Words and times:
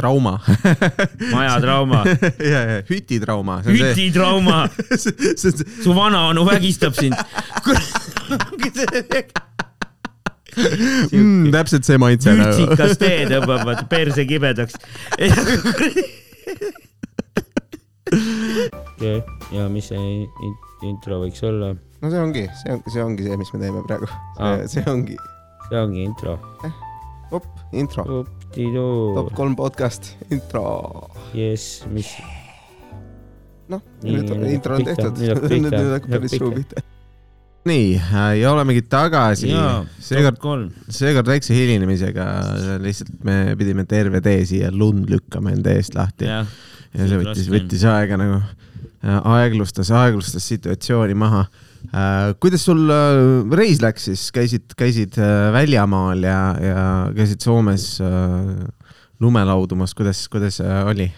trauma 0.00 0.32
majatrauma, 1.34 2.02
ja, 2.52 2.60
ja 2.72 2.78
hütitrauma. 2.88 3.60
hütitrauma, 3.66 4.62
see 4.96 5.12
on 5.12 5.36
see, 5.38 5.52
su 5.84 5.94
vanaonu 5.96 6.44
vägistab 6.48 6.96
sind. 6.96 7.14
mm, 11.12 11.50
täpselt 11.54 11.84
see 11.86 11.98
maitse 12.00 12.32
nagu. 12.34 12.48
vürtsikas 12.56 12.96
tee 13.00 13.26
tõmbab 13.30 13.66
vaata 13.68 13.84
perse 13.90 14.24
kibedaks. 14.28 14.74
ja 19.54 19.68
mis 19.70 19.88
see 19.92 20.00
in- 20.00 20.58
intro 20.90 21.20
võiks 21.22 21.42
olla? 21.46 21.74
no 22.00 22.10
see 22.10 22.20
ongi, 22.20 22.46
see 22.62 22.72
on, 22.74 22.82
see 22.88 23.02
ongi 23.04 23.28
see, 23.28 23.36
mis 23.40 23.52
me 23.54 23.62
teeme 23.62 23.84
praegu. 23.86 24.08
Aa. 24.38 24.64
see 24.70 24.84
ongi, 24.90 25.16
see 25.68 25.78
ongi 25.80 26.04
intro. 26.08 26.38
op, 27.30 27.46
intro, 27.76 28.24
top 28.50 28.58
Uptidu, 28.58 29.30
kolm 29.36 29.54
podcast, 29.54 30.16
intro. 30.30 31.08
jess, 31.34 31.84
mis, 31.94 32.08
noh, 33.70 33.82
nüüd 34.02 34.30
on 34.34 34.42
intro 34.50 34.74
on 34.74 34.86
tehtud, 34.88 35.20
nüüd 35.20 35.76
hakkab 35.76 36.16
päris 36.16 36.34
suu 36.34 36.50
pihta. 36.56 36.82
nii, 37.70 37.92
ja 38.40 38.50
olemegi 38.50 38.82
tagasi. 38.90 39.52
seekord 40.02 40.40
top, 40.42 40.66
seekord 40.90 41.30
väikse 41.30 41.54
hilinemisega, 41.54 42.26
lihtsalt 42.82 43.22
me 43.22 43.54
pidime 43.60 43.86
terve 43.86 44.22
tee 44.24 44.42
siia 44.48 44.72
lund 44.74 45.12
lükkama 45.12 45.54
enda 45.54 45.76
eest 45.78 45.94
lahti 45.94 46.26
ja, 46.26 46.42
see 46.96 47.22
võttis, 47.22 47.50
võttis 47.54 47.86
aega 47.86 48.18
nagu, 48.18 48.40
aeglustas, 49.36 49.94
aeglustas 49.94 50.50
situatsiooni 50.50 51.14
maha. 51.14 51.46
Kuidas 52.42 52.66
sul 52.68 52.84
äh, 52.92 53.56
reis 53.56 53.80
läks 53.82 54.10
siis, 54.10 54.26
käisid, 54.34 54.76
käisid 54.78 55.16
äh, 55.18 55.48
väljamaal 55.54 56.22
ja, 56.26 56.40
ja 56.60 56.84
käisid 57.16 57.42
Soomes 57.44 57.96
äh, 58.04 58.68
lume 59.20 59.42
laudumas, 59.44 59.94
kuidas, 59.96 60.26
kuidas 60.32 60.60
äh, 60.64 60.86
oli? 60.88 61.10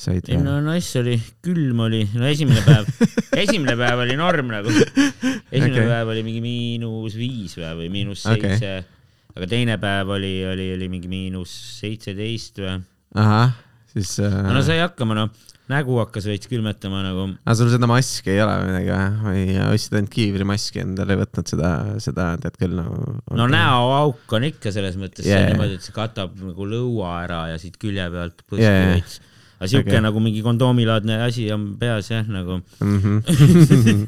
said 0.00 0.28
ei 0.32 0.38
no 0.40 0.56
nice 0.64 1.00
oli, 1.00 1.16
külm 1.44 1.82
oli, 1.84 2.00
no 2.16 2.24
esimene 2.28 2.62
päev, 2.64 2.88
esimene 3.42 3.76
päev 3.76 4.04
oli 4.06 4.16
norm 4.16 4.48
nagu. 4.52 4.72
esimene 4.72 5.74
okay. 5.74 5.90
päev 5.90 6.12
oli 6.14 6.24
mingi 6.24 6.40
miinus 6.44 7.18
viis 7.20 7.58
või, 7.58 7.68
või 7.82 7.90
miinus 7.92 8.24
seitse 8.24 8.72
okay.. 8.80 8.86
aga 9.36 9.50
teine 9.50 9.76
päev 9.82 10.14
oli, 10.16 10.32
oli, 10.48 10.70
oli 10.78 10.88
mingi 10.92 11.10
miinus 11.12 11.52
seitseteist 11.82 12.62
või. 12.64 12.78
ahah, 13.20 13.52
siis 13.92 14.16
äh, 14.24 14.40
no 14.48 14.64
sai 14.64 14.80
hakkama, 14.80 15.18
noh, 15.18 15.49
nägu 15.70 15.96
hakkas 16.00 16.26
veits 16.28 16.50
külmetama 16.50 17.02
nagu. 17.04 17.26
aga 17.44 17.56
sul 17.58 17.70
seda 17.72 17.88
maski 17.90 18.32
ei 18.34 18.42
ole 18.42 18.56
või 18.58 18.68
midagi 18.70 18.90
või? 18.90 19.40
või 19.46 19.56
ostsid 19.70 19.96
ainult 19.98 20.12
kiivrimaski 20.14 20.82
endale, 20.84 21.14
ei 21.14 21.20
võtnud 21.22 21.50
seda, 21.52 21.72
seda 22.02 22.28
tead 22.42 22.58
küll 22.60 22.76
nagu. 22.78 23.16
no 23.38 23.48
näoauk 23.50 24.36
on 24.38 24.46
ikka 24.50 24.74
selles 24.74 24.98
mõttes 25.00 25.28
Yeah. 25.30 25.50
niimoodi, 25.52 25.76
et 25.78 25.84
see 25.84 25.94
katab 25.94 26.32
nagu 26.42 26.64
lõua 26.66 27.20
ära 27.24 27.42
ja 27.52 27.58
siit 27.60 27.76
külje 27.80 28.06
pealt 28.10 28.40
põski 28.46 28.64
Yeah, 28.64 28.94
veits. 28.96 29.20
aga 29.60 29.68
siuke 29.70 29.92
okay. 29.92 30.02
nagu 30.02 30.22
mingi 30.24 30.42
kondoomilaadne 30.42 31.20
asi 31.26 31.46
on 31.54 31.68
peas 31.78 32.10
jah, 32.10 32.26
nagu 32.26 32.58
mm. 32.80 32.98
-hmm. 33.04 34.00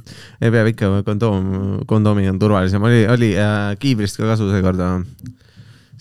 ei 0.42 0.55
peab 0.56 0.72
ikka, 0.72 0.90
kondoom, 1.06 1.84
kondoomi 1.86 2.27
on 2.33 2.40
turvalisem, 2.42 2.83
oli, 2.83 3.05
oli 3.06 3.34
äh, 3.38 3.77
kiivrist 3.78 4.18
ka 4.18 4.33
kasu 4.33 4.50
seekord. 4.50 4.83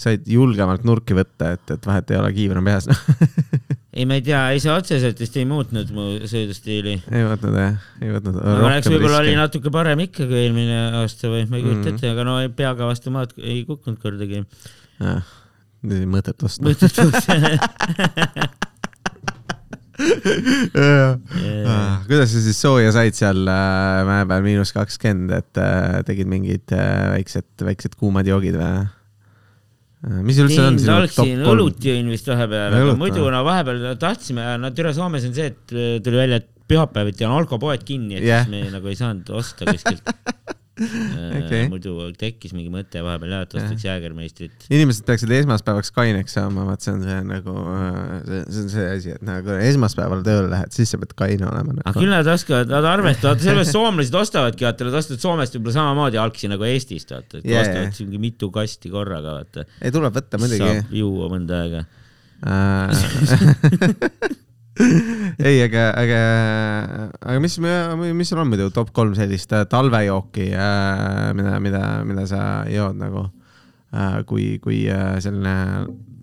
said 0.02 0.26
julgemalt 0.26 0.82
nurki 0.88 1.14
võtta, 1.14 1.52
et, 1.54 1.76
et 1.76 1.84
vahet 1.86 2.10
ei 2.10 2.18
ole, 2.18 2.32
kiiver 2.34 2.58
on 2.58 2.66
peas 2.66 2.88
ei, 3.92 4.06
ma 4.08 4.16
ei 4.16 4.24
tea, 4.24 4.42
ei 4.56 4.62
see 4.64 4.72
otseselt 4.72 5.20
vist 5.20 5.36
ei 5.40 5.46
muutnud 5.48 5.90
mu 5.96 6.06
sõidustiili. 6.30 6.96
ei 7.12 7.26
võtnud 7.28 7.58
jah, 7.60 7.76
ei 8.00 8.14
võtnud. 8.16 8.40
aga 8.40 8.70
õnneks 8.70 8.92
võib-olla 8.94 9.20
oli 9.26 9.36
natuke 9.40 9.74
parem 9.74 10.00
ikka 10.08 10.28
kui 10.30 10.40
eelmine 10.46 10.80
aasta 11.02 11.32
või 11.34 11.44
ma 11.50 11.60
ei 11.60 11.66
kujuta 11.68 11.90
Mhm. 11.90 11.96
ette, 11.96 12.14
aga 12.16 12.28
no 12.28 12.38
peaga 12.56 12.88
vastu 12.88 13.12
maad 13.12 13.36
ei 13.38 13.66
kukkunud 13.68 14.00
kordagi. 14.00 14.46
mõtet 16.08 16.44
osta. 16.48 16.64
kuidas 22.08 22.32
sa 22.32 22.42
siis 22.42 22.62
sooja 22.62 22.92
said 22.96 23.18
seal 23.18 23.44
äh, 23.50 24.02
mäe 24.08 24.24
peal 24.30 24.46
miinus 24.46 24.72
kakskümmend, 24.76 25.34
et 25.36 25.62
äh, 25.62 26.00
tegid 26.08 26.30
mingid 26.32 26.74
äh, 26.76 27.12
väiksed, 27.18 27.50
väiksed 27.68 27.98
kuumad 28.00 28.30
joogid 28.30 28.58
või? 28.60 28.88
Mis 30.02 30.40
üldse 30.42 30.64
on 30.66 30.80
sinu 30.82 30.96
top 31.06 31.20
kolm? 31.20 31.44
õlut 31.54 31.86
jõin 31.86 32.08
vist 32.10 32.30
vahepeal, 32.32 32.78
aga 32.80 32.96
muidu 32.98 33.28
no 33.34 33.44
vahepeal 33.46 33.84
tahtsime, 34.02 34.48
no 34.62 34.72
Türa 34.74 34.96
Soomes 34.98 35.28
on 35.28 35.36
see, 35.38 35.52
et 35.54 35.76
äh, 35.76 36.00
tuli 36.02 36.18
välja, 36.24 36.42
et 36.42 36.50
pühapäeviti 36.72 37.28
on 37.28 37.36
alkopoed 37.36 37.86
kinni, 37.86 38.18
et 38.18 38.26
yeah. 38.26 38.48
siis 38.48 38.54
me 38.54 38.74
nagu 38.74 38.90
ei 38.90 38.98
saanud 38.98 39.30
osta 39.42 39.68
kuskilt. 39.70 40.10
okay.. 40.82 41.68
muidu 41.72 41.94
tekkis 42.20 42.54
mingi 42.56 42.72
mõte 42.74 43.02
vahepeal 43.06 43.36
jah, 43.36 43.46
et 43.46 43.56
ostaks 43.60 43.86
jäägermeistrit. 43.86 44.66
inimesed 44.70 45.06
peaksid 45.08 45.32
esmaspäevaks 45.42 45.94
kaineks 45.96 46.36
saama, 46.38 46.66
vaat 46.68 46.86
see 46.86 46.94
on 46.96 47.06
see 47.06 47.20
nagu, 47.28 47.56
see, 48.28 48.42
on 48.64 48.70
see 48.74 48.88
asi, 48.98 49.16
et 49.16 49.26
nagu 49.28 49.56
esmaspäeval 49.58 50.26
tööle 50.26 50.50
lähed, 50.52 50.76
siis 50.76 50.94
sa 50.94 51.00
pead 51.02 51.16
kaine 51.24 51.48
olema 51.48 51.78
aga 51.78 51.86
nagu.. 51.86 52.04
küll 52.04 52.14
nad 52.14 52.32
oskavad, 52.36 52.74
nad 52.74 52.90
arvestavad, 52.92 53.44
sellepärast 53.44 53.76
soomlased 53.78 54.20
ostavadki, 54.24 54.68
vaata, 54.68 54.90
nad 54.90 55.00
ostavad 55.02 55.26
Soomest 55.26 55.58
võib-olla 55.58 55.78
samamoodi 55.78 56.22
algsi 56.22 56.52
nagu 56.52 56.68
Eestist, 56.68 57.16
vaata, 57.16 57.42
et 57.42 57.50
yeah, 57.50 57.66
ostavad 57.66 58.06
mingi 58.06 58.24
mitu 58.30 58.52
kasti 58.54 58.94
korraga, 58.94 59.40
vaata. 59.42 59.68
ei, 59.80 59.94
tuleb 59.94 60.16
võtta 60.20 60.42
muidugi. 60.42 60.64
saab 60.66 60.96
juua 61.02 61.34
mõnda 61.34 61.66
aega. 61.66 61.82
ei, 65.50 65.58
aga, 65.66 65.90
aga, 66.00 66.20
aga 67.20 67.40
mis, 67.44 67.58
mis 67.60 68.32
sul 68.32 68.40
on 68.40 68.52
muidu 68.52 68.70
top 68.72 68.94
kolm 68.96 69.16
sellist 69.18 69.52
äh, 69.56 69.66
talvejooki, 69.70 70.48
mida, 71.36 71.58
mida, 71.64 71.84
mida 72.08 72.24
sa 72.30 72.44
jood 72.72 72.96
nagu, 73.02 73.26
kui, 74.30 74.56
kui 74.64 74.86
äh, 74.88 75.18
selline 75.24 75.58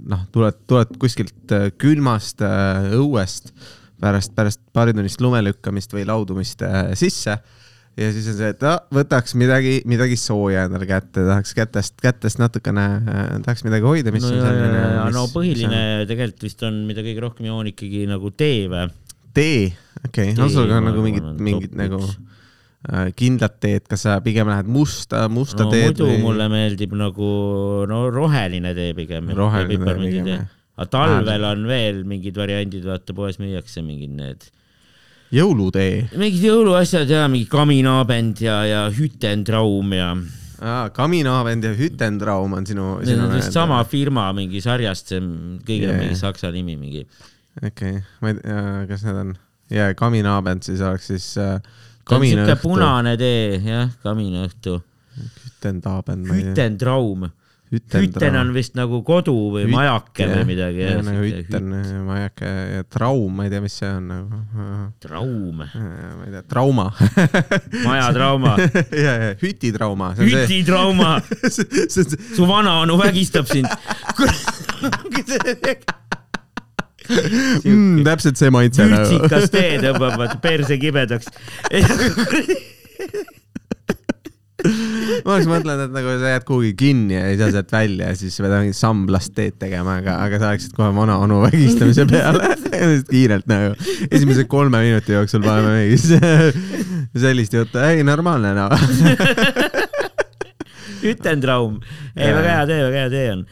noh, 0.09 0.25
tuled, 0.35 0.63
tuled 0.69 0.97
kuskilt 1.01 1.55
äh, 1.55 1.69
külmast 1.81 2.43
äh, 2.45 2.91
õuest 2.99 3.53
pärast, 4.01 4.35
pärast 4.37 4.63
paaritunnist 4.77 5.23
lume 5.25 5.43
lükkamist 5.45 5.95
või 5.95 6.07
laudumist 6.09 6.63
äh, 6.67 6.93
sisse 6.99 7.39
ja 7.99 8.13
siis 8.15 8.29
on 8.31 8.37
see, 8.39 8.53
et 8.55 8.63
ah, 8.69 8.79
võtaks 8.95 9.35
midagi, 9.39 9.75
midagi 9.89 10.17
sooja 10.21 10.69
endale 10.69 10.87
kätte, 10.89 11.25
tahaks 11.27 11.55
kätest, 11.57 11.97
kätest 12.03 12.41
natukene, 12.41 12.87
tahaks 13.45 13.65
midagi 13.67 13.89
hoida, 13.89 14.15
mis 14.15 14.25
no, 14.25 14.33
on 14.33 14.47
selline 14.47 15.13
no 15.17 15.27
põhiline 15.33 15.83
tegelikult 16.11 16.47
vist 16.47 16.65
on, 16.69 16.85
mida 16.89 17.05
kõige 17.07 17.25
rohkem 17.25 17.51
joon 17.51 17.71
ikkagi 17.73 18.07
nagu 18.11 18.31
tee 18.39 18.67
või? 18.71 18.87
tee, 19.35 19.69
okei 20.07 20.33
okay., 20.33 20.43
on 20.43 20.53
sul 20.53 20.69
ka 20.71 20.81
ma 20.81 20.91
nagu 20.91 21.05
mingid, 21.05 21.27
on 21.27 21.41
mingid 21.49 21.75
nagu 21.79 22.01
äh, 22.03 23.09
kindlat 23.19 23.59
teed, 23.63 23.87
kas 23.91 24.07
sa 24.07 24.19
pigem 24.25 24.51
lähed 24.51 24.71
musta, 24.71 25.27
musta 25.33 25.67
no 25.67 25.75
teed 25.75 25.99
muidu 25.99 26.23
mulle 26.23 26.49
meeldib 26.53 26.95
nagu 26.99 27.33
no 27.91 28.05
roheline 28.15 28.75
tee 28.79 28.95
pigem. 28.99 29.33
Roheline 29.39 29.83
tee 29.85 29.99
pigem, 30.05 30.31
jah. 30.35 30.47
aga 30.79 30.89
talvel 30.95 31.49
on 31.51 31.67
veel 31.71 32.05
mingid 32.09 32.39
variandid, 32.39 32.87
vaata 32.89 33.17
poes 33.17 33.41
müüakse 33.43 33.85
mingid 33.85 34.15
need, 34.19 34.49
jõulutee 35.35 36.09
mingid 36.17 36.45
jõuluasjad 36.49 37.11
ja 37.13 37.27
mingi 37.31 37.49
kaminaabend 37.51 38.43
ja, 38.45 38.61
ja 38.69 38.85
hütentraum 38.95 39.97
ja 39.97 40.13
ah,, 40.61 40.87
Kaminaavend 40.95 41.69
ja 41.69 41.75
Hütentraum 41.79 42.57
on 42.59 42.67
sinu, 42.67 42.95
need 43.01 43.13
sinu 43.13 43.27
on 43.29 43.35
vist 43.37 43.55
sama 43.55 43.83
firma 43.89 44.31
mingi 44.37 44.63
sarjast, 44.65 45.13
see 45.13 45.21
kõigil 45.67 45.89
Jaa. 45.89 45.97
on 45.97 46.07
mingi 46.07 46.19
saksa 46.19 46.53
nimi 46.55 46.79
mingi. 46.81 47.05
okei 47.63 47.99
okay., 47.99 48.01
ma 48.23 48.33
ei 48.33 48.41
tea, 48.41 48.65
kas 48.91 49.05
need 49.07 49.21
on 49.25 49.37
ja 49.75 49.93
Kaminaavend 49.99 50.65
siis 50.67 50.81
oleks 50.85 51.13
siis 51.13 51.35
äh, 51.43 51.61
Kaminaõhtu, 52.09 52.57
punane 52.63 53.17
tee, 53.21 53.59
jah, 53.61 53.91
kaminaõhtu. 54.05 54.79
Tea. 55.61 55.75
hütentraum. 56.39 57.29
Hüten 57.73 58.37
on 58.41 58.51
vist 58.55 58.75
nagu 58.79 59.03
kodu 59.05 59.35
või 59.53 59.67
Hüt- 59.67 59.73
majake 59.75 60.25
jah, 60.25 60.33
või 60.39 60.47
midagi. 60.49 60.81
jah, 60.87 61.03
nagu 61.05 61.25
hütten, 61.27 61.67
majake 62.07 62.53
ja 62.79 62.85
traum, 62.89 63.35
ma 63.37 63.45
ei 63.45 63.53
tea, 63.53 63.61
mis 63.65 63.77
see 63.81 63.91
on 63.93 64.07
nagu. 64.09 64.41
traum, 65.05 65.61
ma 65.61 66.25
ei 66.25 66.33
tea, 66.33 66.43
trauma 66.49 66.87
majatrauma, 67.89 68.55
ja, 69.07 69.15
ja 69.27 69.31
hütitrauma, 69.43 70.15
hütitrauma, 70.19 71.13
su 72.37 72.49
vanaonu 72.49 72.97
vägistab 73.03 73.47
sind. 73.51 73.69
mm, 77.65 78.05
täpselt 78.05 78.37
see 78.41 78.51
maitse 78.55 78.87
nagu. 78.89 79.09
vürtsikas 79.09 79.53
tee 79.53 79.77
tõmbab 79.85 80.39
perse 80.45 80.79
kibedaks. 80.81 81.31
Ma 84.59 85.37
oleks 85.37 85.47
mõtelnud, 85.47 85.85
et 85.85 85.93
nagu 85.95 86.15
sa 86.19 86.33
jääd 86.33 86.45
kuhugi 86.49 86.73
kinni 86.79 87.15
ja 87.15 87.29
ei 87.31 87.37
saa 87.39 87.53
sealt 87.55 87.71
välja 87.71 88.09
ja 88.11 88.17
siis 88.19 88.39
pead 88.43 88.55
mingit 88.57 88.79
samblast 88.79 89.31
teed 89.37 89.55
tegema, 89.61 90.01
aga, 90.03 90.17
aga 90.25 90.41
sa 90.41 90.51
läksid 90.51 90.75
kohe 90.75 90.91
vana 90.97 91.21
onu 91.23 91.39
vägistamise 91.45 92.09
peale 92.11 92.51
kiirelt 93.13 93.47
nagu. 93.51 93.77
esimese 94.11 94.49
kolme 94.51 94.83
minuti 94.83 95.15
jooksul 95.15 95.47
paneme 95.47 95.77
mingi 95.79 95.99
sellist 97.23 97.55
juttu, 97.55 97.79
ei 97.87 98.03
normaalne 98.07 98.51
noh. 98.59 98.75
hütentraum, 101.07 101.79
ei 102.19 102.35
väga 102.35 102.55
hea 102.57 102.67
tee, 102.67 102.83
väga 102.89 103.03
hea 103.05 103.11
tee 103.15 103.27
on. 103.37 103.49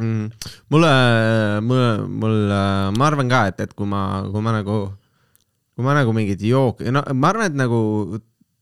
Mm. 0.00 0.30
mulle, 0.72 0.94
mulle, 1.64 1.92
mulle, 2.22 2.64
ma 2.96 3.08
arvan 3.08 3.28
ka, 3.32 3.46
et, 3.50 3.64
et 3.64 3.72
kui 3.76 3.88
ma, 3.88 4.04
kui 4.28 4.44
ma 4.44 4.52
nagu, 4.60 4.82
kui 5.76 5.84
ma 5.84 5.96
nagu 5.96 6.12
mingit 6.16 6.44
jooki, 6.44 6.92
no 6.92 7.02
ma 7.16 7.32
arvan, 7.32 7.48
et 7.48 7.56
nagu 7.56 7.80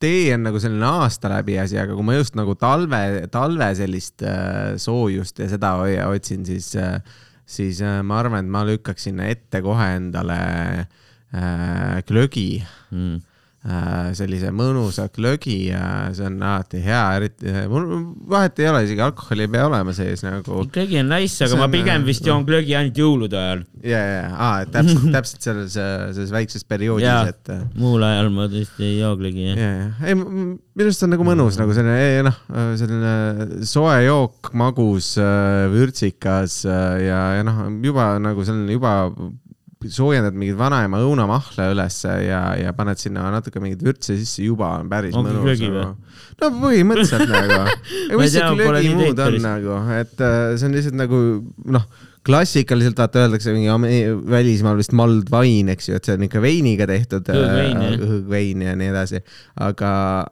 tee 0.03 0.35
on 0.35 0.45
nagu 0.47 0.61
selline 0.63 0.87
aasta 1.03 1.31
läbi 1.33 1.57
asi, 1.59 1.79
aga 1.81 1.97
kui 1.97 2.07
ma 2.07 2.19
just 2.19 2.37
nagu 2.39 2.55
talve, 2.59 3.27
talve 3.35 3.73
sellist 3.79 4.23
äh, 4.27 4.77
soojust 4.81 5.43
ja 5.43 5.49
seda 5.51 5.75
otsin, 6.09 6.45
siis 6.47 6.75
äh, 6.79 7.01
siis 7.49 7.81
äh, 7.83 8.03
ma 8.05 8.21
arvan, 8.23 8.45
et 8.45 8.53
ma 8.53 8.65
lükkaks 8.69 9.09
sinna 9.09 9.29
ette 9.33 9.63
kohe 9.65 9.89
endale 9.97 10.39
äh, 11.33 11.99
glögi 12.09 12.51
mm.. 12.93 13.19
äh,, 13.67 14.11
sellise 14.19 14.53
mõnusa 14.55 15.09
glögi 15.15 15.57
ja 15.69 15.83
see 16.15 16.27
on 16.29 16.39
alati 16.43 16.81
hea, 16.85 17.03
eriti, 17.19 17.55
mul 17.71 17.89
vahet 18.31 18.61
ei 18.63 18.69
ole, 18.71 18.85
isegi 18.87 19.03
alkoholi 19.05 19.47
ei 19.47 19.53
pea 19.55 19.67
olema 19.67 19.95
sees 19.97 20.23
nagu. 20.27 20.63
glögi 20.75 21.01
on 21.01 21.11
nice, 21.13 21.41
aga 21.43 21.55
See 21.55 21.61
ma 21.61 21.67
on, 21.67 21.75
pigem 21.75 22.05
äh, 22.05 22.07
vist 22.07 22.29
joon 22.29 22.47
glögi 22.49 22.77
ainult 22.79 23.01
jõulude 23.03 23.41
ajal. 23.41 23.65
ja, 23.83 24.03
ja, 24.13 24.23
aa, 24.35 24.63
et 24.65 24.73
täpselt, 24.77 25.09
täpselt 25.17 25.49
selles, 25.49 25.75
selles 25.75 26.35
väikses 26.35 26.69
perioodis, 26.69 27.33
et 27.35 27.53
äh, 27.55 27.65
muul 27.79 28.07
ajal 28.07 28.31
ma 28.35 28.47
tõesti 28.53 28.87
ei 28.87 29.01
joo 29.01 29.17
glögi, 29.21 29.51
jah. 29.51 29.59
ja, 29.59 29.73
ja, 29.83 29.91
ei 30.07 30.19
minu 30.19 30.87
arust 30.87 31.05
on 31.07 31.15
nagu 31.17 31.27
mõnus 31.27 31.59
nagu 31.59 31.75
selline, 31.75 32.23
noh, 32.29 32.39
selline 32.79 33.65
soe 33.67 33.99
jook, 34.07 34.53
magus, 34.59 35.17
vürtsikas 35.75 36.63
äh, 36.69 37.03
ja, 37.09 37.21
ja 37.41 37.47
noh, 37.47 37.67
juba 37.83 38.13
nagu 38.23 38.47
selline 38.47 38.79
juba 38.79 38.95
soojendad 39.87 40.35
mingit 40.35 40.59
vanaema 40.59 40.99
õunamahla 41.07 41.69
ülesse 41.73 42.11
ja, 42.27 42.41
ja 42.59 42.73
paned 42.75 42.99
sinna 42.99 43.29
natuke 43.31 43.63
mingit 43.63 43.85
vürtsi 43.87 44.17
sisse, 44.19 44.43
juba 44.43 44.73
on 44.81 44.91
päris 44.91 45.15
Ongi 45.15 45.37
mõnus 45.39 45.63
no 46.39 46.51
põhimõtteliselt 46.63 47.31
nagu. 47.31 47.61
Mis 48.19 48.35
see 48.35 48.51
nii 48.59 48.95
muud 48.99 49.23
on 49.23 49.39
nagu, 49.45 49.79
et 49.99 50.25
äh, 50.25 50.39
see 50.59 50.69
on 50.69 50.77
lihtsalt 50.79 50.99
nagu 50.99 51.23
noh, 51.79 51.87
klassikaliselt 52.27 52.99
vaata 52.99 53.23
öeldakse 53.25 53.53
mingi 53.55 54.01
välismaal 54.29 54.79
vist 54.81 54.95
wine, 55.33 55.73
eks 55.75 55.89
ju, 55.89 55.99
et 55.99 56.09
see 56.09 56.17
on 56.19 56.25
ikka 56.27 56.43
veiniga 56.43 56.87
tehtud. 56.89 57.29
Õõgvein, 57.33 57.83
jah. 57.85 58.05
õõgvein 58.07 58.65
ja 58.67 58.75
nii 58.79 58.91
edasi. 58.93 59.23
aga, 59.69 59.91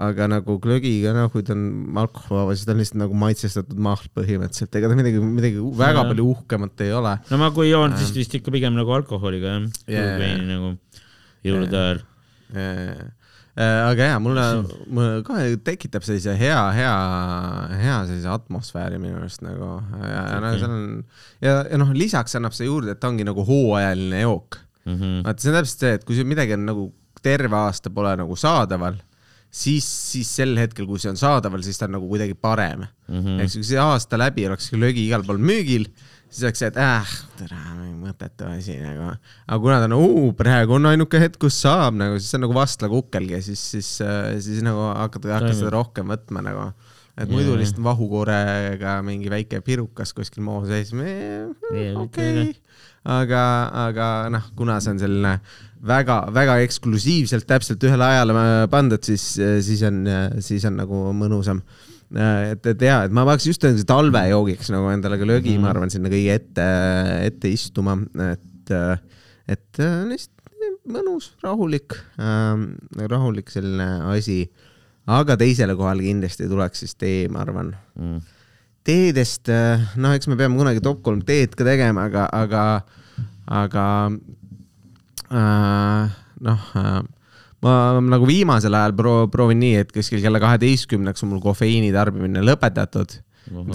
aga 0.08 0.28
nagu 0.36 0.58
glögiga, 0.62 1.14
noh, 1.16 1.30
kui 1.32 1.44
ta 1.46 1.54
on 1.56 1.96
alkoholivaba, 2.02 2.56
siis 2.56 2.68
ta 2.68 2.74
on 2.74 2.82
lihtsalt 2.82 3.00
nagu 3.04 3.20
maitsestatud 3.22 3.82
mahl 3.88 4.10
põhimõtteliselt, 4.16 4.80
ega 4.80 4.90
ta 4.92 4.98
midagi, 4.98 5.22
midagi 5.24 5.62
väga 5.78 6.02
Jaa. 6.02 6.08
palju 6.12 6.30
uhkemat 6.34 6.86
ei 6.86 6.92
ole. 6.96 7.16
no 7.30 7.40
ma 7.40 7.52
kui 7.56 7.70
joon, 7.70 7.96
siis 8.00 8.14
vist 8.16 8.38
ikka 8.38 8.54
pigem 8.54 8.76
nagu 8.78 8.92
alkoholiga 8.96 9.58
jah 9.58 10.18
yeah., 10.20 10.42
nagu 10.46 10.74
jõulude 11.46 11.82
ajal. 11.82 12.04
Aga 13.56 14.10
jaa, 14.10 14.18
mulle, 14.20 14.42
mulle 14.92 15.22
kohe 15.24 15.46
tekitab 15.64 16.04
sellise 16.04 16.34
hea, 16.36 16.58
hea, 16.76 16.92
hea 17.80 17.96
sellise 18.10 18.28
atmosfääri 18.34 19.00
minu 19.00 19.16
arust 19.16 19.40
nagu 19.46 19.70
ja, 20.02 20.20
ja 20.34 20.42
noh, 20.44 20.56
seal 20.60 20.74
on 20.74 20.86
ja, 21.40 21.54
ja 21.70 21.80
noh, 21.80 21.94
lisaks 21.96 22.36
annab 22.36 22.56
see 22.56 22.68
juurde, 22.68 22.92
et 22.92 23.00
ta 23.00 23.08
ongi 23.08 23.24
nagu 23.24 23.46
hooajaline 23.48 24.22
jook. 24.26 24.60
Mhm. 24.86 25.22
vaata, 25.26 25.42
see 25.42 25.50
on 25.50 25.58
täpselt 25.60 25.84
see, 25.86 25.98
et 25.98 26.04
kui 26.06 26.18
sul 26.18 26.28
midagi 26.28 26.54
on 26.54 26.66
nagu 26.68 26.88
terve 27.24 27.56
aasta 27.58 27.90
pole 27.90 28.12
nagu 28.20 28.36
saadaval, 28.38 29.00
siis, 29.50 29.86
siis 30.12 30.28
sel 30.38 30.52
hetkel, 30.60 30.86
kui 30.88 31.00
see 31.00 31.10
on 31.10 31.18
saadaval, 31.20 31.64
siis 31.64 31.80
ta 31.80 31.88
on 31.88 31.96
nagu 31.96 32.10
kuidagi 32.10 32.36
parem 32.38 32.84
mm. 32.84 33.16
-hmm. 33.16 33.40
eks 33.42 33.56
ju, 33.56 33.62
kui 33.62 33.70
see 33.70 33.80
aasta 33.80 34.20
läbi 34.20 34.46
oleks 34.46 34.70
löögi 34.76 35.06
igal 35.06 35.24
pool 35.26 35.40
müügil, 35.40 35.88
siis 36.36 36.44
oleks 36.44 36.60
see, 36.60 36.68
et 36.68 36.80
äh, 36.80 37.12
tere, 37.38 37.58
mõttetu 37.96 38.48
asi 38.50 38.76
nagu. 38.80 39.08
aga 39.46 39.58
kuna 39.62 39.78
ta 39.80 39.88
on 39.88 39.94
uh,, 39.96 40.26
praegu 40.36 40.76
on 40.76 40.90
ainuke 40.90 41.20
hetk, 41.22 41.38
kus 41.46 41.56
saab 41.64 41.96
nagu, 41.96 42.18
siis 42.20 42.28
see 42.32 42.40
on 42.40 42.46
nagu 42.46 42.56
vastla 42.56 42.90
kukkelgi 42.92 43.38
ja 43.38 43.40
siis, 43.44 43.62
siis, 43.72 43.88
siis 44.44 44.60
nagu 44.66 44.90
hakkad, 44.90 45.30
hakkad 45.32 45.56
seda 45.56 45.72
rohkem 45.78 46.12
võtma 46.12 46.44
nagu. 46.44 46.66
et 47.16 47.30
muidu 47.32 47.54
Jaa. 47.54 47.62
lihtsalt 47.62 47.80
vahukoorega 47.86 48.98
mingi 49.06 49.32
väike 49.32 49.62
pirukas 49.64 50.12
kuskil 50.16 50.44
moo 50.44 50.60
sees, 50.68 50.92
Jaa, 50.92 51.94
okei, 52.02 52.50
aga, 53.16 53.42
aga 53.86 54.10
noh, 54.36 54.52
kuna 54.58 54.76
see 54.84 54.92
on 54.92 55.00
selline 55.00 55.38
väga-väga 55.86 56.60
eksklusiivselt 56.66 57.48
täpselt 57.48 57.84
ühele 57.88 58.04
ajale 58.12 58.46
pandud, 58.72 59.00
siis, 59.04 59.24
siis 59.64 59.84
on, 59.88 60.04
siis 60.44 60.64
on 60.68 60.82
nagu 60.82 61.02
mõnusam. 61.16 61.62
et, 62.14 62.66
et 62.70 62.86
ja, 62.86 63.00
et 63.06 63.14
ma 63.14 63.24
paneks 63.26 63.48
just 63.48 63.66
talvejoogiks 63.88 64.70
nagu 64.74 64.92
endale 64.92 65.18
ka 65.18 65.26
löögi 65.26 65.50
mm, 65.50 65.56
-hmm. 65.56 65.64
ma 65.64 65.72
arvan, 65.72 65.90
sinna 65.90 66.12
kõige 66.12 66.36
ette, 66.38 66.68
ette 67.26 67.50
istuma, 67.50 67.96
et, 68.32 68.74
et 69.48 69.82
lihtsalt 70.12 70.36
mõnus, 70.86 71.32
rahulik 71.42 71.96
äh,, 72.18 72.54
rahulik 73.10 73.50
selline 73.50 74.06
asi. 74.12 74.46
aga 75.06 75.36
teisele 75.36 75.74
kohale 75.78 76.02
kindlasti 76.02 76.48
tuleks 76.50 76.78
siis 76.84 76.94
tee, 76.94 77.28
ma 77.28 77.42
arvan 77.42 77.74
Mm. 77.96 78.20
teedest, 78.84 79.48
noh, 79.96 80.12
eks 80.12 80.28
me 80.28 80.36
peame 80.36 80.56
kunagi 80.56 80.82
top 80.84 81.02
kolm 81.02 81.22
teed 81.22 81.54
ka 81.56 81.64
tegema, 81.64 82.04
aga, 82.04 82.28
aga, 82.32 82.82
aga 83.48 83.86
äh, 85.32 86.10
noh 86.40 86.60
äh,, 86.76 87.02
ma 87.66 88.00
nagu 88.16 88.26
viimasel 88.28 88.74
ajal 88.76 88.94
pro-, 88.96 89.28
proovin 89.32 89.60
nii, 89.62 89.84
et 89.84 89.94
kuskil 89.94 90.22
kella 90.24 90.40
kaheteistkümneks 90.42 91.24
on 91.24 91.34
mul 91.34 91.42
kofeiini 91.44 91.92
tarbimine 91.94 92.42
lõpetatud. 92.44 93.20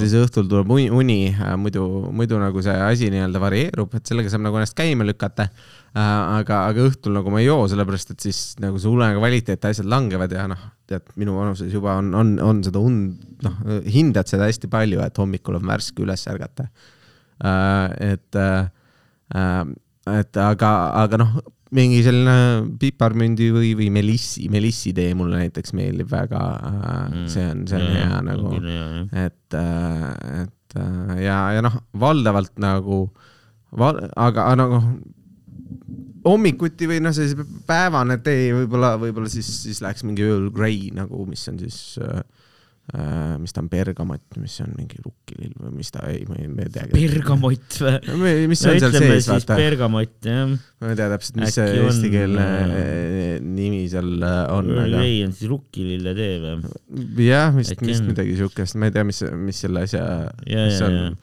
siis 0.01 0.13
õhtul 0.19 0.49
tuleb 0.51 0.71
uni, 0.75 0.89
uni, 0.91 1.19
muidu, 1.59 1.85
muidu 2.11 2.39
nagu 2.41 2.63
see 2.63 2.73
asi 2.75 3.11
nii-öelda 3.13 3.39
varieerub, 3.39 3.93
et 3.95 4.09
sellega 4.09 4.31
saab 4.31 4.43
nagu 4.43 4.59
ennast 4.59 4.75
käima 4.75 5.07
lükata. 5.07 5.47
aga, 5.95 6.65
aga 6.71 6.87
õhtul 6.87 7.15
nagu 7.15 7.31
ma 7.31 7.39
ei 7.39 7.47
joo, 7.47 7.67
sellepärast 7.71 8.13
et 8.15 8.27
siis 8.27 8.41
nagu 8.63 8.79
see 8.79 8.91
une 8.91 9.11
kvaliteet, 9.17 9.69
asjad 9.69 9.87
langevad 9.91 10.35
ja 10.35 10.47
noh, 10.51 10.65
tead, 10.87 11.07
minu 11.19 11.37
vanuses 11.39 11.71
juba 11.71 11.97
on, 11.99 12.13
on, 12.15 12.35
on 12.43 12.61
seda 12.63 12.83
und, 12.83 13.15
noh, 13.43 13.63
hindad 13.87 14.27
seda 14.31 14.47
hästi 14.49 14.71
palju, 14.71 15.01
et 15.03 15.23
hommikul 15.23 15.59
on 15.59 15.67
värske 15.67 16.03
üles 16.03 16.27
ärgata. 16.31 16.67
et, 18.11 18.43
et 20.19 20.37
aga, 20.45 20.75
aga 21.03 21.23
noh, 21.23 21.41
mingi 21.75 22.01
selline 22.03 22.75
piparmündi 22.79 23.47
või, 23.55 23.71
või 23.79 23.87
melissi, 23.93 24.47
melissi 24.51 24.91
tee 24.95 25.13
mulle 25.17 25.45
näiteks 25.45 25.75
meeldib 25.77 26.09
väga. 26.11 26.41
see 27.31 27.45
on, 27.47 27.63
see 27.69 27.79
on 27.79 27.95
hea 27.95 28.19
nagu, 28.27 28.51
et, 29.23 29.55
et 29.55 30.77
äh, 30.77 31.15
ja, 31.23 31.39
ja 31.55 31.63
noh, 31.63 31.79
valdavalt 31.99 32.59
nagu, 32.61 33.05
aga 33.71 34.51
nagu 34.59 34.83
hommikuti 36.27 36.89
või 36.89 36.99
noh, 37.01 37.15
sellise 37.15 37.45
päevane 37.67 38.19
tee 38.21 38.51
võib-olla, 38.55 38.93
võib-olla 39.01 39.31
siis, 39.31 39.47
siis 39.63 39.81
läheks 39.83 40.05
mingi 40.05 40.27
Earl 40.27 40.51
Grey 40.53 40.91
nagu, 40.95 41.23
mis 41.29 41.47
on 41.49 41.59
siis 41.61 41.79
äh,, 42.03 42.21
mis 43.39 43.53
ta 43.55 43.61
on, 43.61 43.67
bergamott, 43.71 44.23
mis 44.41 44.57
on 44.63 44.73
mingi 44.75 44.97
rukkilill 44.99 45.53
või 45.61 45.77
mis 45.77 45.93
ta, 45.93 46.01
ei, 46.11 46.25
ma 46.27 46.35
ei, 46.41 46.49
ma 46.51 46.65
ei 46.65 46.71
tea. 46.73 46.87
bergamott 46.91 47.77
või? 47.79 48.33
mis 48.51 48.59
see 48.59 48.73
on 48.73 48.81
seal 48.83 48.95
sees, 48.97 49.29
vaata. 49.31 49.55
bergamott 49.55 50.27
jah. 50.27 50.49
ma 50.51 50.89
ei 50.91 50.97
tea 50.99 51.07
täpselt, 51.13 51.37
mis 51.39 51.53
Äkki 51.53 51.55
see 51.55 51.85
eestikeelne 51.85 52.47
äh, 52.65 53.37
nimi 53.45 53.85
seal 53.91 54.11
äh, 54.17 54.41
on, 54.57 54.73
aga 54.81 55.05
ei, 55.05 55.21
on 55.23 55.31
siis 55.37 55.51
rukkililletee 55.53 56.33
või? 56.43 56.73
jah, 57.29 57.53
vist, 57.55 57.77
vist 57.85 58.03
midagi 58.09 58.35
siukest, 58.41 58.75
ma 58.81 58.89
ei 58.89 58.97
tea, 58.97 59.07
mis, 59.07 59.23
mis 59.45 59.63
selle 59.63 59.85
asja, 59.87 60.03
ja, 60.49 60.67
mis 60.67 60.83
on. 60.87 61.15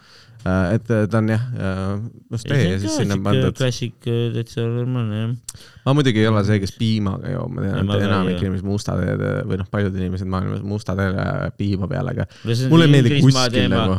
Et 0.46 0.85
ta 0.87 1.19
on 1.19 1.31
jah, 1.32 1.46
must 2.31 2.46
tee 2.49 2.61
ja 2.62 2.76
siis 2.81 2.94
sinna 3.00 3.17
on 3.19 3.25
pandud. 3.26 3.56
klassik, 3.58 3.96
täitsa 4.05 4.67
normaalne 4.67 5.22
jah. 5.22 5.65
ma 5.86 5.94
muidugi 5.98 6.22
ei 6.22 6.29
ole 6.31 6.44
see, 6.46 6.60
kes 6.62 6.74
piimaga 6.79 7.32
joob, 7.32 7.56
ma 7.56 7.65
tean, 7.65 7.81
et 7.82 8.05
enamik 8.06 8.36
joo. 8.36 8.44
inimesed 8.46 8.69
musta 8.69 8.94
teed 9.01 9.24
või 9.51 9.58
noh, 9.60 9.70
paljud 9.72 9.98
inimesed 9.98 10.31
maailmas 10.31 10.62
musta 10.67 10.94
teele 10.98 11.27
piima 11.58 11.91
peale, 11.91 12.15
aga 12.15 12.29
mulle 12.70 12.89
ei 12.89 12.94
meeldi 12.94 13.20
kuskil 13.24 13.69
nagu. 13.72 13.98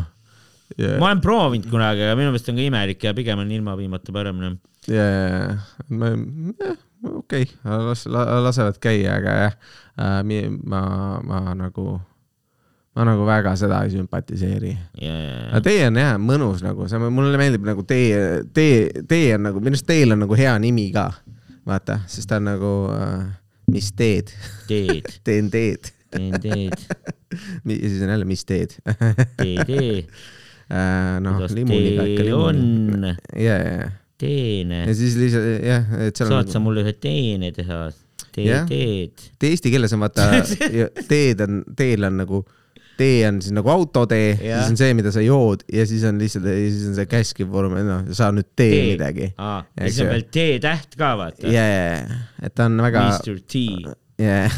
ma 0.95 1.09
olen 1.09 1.23
proovinud 1.25 1.69
kunagi, 1.71 2.07
aga 2.07 2.19
minu 2.19 2.31
meelest 2.31 2.51
on 2.53 2.61
ka 2.61 2.67
imelik 2.69 3.09
ja 3.09 3.15
pigem 3.17 3.43
on 3.43 3.55
ilma 3.59 3.75
piimata 3.79 4.15
parem 4.15 4.43
noh. 4.45 4.55
ma, 5.89 6.13
okei, 7.19 7.49
las, 7.63 8.05
lasevad 8.07 8.79
käia, 8.83 9.19
aga 9.19 9.35
jah, 9.43 9.59
ma, 10.63 10.83
ma 11.19 11.43
nagu, 11.57 11.99
ma 12.99 13.05
nagu 13.07 13.23
väga 13.27 13.53
seda 13.55 13.79
ei 13.87 13.93
sümpatiseeri. 13.93 14.73
ja, 14.99 15.13
aga 15.53 15.61
tee 15.63 15.83
on 15.87 15.99
jah 16.01 16.17
mõnus 16.19 16.63
nagu, 16.65 16.87
see, 16.91 16.99
mulle 16.99 17.39
meeldib 17.39 17.63
nagu 17.67 17.85
tee, 17.87 18.41
tee, 18.55 18.89
tee 19.07 19.29
on 19.37 19.45
nagu, 19.47 19.61
minu 19.63 19.77
arust 19.77 19.87
teel 19.87 20.15
on 20.15 20.25
nagu 20.25 20.35
hea 20.35 20.55
nimi 20.59 20.89
ka. 20.95 21.05
vaata, 21.69 22.01
sest 22.11 22.27
ta 22.31 22.41
on 22.41 22.49
nagu 22.49 22.73
äh,, 22.91 23.23
mis 23.71 23.93
teed, 23.95 24.33
teed, 24.67 25.07
teen 25.27 25.47
teed. 25.53 25.93
teen 26.11 26.35
teed, 26.43 26.75
ja 27.69 27.79
siis 27.85 28.03
on 28.03 28.11
jälle, 28.11 28.27
mis 28.27 28.43
teed. 28.49 28.75
tee, 29.39 29.63
tee, 29.63 30.03
noh, 31.25 31.47
limuniga 31.55 32.03
ikka 32.03 32.27
limuni. 32.27 32.67
on, 32.99 33.15
ja, 33.39 33.55
ja, 33.63 33.89
teene 34.19 34.83
ja, 34.89 34.93
siis 34.97 35.15
lihtsalt 35.15 35.63
jah, 35.63 35.87
et 36.03 36.19
seal 36.19 36.33
saad 36.35 36.51
sa 36.51 36.59
on, 36.59 36.67
mulle 36.67 36.83
ühe 36.83 36.97
teene 36.99 37.55
teha? 37.55 37.85
tee 38.35 38.49
Jah., 38.49 38.67
teed. 38.67 39.29
eesti 39.39 39.71
keeles 39.71 39.95
on 39.95 40.03
vaata, 40.03 40.27
teed 41.07 41.47
on, 41.47 41.61
teel 41.79 42.11
on 42.11 42.19
nagu, 42.25 42.43
tee 42.99 43.23
on 43.29 43.39
siis 43.43 43.53
nagu 43.55 43.71
autotee, 43.73 44.33
Jah. 44.35 44.59
siis 44.63 44.73
on 44.73 44.79
see, 44.81 44.93
mida 44.97 45.11
sa 45.15 45.23
jood 45.23 45.63
ja 45.73 45.85
siis 45.89 46.03
on 46.09 46.19
lihtsalt, 46.21 46.45
siis 46.59 46.83
on 46.91 46.97
see 46.99 47.07
käskiv 47.09 47.49
vorm, 47.53 47.77
et 47.79 47.87
noh, 47.87 48.03
sa 48.17 48.29
nüüd 48.35 48.49
tee 48.53 48.69
Tee. 48.75 48.85
midagi. 48.93 49.31
Eks 49.79 49.95
siis 49.95 50.03
on 50.05 50.11
veel 50.13 50.27
T-täht 50.35 50.99
ka 50.99 51.13
vaata. 51.19 51.47
ja, 51.47 51.63
ja, 51.63 51.89
ja, 51.95 52.19
et 52.43 52.55
ta 52.55 52.67
on 52.69 52.77
väga, 52.83 53.07
Mr 53.15 53.39
T. 53.47 53.65
Yeah. 54.19 54.51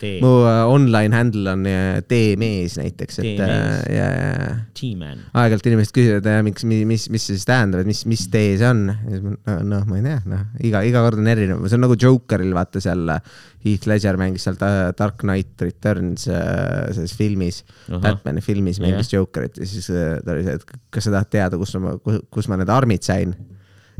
T, 0.00 0.16
mu 0.24 0.32
äh, 0.48 0.62
online 0.66 1.16
handle 1.16 1.52
on 1.52 1.66
äh, 1.68 2.00
D-mees 2.08 2.78
näiteks, 2.80 3.20
et 3.20 3.28
D-mees. 3.38 3.84
ja, 3.92 4.06
ja 4.16 4.54
T-Man. 4.78 5.20
aeg-ajalt 5.30 5.68
inimesed 5.70 5.94
küsivad, 5.96 6.28
miks, 6.46 6.64
mis, 6.68 6.82
mis, 6.88 7.06
mis 7.12 7.26
see 7.28 7.36
siis 7.36 7.46
tähendab, 7.48 7.84
et 7.84 7.90
mis, 7.90 8.02
mis 8.10 8.24
tee 8.32 8.56
see 8.60 8.68
on. 8.68 8.84
noh, 8.88 9.84
ma 9.88 10.00
ei 10.00 10.06
tea, 10.06 10.18
noh, 10.32 10.44
iga, 10.64 10.82
iga 10.88 11.04
kord 11.04 11.22
on 11.22 11.30
erinev, 11.32 11.62
see 11.68 11.78
on 11.78 11.84
nagu 11.86 11.98
Jokeril, 12.00 12.54
vaata 12.56 12.82
seal 12.82 13.14
äh, 13.14 13.38
Heath 13.66 13.86
Ledger 13.90 14.18
mängis 14.18 14.48
seal 14.48 14.58
Dark 14.58 15.22
Knight 15.22 15.62
Returns 15.62 16.26
selles 16.26 17.14
filmis, 17.18 17.62
Ahah. 17.86 18.02
Batman'i 18.08 18.42
filmis 18.42 18.80
mängis 18.82 19.12
Jokerit 19.12 19.60
ja 19.60 19.68
siis 19.68 19.86
ta 19.92 20.34
oli 20.34 20.42
see, 20.48 20.58
et 20.58 20.76
kas 20.90 21.06
sa 21.06 21.14
tahad 21.14 21.30
teada, 21.30 21.60
kus 21.60 21.76
ma, 21.82 21.94
kus 22.02 22.50
ma 22.50 22.58
need 22.58 22.72
armid 22.72 23.06
sain. 23.06 23.36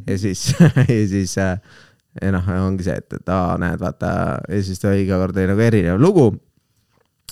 ja 0.06 0.18
siis, 0.18 0.48
ja 0.96 1.02
siis 1.08 1.36
äh, 1.38 1.58
ja 2.20 2.32
noh, 2.34 2.48
ongi 2.66 2.86
see, 2.86 2.96
et, 3.00 3.20
et 3.20 3.32
aa, 3.32 3.56
näed, 3.60 3.80
vaata 3.80 4.14
ja 4.48 4.64
siis 4.64 4.82
ta 4.82 4.94
iga 4.98 5.20
kord 5.22 5.38
oli 5.38 5.52
nagu 5.52 5.64
erinev 5.64 6.00
lugu 6.02 6.32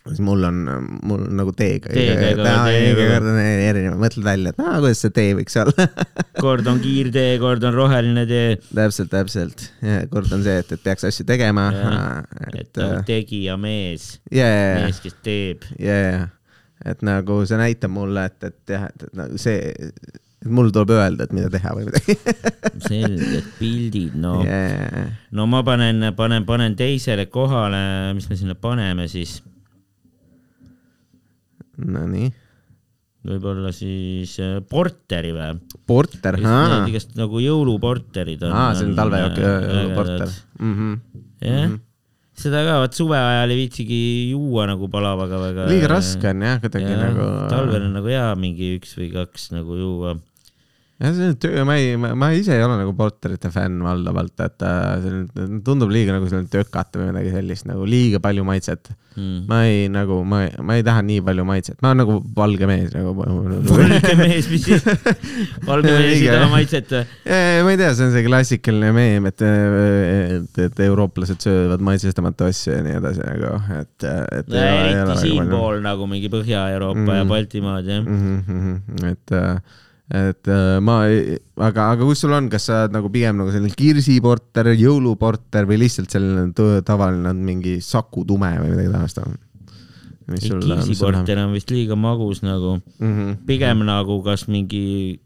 siis 0.08 0.20
mul 0.24 0.44
on, 0.48 0.60
mul 1.04 1.26
on 1.26 1.36
nagu 1.36 1.52
teega. 1.56 1.92
Erinev. 1.92 3.98
mõtled 4.00 4.24
välja, 4.24 4.54
et 4.54 4.62
aa, 4.62 4.78
kuidas 4.80 5.02
see 5.04 5.12
tee 5.16 5.34
võiks 5.38 5.58
olla. 5.60 5.86
kord 6.44 6.68
on 6.70 6.80
kiirtee, 6.82 7.36
kord 7.42 7.64
on 7.68 7.76
roheline 7.76 8.24
tee. 8.30 8.56
täpselt, 8.72 9.12
täpselt. 9.12 9.66
kord 10.12 10.32
on 10.36 10.44
see, 10.46 10.56
et, 10.64 10.74
et 10.76 10.84
peaks 10.84 11.06
asju 11.10 11.26
tegema. 11.28 11.68
et 12.54 12.80
nagu 12.80 13.04
tegija 13.08 13.58
mees, 13.60 14.14
jaa, 14.32 14.86
mees, 14.86 15.02
kes 15.04 15.20
teeb. 15.26 15.68
jaa, 15.80 16.26
et 16.88 17.06
nagu 17.06 17.42
see 17.48 17.60
näitab 17.60 17.92
mulle, 17.92 18.30
et, 18.32 18.48
et 18.48 18.76
jah, 18.76 18.88
et, 18.88 19.08
et 19.08 19.20
nagu 19.20 19.40
see, 19.40 19.74
et 20.40 20.48
mul 20.48 20.70
tuleb 20.72 20.94
öelda, 20.96 21.26
et 21.26 21.32
mida 21.36 21.50
teha 21.52 21.72
või 21.76 21.86
midagi. 21.90 22.16
selged 22.88 23.48
pildid, 23.58 24.14
no 24.20 24.38
jaa, 24.46 25.06
no 25.36 25.46
ma 25.50 25.60
panen, 25.66 26.10
panen, 26.16 26.46
panen 26.48 26.76
teisele 26.78 27.26
kohale, 27.32 27.82
mis 28.16 28.28
me 28.30 28.38
sinna 28.40 28.56
paneme 28.56 29.04
siis, 29.12 29.38
nonii. 31.80 32.30
võib-olla 33.28 33.72
siis 33.76 34.32
äh, 34.40 34.56
porteri 34.64 35.34
või? 35.36 35.52
porter, 35.88 36.38
aa 36.40 36.64
Need, 36.72 36.88
igast 36.94 37.12
nagu 37.20 37.40
jõuluporterid 37.42 38.42
on. 38.48 38.54
aa, 38.56 38.72
see 38.78 38.88
on 38.88 38.96
talvejook, 38.98 39.38
porter. 39.98 40.34
Mhm. 40.60 40.94
jah, 41.44 41.76
seda 42.40 42.62
ka, 42.64 42.78
vot 42.80 42.96
suve 42.96 43.18
ajal 43.20 43.52
ei 43.52 43.58
viitsigi 43.60 44.00
juua 44.32 44.64
nagu 44.70 44.88
palavaga 44.92 45.40
väga. 45.42 45.68
liiga 45.68 45.92
raske 45.92 46.32
on 46.32 46.46
jah, 46.48 46.56
kuidagi 46.64 46.96
nagu. 46.96 47.28
talvel 47.52 47.86
on 47.90 47.94
nagu 48.00 48.08
hea 48.12 48.26
mingi 48.40 48.74
üks 48.78 48.96
või 48.96 49.10
kaks 49.12 49.50
nagu 49.56 49.76
juua. 49.76 50.16
jah, 51.00 51.14
see 51.16 51.28
on 51.32 51.36
töö, 51.40 51.64
ma 51.68 51.76
ei, 51.80 51.94
ma 51.96 52.30
ise 52.36 52.54
ei 52.56 52.64
ole 52.64 52.76
nagu 52.82 52.92
porterite 52.96 53.50
fänn 53.52 53.80
valdavalt, 53.84 54.36
et 54.44 54.64
äh, 54.66 55.04
see 55.04 55.60
tundub 55.64 55.92
liiga 55.92 56.16
nagu 56.16 56.28
selline 56.28 56.50
tökat 56.52 56.98
või 56.98 57.08
midagi 57.10 57.32
sellist 57.34 57.68
nagu 57.70 57.86
liiga 57.88 58.20
palju 58.22 58.44
maitset. 58.48 58.92
Mm. 59.10 59.40
ma 59.50 59.56
ei 59.66 59.88
nagu, 59.90 60.20
ma, 60.22 60.44
ma 60.62 60.76
ei 60.78 60.84
taha 60.86 61.02
nii 61.02 61.18
palju 61.26 61.42
maitset, 61.48 61.80
ma 61.82 61.90
olen 61.90 61.98
nagu 62.04 62.18
valge 62.36 62.68
mees 62.70 62.92
nagu. 62.94 63.10
valge 63.18 64.14
mees, 64.20 64.46
mis 64.52 64.62
siis, 64.68 64.86
valge 65.66 65.90
mees 65.90 66.20
ei 66.20 66.28
taha 66.28 66.46
maitset 66.52 66.94
või? 66.94 67.02
ma 67.66 67.74
ei 67.74 67.80
tea, 67.80 67.90
see 67.98 68.06
on 68.06 68.14
see 68.14 68.24
klassikaline 68.28 68.92
meem, 68.94 69.26
et, 69.32 69.42
et, 69.42 70.62
et 70.68 70.84
eurooplased 70.86 71.42
söövad 71.42 71.82
maitsestamata 71.90 72.52
asju 72.52 72.76
ja 72.76 72.86
nii 72.86 72.96
edasi 73.00 73.26
nagu, 73.26 73.52
et, 73.80 74.08
et. 74.38 74.56
eriti 74.62 75.18
siinpool 75.24 75.82
nagu 75.82 76.06
mingi 76.10 76.30
Põhja-Euroopa 76.30 77.02
mm. 77.02 77.14
ja. 77.18 77.28
Baltimaad 77.34 77.90
jah. 77.90 78.06
mm. 78.06 79.06
et, 79.10 79.38
et 80.10 80.48
äh, 80.50 80.78
ma, 80.82 81.04
aga, 81.62 81.90
aga 81.94 82.02
kus 82.02 82.24
sul 82.24 82.34
on, 82.34 82.48
kas 82.50 82.66
sa 82.66 82.80
oled 82.84 82.96
nagu 82.96 83.10
pigem 83.14 83.38
nagu 83.38 83.52
selline 83.54 83.76
kirsiporter, 83.78 84.72
jõuluporter 84.74 85.68
või 85.70 85.78
lihtsalt 85.84 86.10
selline 86.10 86.82
tavaline 86.86 87.34
mingi 87.38 87.78
Saku 87.84 88.24
Tume 88.26 88.50
või 88.58 88.74
midagi 88.74 88.90
taolist 88.90 89.22
on? 89.22 89.38
kirsiporter 90.30 91.40
on 91.42 91.54
vist 91.54 91.70
liiga 91.74 91.96
magus 91.98 92.42
nagu, 92.42 92.76
mm. 92.98 93.12
-hmm. 93.12 93.36
pigem 93.46 93.84
nagu 93.86 94.20
kas 94.26 94.46
mingi 94.50 95.20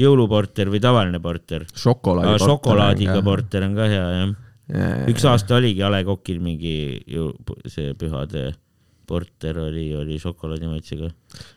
jõuluporter 0.00 0.70
või 0.72 0.80
tavaline 0.82 1.20
porter. 1.22 1.66
šokolaadi. 1.74 2.44
šokolaadiga. 2.44 3.22
porter 3.22 3.66
on 3.66 3.76
ka 3.76 3.88
hea 3.90 4.08
jah. 4.16 4.34
üks 5.10 5.24
aasta 5.26 5.58
oligi 5.58 5.82
A 5.82 5.90
Le 5.90 6.04
Coqil 6.06 6.40
mingi 6.40 7.02
ju 7.06 7.30
see 7.66 7.94
pühade 7.94 8.52
porter 9.10 9.58
oli, 9.62 9.88
oli 9.98 10.16
šokolaadimaitsega. 10.22 11.10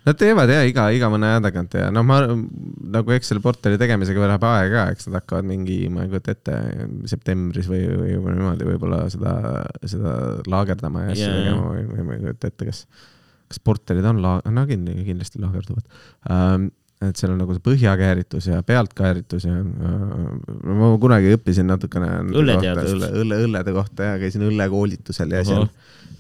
Nad 0.07 0.19
teevad 0.19 0.51
ja 0.51 0.63
iga, 0.67 0.88
iga 0.95 1.10
mõne 1.13 1.29
aja 1.29 1.43
tagant 1.45 1.77
ja 1.77 1.88
noh, 1.93 2.05
ma 2.07 2.19
nagu 2.25 3.15
eks 3.15 3.31
selle 3.31 3.43
porteri 3.43 3.79
tegemisega 3.81 4.27
läheb 4.33 4.45
aega, 4.50 4.88
eks 4.93 5.10
nad 5.10 5.22
hakkavad 5.22 5.48
mingi, 5.50 5.79
ma 5.93 6.05
ei 6.05 6.12
kujuta 6.12 6.36
ette, 6.36 6.60
septembris 7.12 7.69
või, 7.72 7.81
või 7.88 8.19
või 8.19 8.38
niimoodi 8.39 8.69
võib-olla 8.69 9.01
seda, 9.13 9.33
seda 9.86 10.13
laagerdama 10.50 11.07
ja 11.07 11.15
asju 11.15 11.27
Jaa. 11.27 11.41
tegema 11.41 11.65
või, 11.72 11.83
või 11.89 12.07
ma 12.07 12.17
ei 12.17 12.24
kujuta 12.27 12.53
ette, 12.53 12.69
kas, 12.69 12.86
kas 13.51 13.63
porterid 13.69 14.07
on 14.10 14.24
la-, 14.25 14.39
no 14.50 14.65
kindlasti, 14.69 15.10
kindlasti 15.12 15.43
laagerduvad 15.43 16.00
um,. 16.29 16.72
Et 17.10 17.19
seal 17.19 17.33
on 17.33 17.41
nagu 17.43 17.55
see 17.55 17.63
põhjakääritus 17.65 18.50
ja 18.51 18.62
pealtkääritus 18.67 19.48
ja 19.50 19.57
uh, 19.60 20.29
ma 20.63 20.93
kunagi 21.01 21.33
õppisin 21.38 21.67
natukene. 21.69 22.12
Õlleteadust. 22.31 22.95
õlle, 22.95 23.12
õlle, 23.24 23.41
õllede 23.48 23.75
kohta 23.75 24.13
ja 24.13 24.22
käisin 24.22 24.45
õllekoolitusel 24.50 25.36
ja 25.36 25.43
Ahah. 25.43 25.51
seal 25.51 25.69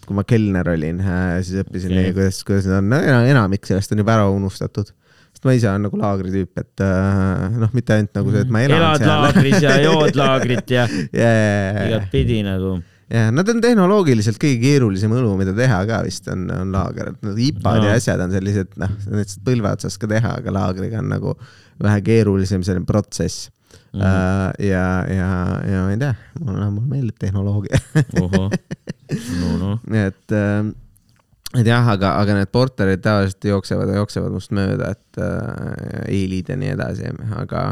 kui 0.07 0.17
ma 0.17 0.25
kelner 0.27 0.67
olin, 0.73 0.99
siis 1.45 1.63
õppisin 1.63 1.95
okay., 1.95 2.11
kuidas, 2.15 2.41
kuidas 2.47 2.67
need 2.67 2.79
on 2.81 2.91
no,, 2.91 3.23
enamik 3.31 3.67
sellest 3.67 3.93
on 3.95 4.03
juba 4.03 4.17
ära 4.17 4.27
unustatud. 4.31 4.91
sest 5.33 5.47
ma 5.47 5.55
ise 5.57 5.69
olen 5.69 5.87
nagu 5.87 5.99
laagritüüp, 5.99 6.51
et 6.61 6.83
äh, 6.85 7.45
noh, 7.57 7.71
mitte 7.73 7.95
ainult 7.95 8.19
nagu 8.19 8.33
see, 8.33 8.43
et 8.45 8.51
ma 8.53 8.63
elan 8.67 8.81
elad 8.81 9.03
seal. 9.03 9.23
laagris 9.23 9.63
ja 9.63 9.77
jood 9.81 10.17
laagrit 10.21 10.73
ja 10.75 10.87
ja, 11.15 11.31
igatpidi 11.87 12.41
nagu. 12.45 12.75
Ja 13.13 13.31
nad 13.33 13.49
on 13.49 13.61
tehnoloogiliselt 13.63 14.39
kõige 14.41 14.59
keerulisem 14.63 15.13
õlu, 15.13 15.33
mida 15.39 15.53
teha 15.57 15.79
ka 15.89 16.01
vist 16.05 16.27
on, 16.33 16.47
on 16.53 16.71
laager, 16.73 17.13
et 17.13 17.27
need 17.27 17.41
IPA-d 17.49 17.83
No. 17.83 17.89
ja 17.89 17.97
asjad 17.99 18.23
on 18.23 18.33
sellised, 18.33 18.77
noh, 18.81 18.95
lihtsalt 19.13 19.43
põlve 19.45 19.73
otsas 19.77 19.99
ka 20.01 20.09
teha, 20.09 20.37
aga 20.41 20.55
laagriga 20.55 21.01
on 21.03 21.11
nagu 21.13 21.35
vähe 21.83 22.01
keerulisem 22.05 22.63
selline 22.65 22.89
protsess 22.89 23.49
mm. 23.93 24.01
-hmm. 24.01 24.65
ja, 24.65 24.85
ja, 25.09 25.31
ja 25.71 25.83
ma 25.83 25.91
ei 25.91 25.99
tea, 26.01 26.13
mulle, 26.39 26.69
mulle 26.69 26.87
meeldib 26.95 27.19
tehnoloogia 27.21 27.79
no 29.41 29.57
noh, 29.61 29.79
et 30.07 30.31
äh, 30.31 30.73
et 31.53 31.67
jah, 31.69 31.85
aga, 31.85 32.15
aga 32.17 32.37
need 32.39 32.49
porterid 32.53 33.01
tavaliselt 33.05 33.45
jooksevad 33.45 33.91
ja 33.91 34.01
jooksevad 34.01 34.33
must 34.33 34.53
mööda, 34.55 34.93
et 34.95 35.21
äh, 35.21 36.05
eelid 36.09 36.49
ja 36.49 36.57
nii 36.57 36.71
edasi, 36.73 37.11
aga, 37.37 37.65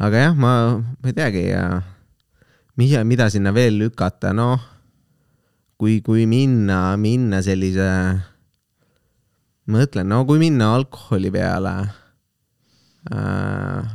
aga 0.00 0.28
jah, 0.28 0.38
ma, 0.38 0.54
ma 0.80 1.12
ei 1.12 1.16
teagi 1.16 1.44
ja 1.50 1.66
mida, 2.80 3.02
mida 3.04 3.28
sinna 3.32 3.52
veel 3.54 3.78
lükata, 3.80 4.32
noh, 4.36 4.60
kui, 5.80 5.98
kui 6.04 6.26
minna, 6.30 6.94
minna 7.00 7.42
sellise, 7.44 7.88
mõtlen, 9.72 10.08
no 10.10 10.22
kui 10.28 10.40
minna 10.42 10.72
alkoholi 10.76 11.32
peale 11.34 11.74
äh,. 13.10 13.90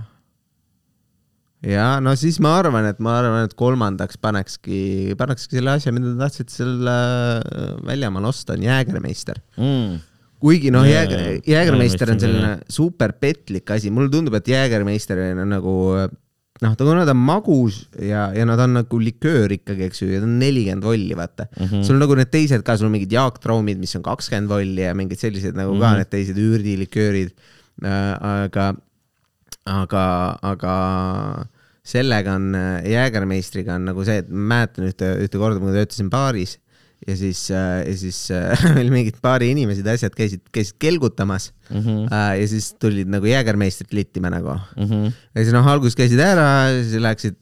ja 1.68 1.88
no 2.04 2.14
siis 2.20 2.42
ma 2.44 2.58
arvan, 2.60 2.90
et 2.92 3.00
ma 3.04 3.18
arvan, 3.22 3.48
et 3.48 3.56
kolmandaks 3.58 4.20
panekski, 4.24 5.16
panekski 5.20 5.60
selle 5.60 5.78
asja, 5.78 5.96
mida 5.96 6.12
te 6.12 6.20
tahtsite 6.22 6.60
seal 6.60 6.92
äh, 6.92 7.74
väljamaal 7.88 8.30
osta, 8.30 8.56
on 8.56 8.68
Jäägermeister 8.68 9.42
mm.. 9.58 9.98
kuigi 10.44 10.72
noh, 10.76 10.86
Jääger. 10.88 11.42
Jäägermeister 11.48 12.14
on 12.14 12.24
selline 12.24 12.54
super 12.72 13.16
petlik 13.18 13.76
asi, 13.76 13.92
mulle 13.92 14.12
tundub, 14.14 14.38
et 14.40 14.54
Jäägermeister 14.54 15.24
on 15.34 15.46
nagu 15.56 15.76
noh, 16.64 16.74
ta 16.78 16.88
kuna 16.88 17.06
ta 17.06 17.14
on 17.14 17.22
magus 17.28 17.84
ja, 18.02 18.28
ja 18.36 18.46
nad 18.50 18.62
on 18.64 18.78
nagu 18.80 19.00
liköör 19.02 19.54
ikkagi, 19.58 19.88
eks 19.88 20.02
ju, 20.02 20.10
ja 20.14 20.22
ta 20.24 20.30
on 20.30 20.38
nelikümmend 20.42 20.88
volli, 20.88 21.14
vaata 21.18 21.48
mm. 21.50 21.66
-hmm. 21.66 21.84
sul 21.86 21.98
on 21.98 22.04
nagu 22.06 22.18
need 22.18 22.32
teised 22.34 22.66
ka, 22.66 22.78
sul 22.78 22.90
on 22.90 22.96
mingid 22.96 23.14
Jaak 23.14 23.40
Traumid, 23.44 23.80
mis 23.82 23.96
on 24.00 24.06
kakskümmend 24.06 24.50
volli 24.50 24.86
ja 24.86 24.96
mingid 24.98 25.22
sellised 25.22 25.58
nagu 25.58 25.74
mm 25.74 25.82
-hmm. 25.82 25.86
ka 25.86 26.02
need 26.02 26.12
teised 26.14 26.38
üürdiliköörid 26.38 27.32
äh,. 27.86 28.14
aga, 28.46 28.74
aga, 29.66 30.06
aga 30.42 30.76
sellega 31.88 32.36
on, 32.36 32.56
Jäägermeistriga 32.84 33.76
on 33.76 33.86
nagu 33.92 34.04
see, 34.06 34.18
et 34.24 34.30
ma 34.30 34.56
mäletan 34.56 34.90
ühte, 34.90 35.14
ühte 35.24 35.38
korda, 35.38 35.60
kui 35.60 35.70
ma 35.70 35.76
töötasin 35.76 36.10
baaris 36.10 36.58
ja 37.06 37.16
siis, 37.20 37.42
ja 37.52 37.62
siis 37.98 38.20
äh, 38.34 38.64
meil 38.78 38.90
mingid 38.94 39.20
baari 39.24 39.52
inimesed 39.54 39.86
ja 39.86 39.94
asjad 39.98 40.16
käisid, 40.18 40.42
käisid 40.54 40.78
kelgutamas 40.82 41.52
mm. 41.70 41.84
-hmm. 41.84 42.08
ja 42.42 42.48
siis 42.50 42.72
tulid 42.82 43.12
nagu 43.12 43.26
Jäägermeistrit 43.30 43.94
littima 43.94 44.32
nagu 44.34 44.58
Mm 44.78 44.86
-hmm. 44.86 45.12
ja 45.36 45.44
siis 45.44 45.54
noh, 45.54 45.68
alguses 45.68 45.96
käisid 45.96 46.20
ära, 46.20 46.70
siis 46.82 47.02
läksid, 47.02 47.36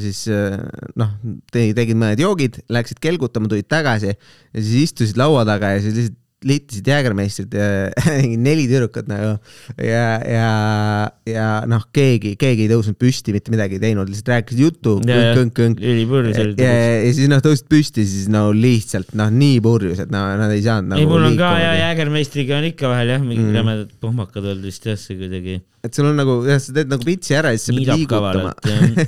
siis 0.00 0.28
äh, 0.28 0.58
noh, 0.96 1.10
tegid 1.52 1.96
mõned 1.96 2.20
joogid, 2.20 2.60
läksid 2.68 3.00
kelgutama, 3.00 3.48
tulid 3.48 3.68
tagasi 3.68 4.12
ja 4.14 4.62
siis 4.62 4.90
istusid 4.90 5.16
laua 5.16 5.44
taga 5.44 5.74
ja 5.74 5.80
siis 5.80 5.94
lihtsalt 5.94 6.19
liitisid 6.46 6.86
Jäägermeistrit 6.88 7.54
ja 7.54 7.66
neli 8.46 8.64
tüdrukut 8.70 9.08
nagu 9.10 9.34
ja, 9.76 10.04
ja, 10.24 10.50
ja 11.28 11.48
noh, 11.68 11.84
keegi, 11.92 12.32
keegi 12.40 12.64
ei 12.64 12.70
tõusnud 12.70 12.96
püsti, 13.00 13.34
mitte 13.36 13.52
midagi 13.52 13.76
ei 13.76 13.82
teinud, 13.82 14.08
lihtsalt 14.08 14.32
rääkisid 14.32 14.62
juttu, 14.64 14.96
ja, 15.04 15.34
ja, 16.64 16.72
ja 17.04 17.12
siis 17.12 17.28
noh, 17.32 17.42
tõusid 17.44 17.68
püsti, 17.70 18.06
siis 18.08 18.30
no 18.32 18.46
lihtsalt 18.56 19.12
noh, 19.20 19.28
nii 19.34 19.60
purjus, 19.64 20.00
et 20.06 20.12
no 20.12 20.24
nad 20.40 20.54
ei 20.54 20.64
saanud 20.64 20.94
nagu 20.94 21.04
ei, 21.04 21.10
mul 21.10 21.28
on 21.28 21.36
ka 21.40 21.52
ja 21.60 21.74
Jäägermeistriga 21.84 22.60
on 22.60 22.70
ikka 22.70 22.94
vahel 22.94 23.14
jah, 23.16 23.24
mingid 23.24 23.50
mm. 23.50 23.60
rämedad 23.60 23.92
pohmakad 24.00 24.46
olnud 24.46 24.64
vist 24.70 24.88
jah, 24.88 24.98
see 25.00 25.20
kuidagi. 25.20 25.60
Et 25.86 25.96
sul 25.96 26.10
on 26.10 26.18
nagu, 26.18 26.36
jah, 26.44 26.60
sa 26.60 26.74
teed 26.76 26.90
nagu 26.92 27.04
pitsi 27.06 27.36
ära 27.38 27.54
ja 27.54 27.60
siis 27.60 27.70
sa 27.70 27.76
pead 27.76 27.90
liigutama. 27.96 28.52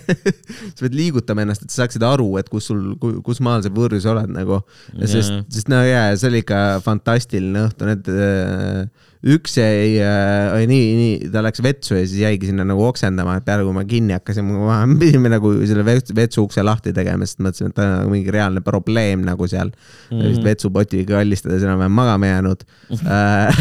sa 0.75 0.87
pead 0.87 0.97
liigutama 0.97 1.45
ennast, 1.45 1.67
et 1.67 1.75
sa 1.75 1.83
saaksid 1.83 2.05
aru, 2.09 2.31
et 2.41 2.49
kus 2.52 2.71
sul, 2.71 2.95
kus 3.26 3.43
maal 3.45 3.64
sa 3.64 3.73
võõrus 3.73 4.09
oled 4.09 4.33
nagu. 4.33 4.62
sest, 5.02 5.35
sest 5.52 5.73
no 5.73 5.83
jaa, 5.85 6.11
see 6.17 6.31
oli 6.33 6.43
ikka 6.45 6.62
fantastiline 6.85 7.67
õhtu, 7.69 7.88
need 7.91 8.09
äh, 8.12 9.09
üks 9.23 9.55
jäi 9.55 10.00
äh,, 10.02 10.64
nii, 10.67 10.87
nii, 10.99 11.31
ta 11.31 11.43
läks 11.45 11.62
vetsu 11.62 11.95
ja 11.95 12.02
siis 12.02 12.25
jäigi 12.25 12.49
sinna 12.50 12.64
nagu 12.67 12.83
oksendama, 12.88 13.37
et 13.38 13.47
peale 13.47 13.62
kui 13.67 13.76
ma 13.76 13.85
kinni 13.87 14.17
hakkasin, 14.17 14.49
me 14.49 14.99
pidime 15.02 15.31
nagu 15.31 15.52
selle 15.62 15.85
vetsu, 15.87 16.43
ukse 16.43 16.64
lahti 16.67 16.95
tegema, 16.97 17.29
sest 17.29 17.43
mõtlesin, 17.45 17.71
et 17.71 17.76
ta 17.79 17.87
on 17.87 17.95
nagu 18.00 18.14
mingi 18.14 18.35
reaalne 18.35 18.64
probleem 18.67 19.23
nagu 19.26 19.47
seal 19.50 19.71
mm. 19.71 20.17
-hmm. 20.17 20.26
vist 20.26 20.47
vetsupotiga 20.47 21.21
kallistades 21.21 21.62
enam-vähem 21.62 21.95
magama 22.02 22.33
jäänud 22.33 22.67
Äh, 23.12 23.57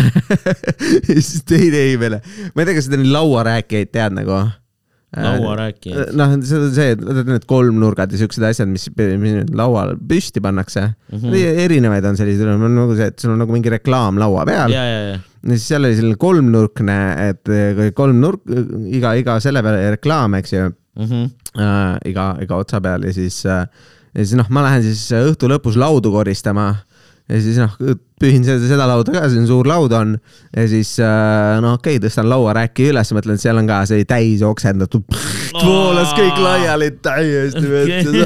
siis 1.20 1.44
teine 1.48 1.86
ei 1.90 2.00
veel, 2.00 2.18
ma 2.54 2.62
ei 2.62 2.68
tea, 2.68 2.76
kas 2.78 2.88
seda 2.88 3.00
neid 3.00 3.12
lauarääkijaid 3.14 3.92
tead 3.94 4.16
nagu 4.16 4.36
lauarääkijaid. 5.18 6.14
noh, 6.16 6.36
see 6.48 6.60
on 6.60 6.70
see, 6.76 6.94
et 6.96 7.02
need- 7.04 7.32
need 7.34 7.48
kolmnurgad 7.50 8.14
ja 8.14 8.22
siuksed 8.22 8.46
asjad, 8.48 8.70
mis, 8.72 8.88
mis 8.96 9.42
laual 9.58 9.98
püsti 9.98 10.44
pannakse 10.44 10.86
mm. 10.88 11.18
-hmm. 11.18 11.66
erinevaid 11.66 12.06
on 12.06 12.20
selliseid, 12.20 12.54
on 12.54 12.64
nagu 12.76 12.96
see, 12.96 13.10
et 13.12 13.20
sul 13.20 13.34
on 13.36 13.44
nagu 13.44 13.52
mingi 13.56 13.74
reklaam 13.74 14.20
laua 14.22 14.46
peal 14.48 14.72
ja, 14.72 14.86
ja, 14.88 15.02
ja 15.12 15.20
ja 15.42 15.56
siis 15.56 15.68
seal 15.72 15.88
oli 15.88 15.98
selline 15.98 16.20
kolmnurkne, 16.22 17.00
et 17.30 17.52
eh, 17.52 17.82
kolm 17.98 18.22
nurk, 18.22 18.44
iga, 18.94 19.16
iga 19.20 19.40
selle 19.44 19.64
peale 19.66 19.96
reklaam, 19.96 20.38
eks 20.38 20.54
ju 20.54 20.68
mm. 20.68 21.06
-hmm. 21.06 21.32
äh, 21.58 21.98
iga, 22.12 22.36
iga 22.42 22.62
otsa 22.62 22.82
peal 22.82 23.08
ja 23.08 23.14
siis 23.14 23.46
äh,, 23.46 23.66
ja 24.14 24.26
siis 24.26 24.38
noh, 24.38 24.50
ma 24.50 24.66
lähen 24.68 24.84
siis 24.84 25.08
õhtu 25.12 25.50
lõpus 25.50 25.80
laudu 25.80 26.12
koristama 26.12 26.76
ja 27.30 27.42
siis 27.42 27.58
noh, 27.58 27.78
pühin 28.22 28.46
seda, 28.46 28.62
seda 28.70 28.88
lauda 28.90 29.16
ka, 29.16 29.26
siin 29.32 29.48
suur 29.50 29.70
laud 29.70 29.94
on. 29.98 30.16
Ja 30.56 30.68
siis 30.70 30.94
äh, 31.02 31.58
no 31.64 31.76
okei 31.78 31.98
okay,, 31.98 32.06
tõstan 32.06 32.30
lauaräki 32.32 32.92
üles, 32.92 33.14
mõtlen, 33.16 33.40
et 33.40 33.46
seal 33.46 33.62
on 33.62 33.70
ka 33.70 33.82
see 33.90 34.06
täis 34.10 34.44
oksendatud, 34.46 35.20
voolas 35.64 36.14
kõik 36.18 36.42
laiali 36.42 36.92
täiesti 37.04 37.66
vetsu 37.72 38.26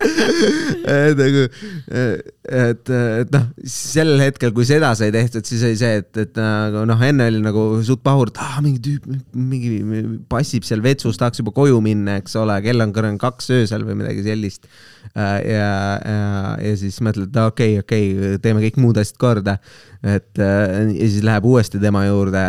et 0.90 1.18
nagu, 1.18 1.42
et, 1.90 2.90
et 2.92 3.32
noh, 3.34 3.46
sel 3.68 4.14
hetkel, 4.22 4.52
kui 4.56 4.66
seda 4.68 4.92
sai 4.98 5.10
tehtud, 5.14 5.44
siis 5.46 5.64
oli 5.66 5.78
see, 5.80 6.00
et, 6.00 6.10
et 6.22 6.40
nagu 6.40 6.84
noh, 6.88 7.04
enne 7.04 7.28
oli 7.30 7.42
nagu 7.44 7.64
suht 7.86 8.02
pahur, 8.06 8.32
et 8.32 8.40
ah, 8.42 8.58
mingi 8.64 8.80
tüüp, 8.86 9.08
mingi 9.36 10.04
passib 10.30 10.64
seal 10.66 10.82
vetsus, 10.84 11.20
tahaks 11.20 11.42
juba 11.42 11.52
koju 11.56 11.82
minna, 11.84 12.18
eks 12.22 12.38
ole, 12.40 12.56
kell 12.64 12.84
on 12.84 12.94
kõrval 12.96 13.20
kaks 13.20 13.52
öösel 13.58 13.84
või 13.88 14.00
midagi 14.00 14.24
sellist. 14.26 14.68
ja, 15.14 15.28
ja, 15.44 16.18
ja 16.62 16.74
siis 16.80 17.00
mõtled, 17.04 17.30
et 17.30 17.40
okei 17.44 17.78
okay,, 17.80 17.84
okei 17.84 18.10
okay,, 18.16 18.40
teeme 18.44 18.64
kõik 18.64 18.80
muud 18.80 19.00
asjad 19.00 19.19
korda. 19.20 19.56
et 20.00 20.40
ja 20.40 21.06
siis 21.06 21.22
läheb 21.26 21.44
uuesti 21.44 21.80
tema 21.82 22.06
juurde, 22.06 22.42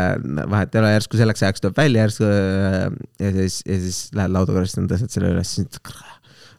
vahet 0.50 0.75
ei 0.75 0.82
ole, 0.82 0.94
järsku 0.96 1.20
selleks 1.20 1.44
ajaks 1.44 1.66
tuleb 1.66 1.78
välja, 1.78 2.06
järsku 2.06 2.28
ja 2.28 3.32
siis, 3.38 3.62
ja 3.68 3.80
siis 3.86 4.01
lähed 4.16 4.36
lauda 4.36 4.56
korrastama, 4.56 4.92
tõstad 4.92 5.12
selle 5.13 5.34
üles, 5.36 5.56
siis 5.58 5.82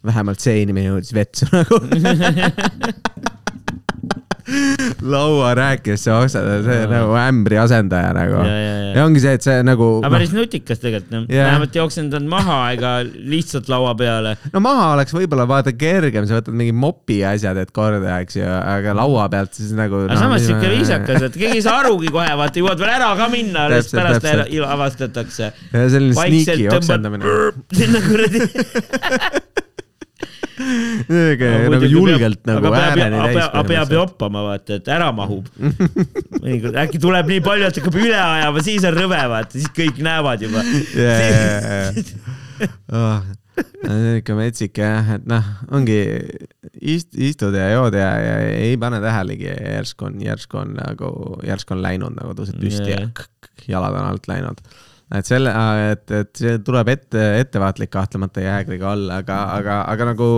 vähemalt 0.05 0.43
see 0.43 0.63
inimene 0.65 0.91
jõudis 0.91 1.15
vetsu 1.17 1.49
nagu 1.53 1.81
lauarääkijast 5.15 6.07
see 6.07 6.15
oksada, 6.15 6.59
see 6.65 6.79
on 6.87 6.93
nagu 6.93 7.17
ämbri 7.19 7.59
asendaja 7.61 8.13
nagu. 8.17 8.39
Ja, 8.41 8.57
ja, 8.59 8.75
ja. 8.79 8.91
ja 8.97 9.05
ongi 9.07 9.23
see, 9.23 9.35
et 9.39 9.47
see 9.47 9.57
nagu. 9.67 9.89
aga 10.03 10.13
päris 10.17 10.35
nutikas 10.37 10.83
tegelikult 10.83 11.13
noh 11.15 11.27
Jah. 11.33 11.49
vähemalt 11.51 11.77
ei 11.77 11.83
oksendanud 11.83 12.31
maha 12.31 12.59
ega 12.77 12.93
lihtsalt 13.05 13.71
laua 13.73 13.95
peale. 13.99 14.35
no 14.53 14.63
maha 14.65 14.93
oleks 14.97 15.17
võib-olla 15.17 15.47
vaata 15.51 15.75
kergem, 15.77 16.29
sa 16.29 16.41
võtad 16.41 16.59
mingi 16.59 16.75
mopi 16.77 17.21
asja 17.27 17.55
teed 17.57 17.73
korda, 17.75 18.19
eks 18.25 18.39
ju, 18.41 18.47
aga 18.47 18.97
laua 18.99 19.29
pealt 19.33 19.57
siis 19.59 19.73
nagu. 19.79 20.05
aga 20.07 20.21
samas 20.21 20.47
siuke 20.47 20.73
viisakas, 20.77 21.29
et 21.29 21.39
keegi 21.39 21.61
ei 21.61 21.65
saa 21.65 21.81
arugi 21.85 22.13
kohe, 22.13 22.29
vaata 22.43 22.63
jõuad 22.63 22.83
veel 22.83 22.95
ära 22.99 23.13
ka 23.19 23.29
minna, 23.33 23.67
alles 23.69 23.91
pärast 23.95 24.31
avastatakse. 24.73 25.53
ja 25.73 25.89
selline 25.93 26.17
sneaky 26.17 26.71
oksendamine. 26.77 27.37
sinna 27.79 28.05
kuradi. 28.07 28.47
nagu 31.73 31.89
julgelt 31.91 32.41
nagu 32.49 32.73
ääreni 32.79 33.19
täis 33.27 33.43
aga 33.49 33.63
peab. 33.69 33.93
joppama, 33.99 34.43
vaata, 34.47 34.79
et 34.81 34.89
ära 34.93 35.11
mahub. 35.17 35.47
mõnikord 36.39 36.79
äkki 36.85 37.01
tuleb 37.03 37.29
nii 37.33 37.43
palju, 37.45 37.69
et 37.69 37.79
hakkab 37.81 37.99
üle 38.01 38.17
ajama, 38.19 38.63
siis 38.65 38.85
on 38.89 38.97
rõve, 38.97 39.21
vaata, 39.35 39.59
siis 39.59 39.71
kõik 39.77 40.01
näevad 40.05 40.45
juba. 40.47 40.65
Oh, 43.03 43.23
ikka 44.17 44.35
metsik 44.39 44.79
jah, 44.81 45.09
et 45.19 45.25
noh, 45.29 45.45
ongi 45.75 45.97
ist, 46.81 47.11
istud 47.19 47.55
ja 47.59 47.67
jood 47.75 47.97
ja, 47.99 48.09
ja 48.23 48.37
ei 48.55 48.77
pane 48.81 49.01
tähelegi 49.03 49.49
ja 49.51 49.57
järsku 49.77 50.07
on, 50.09 50.21
järsku 50.25 50.61
on 50.63 50.73
nagu, 50.79 51.11
järsku 51.47 51.75
on 51.77 51.83
läinud 51.85 52.17
nagu 52.17 52.33
tõused 52.39 52.57
püsti 52.63 52.95
ja 52.95 53.03
k- 53.13 53.27
k- 53.45 53.67
jalad 53.75 53.99
on 53.99 54.07
alt 54.13 54.31
läinud. 54.31 54.63
Et 55.19 55.29
selle, 55.29 55.53
et, 55.93 56.05
et 56.17 56.43
see 56.43 56.59
tuleb 56.65 56.91
ette, 56.95 57.23
ettevaatlik 57.43 57.91
kahtlemata 57.93 58.45
jäägriga 58.45 58.93
olla, 58.95 59.21
aga, 59.23 59.39
aga, 59.59 59.79
aga 59.93 60.09
nagu 60.13 60.29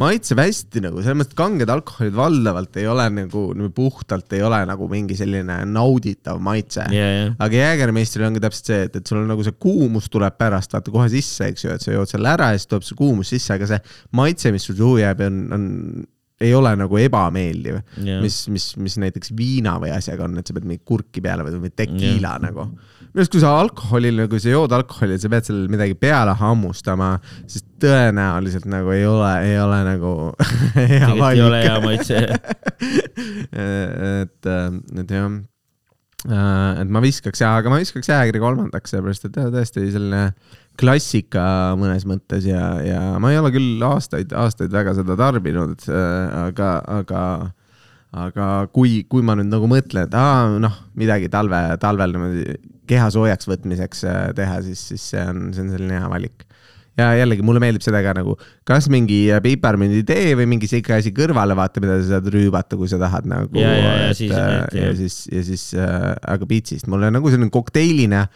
maitseb 0.00 0.42
hästi 0.42 0.84
nagu 0.84 1.02
selles 1.02 1.20
mõttes, 1.20 1.32
et 1.32 1.38
kanged 1.38 1.74
alkoholid 1.74 2.16
valdavalt 2.18 2.80
ei 2.80 2.88
ole 2.90 3.08
nagu 3.20 3.46
niimoodi 3.54 3.74
puhtalt 3.74 4.36
ei 4.36 4.44
ole 4.44 4.60
nagu 4.68 4.88
mingi 4.90 5.16
selline 5.18 5.60
nauditav 5.70 6.42
maitse 6.44 6.86
ja, 6.92 7.10
ja, 7.14 7.28
aga 7.42 7.60
jäägermeistril 7.62 8.28
ongi 8.28 8.42
täpselt 8.44 8.72
see, 8.72 8.80
et, 8.88 8.98
et 9.00 9.08
sul 9.08 9.22
on 9.22 9.30
nagu 9.32 9.46
see 9.46 9.56
kuumus 9.60 10.10
tuleb 10.12 10.36
pärast 10.40 10.76
vaata 10.76 10.92
kohe 10.94 11.08
sisse, 11.12 11.50
eks 11.52 11.66
ju, 11.66 11.74
et 11.74 11.84
sa 11.84 11.94
jood 11.94 12.10
selle 12.10 12.32
ära 12.34 12.52
ja 12.52 12.60
siis 12.60 12.70
tuleb 12.70 12.86
see 12.86 12.98
kuumus 12.98 13.32
sisse, 13.32 13.54
aga 13.56 13.68
see 13.70 13.80
maitse, 14.16 14.52
mis 14.54 14.66
sul 14.68 14.76
suhu 14.78 14.98
jääb, 15.00 15.22
on, 15.24 15.40
on, 15.54 15.70
ei 16.44 16.54
ole 16.54 16.72
nagu 16.76 16.98
ebameeldiv. 16.98 17.78
Jah. 18.04 18.22
mis, 18.22 18.40
mis, 18.52 18.68
mis 18.80 18.96
näiteks 19.00 19.32
viina 19.36 19.76
või 19.82 19.92
asjaga 19.94 20.26
on, 20.26 20.38
et 20.40 20.48
sa 20.48 20.56
pead 20.56 20.66
mingi 20.68 20.82
kurki 20.86 21.22
peale 21.24 21.46
või, 21.46 21.70
tekiila 21.74 22.36
nagu. 22.42 22.68
Minu 23.14 23.22
arust, 23.22 23.32
kui 23.32 23.42
sa 23.44 23.54
alkoholil 23.60 24.18
nagu 24.24 24.40
sa 24.42 24.52
jood 24.52 24.74
alkoholi 24.74 25.14
ja 25.14 25.22
sa 25.22 25.30
pead 25.30 25.48
sellele 25.48 25.70
midagi 25.70 25.94
peale 25.98 26.34
hammustama, 26.40 27.14
siis 27.46 27.62
tõenäoliselt 27.82 28.66
nagu 28.70 28.90
ei 28.94 29.06
ole, 29.06 29.32
ei 29.46 29.56
ole 29.62 29.80
nagu 29.86 30.12
hea 30.76 31.00
tegelikult 31.06 31.30
ei 31.30 31.42
ole 31.46 31.64
hea 31.64 31.80
valik. 31.80 31.88
maitse. 31.88 32.16
et, 34.20 34.54
et 35.00 35.18
jah 35.18 35.28
Äh, 36.24 36.80
et 36.80 36.88
ma 36.88 37.02
viskaks 37.04 37.42
ja, 37.42 37.50
aga 37.60 37.68
ma 37.68 37.78
viskaks 37.82 38.08
jäägri 38.08 38.40
kolmandaks, 38.40 38.94
sellepärast 38.94 39.26
et 39.28 39.34
jah, 39.36 39.50
tõesti 39.52 39.82
selline 39.92 40.22
klassika 40.80 41.42
mõnes 41.76 42.06
mõttes 42.08 42.46
ja, 42.48 42.62
ja 42.80 43.00
ma 43.20 43.32
ei 43.32 43.36
ole 43.42 43.50
küll 43.52 43.82
aastaid, 43.84 44.32
aastaid 44.32 44.72
väga 44.72 44.94
seda 44.96 45.18
tarbinud, 45.20 45.84
aga, 45.84 46.70
aga, 46.96 47.24
aga 48.24 48.46
kui, 48.72 49.02
kui 49.04 49.20
ma 49.26 49.36
nüüd 49.36 49.52
nagu 49.52 49.68
mõtlen, 49.68 50.08
et 50.08 50.16
aa, 50.16 50.48
noh, 50.64 50.80
midagi 50.96 51.28
talve, 51.32 51.60
talvel 51.82 52.16
niimoodi 52.16 52.56
keha 52.86 53.10
soojaks 53.14 53.48
võtmiseks 53.48 54.04
äh, 54.08 54.26
teha, 54.36 54.60
siis, 54.66 54.82
siis 54.92 55.10
see 55.14 55.22
on, 55.30 55.48
see 55.56 55.62
on 55.64 55.70
selline 55.76 55.98
hea 56.00 56.08
valik 56.12 56.44
ja 56.94 57.08
jällegi 57.18 57.42
mulle 57.42 57.58
meeldib 57.58 57.82
seda 57.82 57.98
ka 58.06 58.12
nagu, 58.14 58.36
kas 58.68 58.86
mingi 58.92 59.24
piparmünditee 59.42 60.36
või 60.38 60.44
mingi 60.52 60.68
sihuke 60.70 60.94
asi 60.94 61.10
kõrvale, 61.16 61.56
vaata, 61.58 61.80
mida 61.82 61.96
sa 61.98 62.12
saad 62.20 62.28
rüübata, 62.30 62.78
kui 62.78 62.86
sa 62.86 63.00
tahad 63.02 63.26
nagu. 63.26 63.50
Ja, 63.58 63.72
ja, 63.74 63.94
ja 64.04 64.12
siis- 64.14 64.30
ja, 64.30 64.44
et- 64.68 64.76
ja 64.78 64.92
siis, 64.94 65.16
ja 65.32 65.42
siis 65.42 65.64
äh,, 65.74 66.12
aga 66.22 66.46
pitsist 66.46 66.86
mulle 66.86 67.10
nagu 67.10 67.32
selline 67.32 67.50
kokteiline 67.50 68.28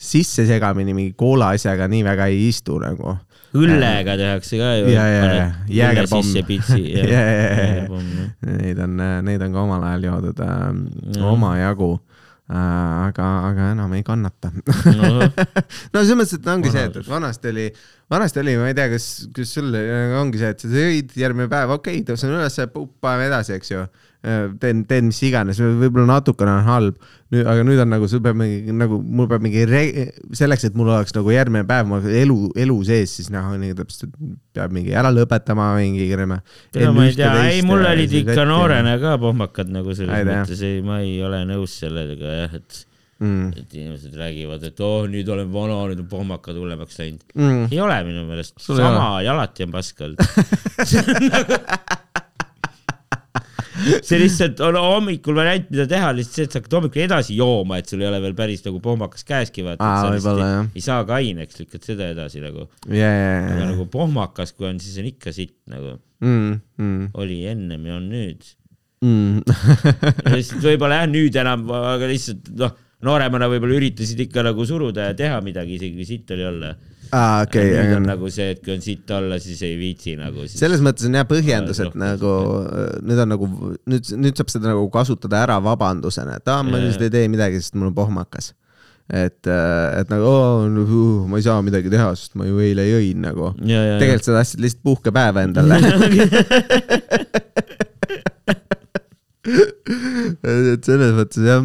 sissesegamini 0.00 0.94
mingi 0.96 1.12
koola 1.16 1.50
asjaga 1.56 1.88
nii 1.92 2.02
väga 2.08 2.30
ei 2.32 2.48
istu 2.48 2.78
nagu. 2.80 3.18
õllega 3.56 4.16
tehakse 4.20 4.58
ka 4.60 4.72
ju. 4.80 4.88
ja, 4.92 5.04
ja, 5.08 5.20
ja 5.38 5.44
jäägerpomm. 5.78 6.24
ja, 6.96 7.04
ja, 7.04 7.22
ja, 7.36 7.76
ja, 7.76 8.56
neid 8.64 8.80
on, 8.84 8.96
neid 9.28 9.44
on 9.46 9.52
ka 9.54 9.62
omal 9.62 9.84
ajal 9.92 10.08
joodud 10.10 10.40
äh, 10.44 11.22
omajagu 11.24 11.92
äh,. 12.00 12.15
aga, 12.46 13.26
aga 13.48 13.70
enam 13.74 13.94
ei 13.96 14.04
kannata. 14.06 14.52
No 15.92 16.02
selles 16.02 16.18
mõttes, 16.18 16.36
et 16.38 16.48
ongi 16.50 16.70
see, 16.70 16.84
et, 16.86 16.98
vanasti 17.08 17.50
oli, 17.50 17.66
vanasti 18.12 18.42
oli, 18.42 18.56
ma 18.60 18.68
ei 18.70 18.76
tea, 18.78 18.88
kas, 18.92 19.06
kas 19.34 19.54
sul 19.56 19.74
ongi 20.20 20.42
see, 20.42 20.52
et 20.54 20.62
sa 20.62 20.70
sõid 20.70 21.16
järgmine 21.18 21.50
päev, 21.50 21.72
okei 21.78 22.00
okay,, 22.00 22.06
tõusen 22.06 22.34
üles, 22.36 22.58
paneme 23.02 23.30
edasi, 23.30 23.56
eks 23.56 23.72
ju. 23.72 23.86
teen, 24.60 24.82
teen 24.88 25.10
mis 25.10 25.18
iganes, 25.22 25.58
võib-olla 25.60 26.16
natukene 26.16 26.56
on 26.56 26.64
halb, 26.66 26.96
aga 27.36 27.62
nüüd 27.66 27.78
on 27.82 27.92
nagu, 27.94 28.08
sul 28.10 28.22
peab 28.24 28.38
mingi 28.40 28.74
nagu, 28.74 28.98
mul 28.98 29.28
peab 29.30 29.44
mingi 29.44 29.62
re-, 29.68 30.08
selleks, 30.36 30.66
et 30.66 30.78
mul 30.78 30.90
oleks 30.90 31.14
nagu 31.14 31.30
järgmine 31.30 31.66
päev 31.68 31.86
mu 31.90 32.00
elu, 32.00 32.38
elu 32.64 32.78
sees, 32.88 33.14
siis 33.20 33.30
noh, 33.34 33.52
nii 33.60 33.76
täpselt 33.78 34.16
peab 34.56 34.74
mingi 34.74 34.96
ära 34.98 35.12
lõpetama, 35.14 35.72
mingi. 35.78 36.08
ma 36.26 36.40
ei 37.06 37.14
tea, 37.14 37.32
ei 37.52 37.62
mul 37.66 37.86
olid 37.86 38.18
ikka 38.22 38.48
noorena 38.48 38.96
ka 39.02 39.14
pohmakad 39.22 39.70
nagu 39.70 39.94
selles 39.94 40.18
tea. 40.18 40.42
mõttes, 40.42 40.66
ei, 40.66 40.82
ma 40.86 41.00
ei 41.04 41.16
ole 41.26 41.44
nõus 41.46 41.78
sellega 41.84 42.36
jah, 42.40 42.58
et, 42.58 42.82
mm.. 43.22 43.52
et 43.62 43.78
inimesed 43.78 44.18
räägivad, 44.18 44.66
et 44.66 44.82
oh, 44.82 45.06
nüüd 45.10 45.30
olen 45.30 45.52
vana, 45.54 45.78
nüüd 45.92 46.02
on 46.02 46.10
pohmakad 46.10 46.58
hullemaks 46.58 46.98
läinud. 46.98 47.22
Mm. 47.38 47.68
ei 47.70 47.82
ole 47.84 48.02
minu 48.10 48.26
meelest, 48.26 48.58
sama 48.58 49.20
ja 49.22 49.36
alati 49.36 49.68
on 49.68 49.76
pask 49.78 50.02
olnud. 50.08 50.18
see 54.06 54.18
lihtsalt 54.20 54.60
on 54.64 54.78
hommikul 54.80 55.36
variant, 55.38 55.68
mida 55.72 55.86
teha, 55.90 56.10
lihtsalt 56.16 56.38
see, 56.38 56.48
et 56.48 56.54
sa 56.54 56.60
hakkad 56.60 56.76
hommikul 56.78 57.04
edasi 57.04 57.36
jooma, 57.38 57.80
et 57.80 57.90
sul 57.90 58.02
ei 58.02 58.08
ole 58.10 58.20
veel 58.24 58.36
päris 58.38 58.64
nagu 58.66 58.80
pohmakas 58.84 59.26
käeski, 59.28 59.64
vaata. 59.66 59.92
Jah. 60.40 60.70
ei 60.74 60.84
saa 60.84 61.02
kaineks, 61.08 61.60
lükkad 61.62 61.86
seda 61.86 62.10
edasi 62.14 62.42
nagu. 62.44 62.68
ja, 62.90 63.10
ja, 63.10 63.36
aga 63.52 63.70
nagu 63.72 63.88
pohmakas, 63.92 64.54
kui 64.56 64.68
on, 64.70 64.80
siis 64.82 64.98
on 65.02 65.10
ikka 65.10 65.34
sitt 65.36 65.56
nagu 65.70 65.96
mm, 66.24 66.56
mm, 66.80 67.12
oli 67.20 67.42
ennem 67.50 67.86
ja 67.90 68.00
on 68.00 68.10
nüüd. 68.12 68.50
mm. 69.04 69.44
lihtsalt 70.36 70.66
võib-olla 70.66 71.02
jah, 71.02 71.08
nüüd 71.12 71.40
enam, 71.42 71.68
aga 71.94 72.10
lihtsalt 72.10 72.52
noh, 72.58 72.76
nooremana 73.06 73.48
võib-olla 73.52 73.78
üritasid 73.78 74.20
ikka 74.26 74.44
nagu 74.46 74.66
suruda 74.68 75.10
ja 75.10 75.16
teha 75.18 75.40
midagi, 75.44 75.78
isegi 75.78 75.98
kui 75.98 76.08
sitt 76.08 76.32
oli 76.34 76.46
olla 76.48 76.74
aa, 77.14 77.44
okei 77.46 77.70
nüüd 77.72 77.94
on 77.98 78.06
nagu 78.10 78.30
see, 78.32 78.48
et 78.54 78.60
kui 78.64 78.74
on 78.74 78.82
sitt 78.84 79.10
olla, 79.14 79.38
siis 79.42 79.62
ei 79.66 79.76
viitsi 79.78 80.16
nagu 80.18 80.46
siis. 80.46 80.58
selles 80.60 80.82
mõttes 80.84 81.08
on 81.08 81.18
jah 81.18 81.26
põhjendus, 81.28 81.80
et 81.84 81.96
nagu 82.00 82.32
äh, 82.66 82.92
nüüd 83.06 83.22
on 83.24 83.32
nagu, 83.34 83.50
nüüd, 83.92 84.12
nüüd 84.22 84.38
saab 84.38 84.52
seda 84.52 84.72
nagu 84.72 84.86
kasutada 84.94 85.42
ära 85.44 85.58
vabandusena, 85.64 86.38
et 86.40 86.52
aa, 86.52 86.62
ma 86.66 86.80
lihtsalt 86.82 87.08
ei 87.08 87.14
tee 87.18 87.26
midagi, 87.32 87.62
sest 87.62 87.76
mul 87.78 87.90
on 87.92 87.96
pohmakas. 87.98 88.52
et, 89.06 89.46
et 89.46 90.08
nagu 90.10 90.26
oo, 90.26 90.66
ma 91.30 91.38
ei 91.38 91.46
saa 91.46 91.62
midagi 91.62 91.92
teha, 91.92 92.08
sest 92.18 92.34
ma 92.38 92.48
ju 92.48 92.58
eile 92.64 92.88
jõin 92.88 93.22
nagu. 93.28 93.52
tegelikult 93.62 94.26
sa 94.26 94.38
tahtsid 94.40 94.64
lihtsalt 94.66 94.84
puhkepäeva 94.86 95.46
endale. 95.46 95.78
et 100.46 100.86
selles 100.86 101.12
mõttes 101.16 101.44
jah, 101.46 101.62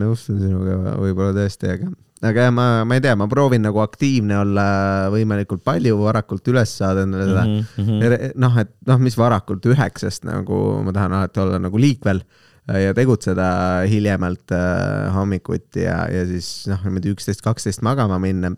nõustun 0.00 0.38
sinuga 0.42 0.94
võib-olla 1.00 1.34
tõesti, 1.36 1.70
aga, 1.72 1.90
aga 2.22 2.48
jah, 2.48 2.52
ma, 2.54 2.66
ma 2.88 2.96
ei 2.98 3.02
tea, 3.04 3.14
ma 3.18 3.28
proovin 3.30 3.62
nagu 3.62 3.80
aktiivne 3.82 4.40
olla 4.40 4.66
võimalikult 5.12 5.62
palju, 5.66 5.98
varakult 6.02 6.50
üles 6.50 6.72
saada 6.80 7.04
endale 7.06 7.28
seda 7.28 7.44
mm 7.46 7.64
-hmm. 7.76 8.36
noh, 8.42 8.58
et 8.58 8.72
noh, 8.90 9.00
mis 9.02 9.18
varakult 9.18 9.66
üheksast 9.70 10.26
nagu 10.26 10.82
ma 10.84 10.94
tahan 10.94 11.14
alati 11.14 11.40
olla 11.44 11.60
nagu 11.62 11.78
liikvel 11.78 12.22
äh, 12.70 12.80
ja 12.88 12.94
tegutseda 12.94 13.50
hiljemalt 13.86 14.50
äh, 14.50 15.12
hommikuti 15.14 15.86
ja, 15.86 16.08
ja 16.10 16.24
siis 16.26 16.66
noh, 16.66 16.82
niimoodi 16.84 17.14
üksteist, 17.14 17.44
kaksteist 17.44 17.82
magama 17.82 18.18
minna 18.18 18.50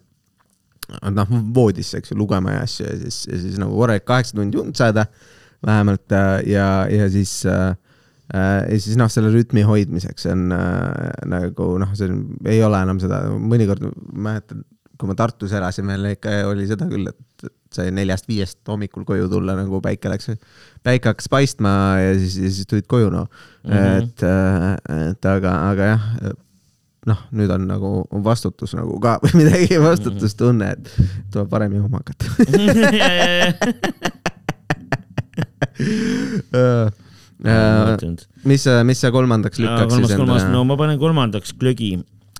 noh, 1.10 1.36
voodisse, 1.54 2.00
eks 2.00 2.12
ju, 2.12 2.18
lugema 2.18 2.56
ja 2.56 2.64
asju 2.64 2.86
ja 2.86 2.96
siis, 3.04 3.26
ja 3.28 3.38
siis 3.44 3.60
nagu 3.60 3.76
korralik 3.76 4.04
kaheksa 4.08 4.36
tundi 4.36 4.58
und 4.58 4.76
saada 4.76 5.06
vähemalt 5.66 6.12
äh, 6.12 6.48
ja, 6.48 6.86
ja 6.88 7.10
siis 7.10 7.44
äh, 7.46 7.76
ja 8.34 8.78
siis 8.78 8.98
noh, 8.98 9.10
selle 9.10 9.32
rütmi 9.34 9.64
hoidmiseks 9.66 10.28
on 10.30 10.50
äh, 10.54 11.08
nagu 11.30 11.72
noh, 11.82 11.94
see 11.98 12.10
on, 12.10 12.20
ei 12.48 12.60
ole 12.66 12.82
enam 12.84 13.00
seda, 13.02 13.22
mõnikord 13.34 13.82
mäletan, 14.12 14.64
kui 15.00 15.08
ma 15.08 15.16
Tartus 15.18 15.54
elasin 15.56 15.88
veel 15.88 16.12
ikka 16.12 16.34
oli 16.50 16.66
seda 16.68 16.86
küll, 16.90 17.08
et 17.10 17.50
sai 17.74 17.90
neljast-viiest 17.94 18.60
hommikul 18.68 19.04
koju 19.08 19.28
tulla, 19.30 19.54
nagu 19.58 19.80
päike 19.82 20.10
läks, 20.12 20.30
päike 20.86 21.12
hakkas 21.12 21.30
paistma 21.32 21.72
ja 22.02 22.14
siis, 22.18 22.34
siis 22.58 22.68
tulid 22.70 22.86
koju 22.90 23.10
noh 23.14 23.26
mm. 23.26 23.70
-hmm. 23.70 23.98
et, 23.98 24.18
et 25.10 25.30
aga, 25.32 25.56
aga 25.70 25.82
jah 25.94 26.02
noh, 27.08 27.20
nüüd 27.32 27.50
on 27.54 27.62
nagu 27.68 27.90
vastutus 28.24 28.74
nagu 28.76 28.98
ka 29.02 29.18
või 29.24 29.32
midagi, 29.40 29.78
vastutustunne, 29.80 30.66
et 30.76 30.84
tuleb 31.32 31.48
varem 31.52 31.72
jooma 31.78 32.02
hakata. 32.02 32.24
ja, 37.44 37.56
ja, 37.56 37.96
ja. 37.96 38.14
mis 38.48 38.64
sa, 38.66 38.80
mis 38.86 39.00
sa 39.00 39.10
kolmandaks 39.14 39.60
lükkaks 39.60 39.92
kolmas, 39.94 40.08
siis 40.08 40.16
endale 40.18 40.48
no? 40.52 40.64
ma 40.68 40.76
panen 40.80 40.98
kolmandaks 41.00 41.54
glögi. 41.60 41.94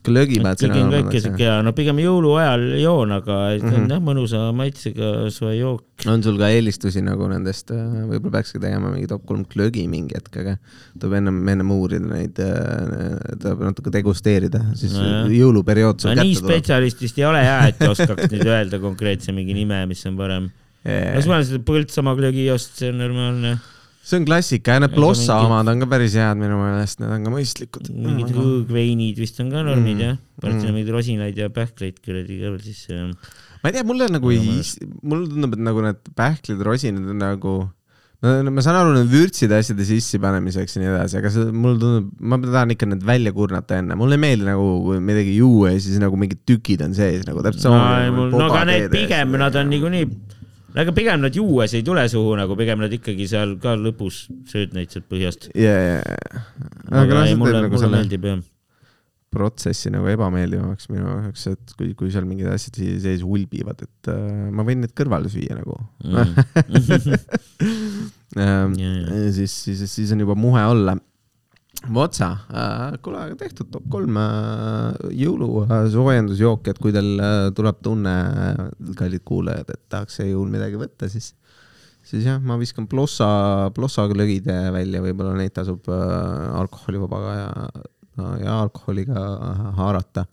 glögi 0.05 0.41
paned 0.41 0.61
sina 0.61 0.77
on 0.77 0.91
kolmandaks 0.91 1.27
jah? 1.27 1.39
hea, 1.41 1.55
no 1.65 1.73
pigem 1.77 2.01
jõuluajal 2.03 2.67
joon, 2.83 3.15
aga 3.17 3.39
mm. 3.55 3.65
-hmm. 3.65 3.87
jah, 3.95 4.03
mõnusa 4.05 4.43
maitsega 4.57 5.31
soe 5.33 5.55
jook. 5.57 6.05
on 6.07 6.25
sul 6.25 6.37
ka 6.41 6.51
eelistusi 6.53 7.05
nagu 7.05 7.29
nendest, 7.33 7.73
võib-olla 7.73 8.37
peakski 8.37 8.61
tegema 8.61 8.93
mingi 8.93 9.09
top 9.09 9.25
kolm 9.29 9.47
glögi 9.49 9.87
mingi 9.89 10.19
hetk, 10.19 10.37
aga 10.45 10.57
tuleb 11.01 11.19
ennem, 11.23 11.41
ennem 11.55 11.75
uurida 11.77 12.13
neid, 12.13 12.45
tuleb 13.41 13.67
natuke 13.71 13.93
degusteerida, 13.97 14.65
siis 14.77 14.97
Nojah. 14.99 15.33
jõuluperiood 15.41 16.01
sul 16.01 16.13
no 16.13 16.21
kätte 16.21 16.45
tuleb. 16.45 16.57
spetsialistist 16.61 17.21
ei 17.21 17.29
ole 17.29 17.45
jah, 17.47 17.69
et 17.73 17.85
oskaks 17.89 18.29
nüüd 18.29 18.49
öelda 18.49 18.85
konkreetse 18.85 19.33
mingi 19.33 19.57
nime, 19.57 19.85
mis 19.89 20.05
on 20.09 20.21
parem. 20.21 20.53
no 20.85 21.19
siis 21.19 21.29
ma 21.29 21.41
olen 21.41 21.53
seda 21.55 21.69
Põltsamaa 21.73 22.17
glögiost, 22.21 22.77
see 22.81 22.93
on 22.93 23.01
normaalne. 23.01 23.59
See 24.03 24.17
on 24.21 24.25
klassika 24.27 24.75
ja 24.77 24.81
need 24.83 24.91
Ega 24.93 24.97
Plossa 25.01 25.35
mingi- 25.37 25.47
omad 25.51 25.69
on 25.73 25.81
ka 25.85 25.87
päris 25.93 26.15
head 26.19 26.39
minu 26.41 26.57
meelest, 26.61 27.01
need 27.03 27.11
on 27.17 27.25
ka 27.27 27.31
mõistlikud. 27.35 27.91
mingid 27.95 28.31
hõõgveinid 28.37 29.19
vist 29.21 29.41
on 29.45 29.51
ka 29.53 29.63
normid 29.67 29.97
Mm. 29.97 30.01
jah, 30.07 30.17
paned 30.41 30.61
sinna 30.61 30.73
Mm. 30.73 30.79
mingeid 30.79 30.95
rosinaid 30.97 31.37
ja 31.37 31.49
pähkleid 31.51 32.01
kuradi 32.05 32.41
ka 32.41 32.51
veel 32.55 32.63
sisse 32.65 32.89
ja. 32.95 33.05
ma 33.63 33.69
ei 33.69 33.73
tea, 33.77 33.85
mulle 33.85 34.09
nagu 34.09 34.31
ei 34.33 34.63
mulle 35.03 35.29
tundub, 35.29 35.53
et 35.53 35.61
nagu 35.69 35.83
need 35.85 36.01
pähklid, 36.17 36.63
rosinad 36.65 37.07
on 37.13 37.19
nagu 37.19 37.59
ma 38.23 38.61
saan 38.61 38.77
aru, 38.77 38.91
need 38.99 39.09
vürtside 39.09 39.55
asjade 39.57 39.81
sissepanemiseks 39.89 40.75
ja 40.77 40.81
nii 40.83 40.91
edasi, 40.93 41.17
aga 41.21 41.31
see, 41.33 41.45
mulle 41.53 41.79
tundub, 41.81 42.11
ma 42.21 42.37
tahan 42.37 42.71
ikka 42.75 42.87
need 42.89 43.03
välja 43.05 43.33
kurnata 43.33 43.79
enne, 43.81 43.97
mulle 43.97 44.19
ei 44.19 44.21
meeldi 44.25 44.45
nagu 44.49 44.67
kui 44.85 44.99
midagi 45.01 45.37
juua 45.39 45.71
ja 45.73 45.79
siis 45.81 45.97
nagu 46.03 46.17
mingid 46.21 46.41
tükid 46.49 46.83
on 46.85 46.93
sees 46.97 47.25
nagu 47.29 47.41
täpselt 47.45 47.65
samamoodi. 47.69 48.37
no 48.37 48.45
aga 48.51 48.65
need 48.69 48.91
pigem, 48.93 49.33
nad 49.41 49.57
on 49.57 49.71
niikuinii, 49.73 50.05
aga 50.79 50.95
pigem 50.97 51.25
nad 51.25 51.35
juues 51.37 51.75
ei 51.77 51.85
tule 51.87 52.05
suhu 52.11 52.37
nagu, 52.39 52.57
pigem 52.59 52.83
nad 52.85 52.93
ikkagi 52.95 53.27
seal 53.31 53.57
ka 53.63 53.75
lõpus 53.79 54.25
sööd 54.51 54.77
neid 54.77 54.93
sealt 54.95 55.09
põhjast. 55.11 55.51
ja, 55.59 55.75
ja, 55.75 56.01
ja. 56.01 56.45
aga 57.03 57.27
ei, 57.27 57.37
mulle, 57.39 57.67
nagu 57.67 57.77
mulle 57.77 57.93
meeldib 57.97 58.27
jah. 58.29 58.41
protsessi 59.31 59.93
nagu 59.95 60.11
ebameeldivamaks 60.11 60.91
minu 60.91 61.07
jaoks, 61.07 61.47
et 61.53 61.77
kui, 61.79 61.93
kui 61.99 62.11
seal 62.15 62.27
mingid 62.29 62.51
asjad 62.51 62.81
sees 62.81 63.23
ulbivad, 63.27 63.85
et 63.87 64.11
äh, 64.13 64.49
ma 64.55 64.67
võin 64.67 64.83
need 64.85 64.95
kõrvale 64.97 65.33
süüa 65.33 65.59
nagu 65.59 65.79
Mm. 66.01 66.33
ähm,. 68.41 68.75
Ja. 68.79 68.91
ja 69.11 69.33
siis, 69.35 69.53
siis, 69.53 69.83
siis 69.91 70.13
on 70.15 70.23
juba 70.23 70.35
muhe 70.39 70.63
olla. 70.65 70.95
Votsa 71.89 72.27
äh,, 72.53 72.99
kuule, 73.01 73.23
aga 73.25 73.37
tehtud 73.41 73.71
top 73.73 73.87
kolm 73.89 74.19
äh, 74.21 74.99
jõulusoojendusjooki, 75.17 76.75
et 76.75 76.81
kui 76.83 76.93
teil 76.93 77.23
äh, 77.25 77.47
tuleb 77.57 77.79
tunne, 77.85 78.13
kallid 78.99 79.25
kuulajad, 79.25 79.71
et 79.73 79.81
tahaks 79.93 80.21
jõul 80.21 80.51
midagi 80.53 80.77
võtta, 80.81 81.09
siis, 81.09 81.31
siis 82.05 82.27
jah, 82.29 82.37
ma 82.45 82.59
viskan 82.61 82.85
plossa, 82.91 83.31
plossaga 83.77 84.19
lögid 84.19 84.51
välja, 84.77 85.01
võib-olla 85.07 85.33
neid 85.39 85.55
tasub 85.57 85.89
äh, 85.89 85.97
alkoholivabaga 86.61 87.33
ja, 87.39 87.49
ja 88.45 88.61
alkoholiga 88.67 89.25
haarata. 89.81 90.27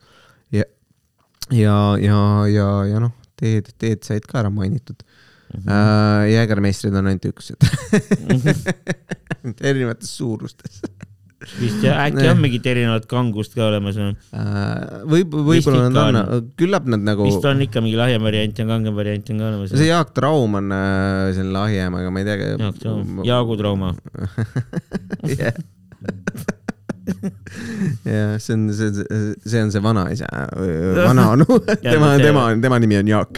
ja, 0.51 0.67
ja, 1.47 1.79
ja, 2.03 2.21
ja, 2.51 2.69
ja 2.91 3.03
noh, 3.07 3.15
teed, 3.39 3.71
teed 3.79 4.03
said 4.03 4.27
ka 4.27 4.43
ära 4.43 4.51
mainitud 4.51 4.99
mm. 4.99 5.63
-hmm. 5.63 6.27
Jäägermeistrid 6.33 6.95
on 6.95 7.07
ainult 7.07 7.31
üks, 7.31 7.53
et 7.55 7.63
erinevates 9.63 10.17
suurustes 10.17 10.83
vist 11.59 11.83
jah, 11.85 11.99
äkki 12.07 12.25
on 12.31 12.39
mingit 12.41 12.65
erinevat 12.69 13.05
kangust 13.09 13.53
ka 13.57 13.67
olemas 13.67 13.97
või? 13.99 14.13
Äh, 14.33 15.03
võib, 15.13 15.35
võib-olla 15.35 15.83
nad 15.85 15.91
ikka 15.93 16.05
on, 16.09 16.49
küllap 16.59 16.85
nad 16.89 17.01
nagu, 17.05 17.27
vist 17.29 17.45
on 17.45 17.61
ikka 17.67 17.83
mingi 17.85 17.97
lahjem 17.99 18.21
variant 18.25 18.55
ja 18.57 18.65
kangem 18.69 18.97
variant 18.97 19.31
on 19.33 19.37
ka 19.41 19.45
olemas. 19.51 19.69
see 19.73 19.89
Jaak 19.89 20.09
Traum 20.17 20.51
on 20.61 20.67
äh, 20.73 21.31
selline 21.37 21.53
lahjem, 21.55 21.91
aga 22.01 22.07
ma 22.13 22.17
ei 22.23 22.27
tea. 22.29 22.37
Jaak 22.57 22.77
Traum, 22.81 23.07
Jaagu 23.27 23.53
trauma. 23.61 23.89
jah, 28.07 28.37
see 28.41 28.53
on, 28.53 28.67
see, 28.73 28.89
see 29.45 29.61
on 29.61 29.71
see 29.71 29.81
vanaisa, 29.83 30.27
vanaonu, 31.05 31.45
tema, 31.85 32.17
tema, 32.21 32.49
tema 32.61 32.81
nimi 32.83 32.97
on 32.99 33.07
Jaak. 33.13 33.31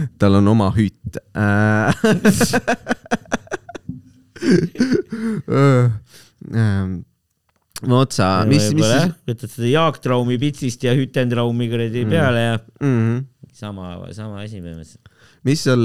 tal 0.18 0.34
on 0.34 0.48
oma 0.48 0.72
hüüt. 0.76 1.18
otsa, 8.00 8.26
mis, 8.48 8.66
mis 8.76 8.86
siis, 8.86 9.12
võtad 9.28 9.50
seda 9.52 9.68
Jaak 9.70 10.00
Traumi 10.04 10.36
pitsist 10.40 10.82
ja 10.84 10.92
Hütentraumi 10.96 11.68
kuradi 11.70 12.02
Mm. 12.04 12.10
peale 12.12 12.40
ja 12.44 12.56
mm, 12.84 13.16
sama, 13.56 13.84
sama 14.16 14.42
asi 14.44 14.60
põhimõtteliselt. 14.60 15.08
mis 15.48 15.62
sul, 15.64 15.84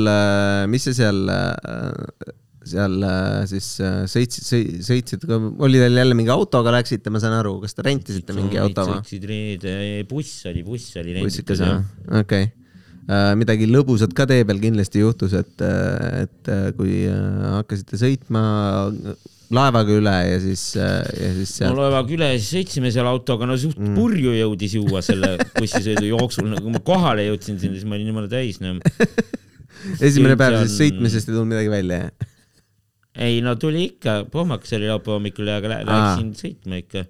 mis 0.72 0.84
sa 0.88 0.91
seal, 0.98 1.22
seal 2.65 2.96
äh, 3.06 3.46
siis 3.50 3.68
äh, 3.84 4.04
sõitsid, 4.10 4.44
sõitsid, 4.86 5.26
oli 5.30 5.78
teil 5.82 5.96
jälle 6.02 6.15
mingi 6.18 6.32
autoga 6.34 6.74
läksite, 6.76 7.08
ma 7.13 7.20
saan 7.24 7.36
aru, 7.38 7.54
kas 7.63 7.74
te 7.78 7.82
rentisite 7.86 8.32
mingi 8.36 8.58
auto 8.62 8.82
või? 8.89 8.98
sõitsid 9.04 9.26
buss 10.10 10.46
oli, 10.52 10.62
buss 10.68 10.88
oli 11.02 11.12
bussikas 11.22 11.62
renditud 11.62 11.63
jah, 11.63 11.82
okei. 12.24 12.46
Midagi 13.38 13.68
lõbusat 13.70 14.13
ka 14.18 14.26
tee 14.30 14.46
peal 14.48 14.60
kindlasti 14.63 15.04
juhtus, 15.04 15.36
et, 15.38 15.54
et 15.62 16.50
äh, 16.52 16.68
kui 16.78 17.04
äh, 17.06 17.48
hakkasite 17.60 18.00
sõitma 18.02 18.41
laevaga 19.54 19.94
üle 19.94 20.13
ja 20.26 20.38
siis, 20.41 20.63
ja 20.74 21.30
siis 21.38 21.52
no 21.62 21.70
seal, 21.70 21.76
laevaga 21.78 22.15
üle, 22.18 22.30
siis 22.39 22.50
sõitsime 22.56 22.89
seal 22.94 23.06
autoga, 23.10 23.46
no 23.46 23.58
suht 23.62 23.78
Mm. 23.78 23.94
purju 23.98 24.32
jõudis 24.34 24.74
juua 24.80 25.04
selle 25.06 25.36
bussisõidu 25.60 26.08
jooksul, 26.10 26.48
nagu 26.50 26.72
ma 26.74 26.82
kohale 26.82 27.28
jõudsin 27.28 27.60
sinna, 27.62 27.78
siis 27.78 27.86
ma 27.86 28.00
olin 28.00 28.10
jumala 28.10 28.32
täis, 28.32 28.58
noh. 28.63 28.80
esimene 30.02 30.34
jõud 30.34 30.41
päev 30.41 30.56
seal- 30.58 30.65
siis 30.65 30.80
sõitmisest 30.82 31.30
ei 31.30 31.36
tulnud 31.36 31.52
midagi 31.54 31.70
välja, 31.76 32.00
jah? 32.08 32.32
ei 33.28 33.38
no 33.46 33.54
tuli 33.56 33.86
ikka, 33.91 34.24
pohmakas 34.32 34.74
oli 34.76 34.89
laupäeva 34.89 35.20
hommikul 35.20 35.48
ja 35.48 35.60
läksin 35.62 36.34
sõitma 36.36 36.82
ikka. 36.82 37.06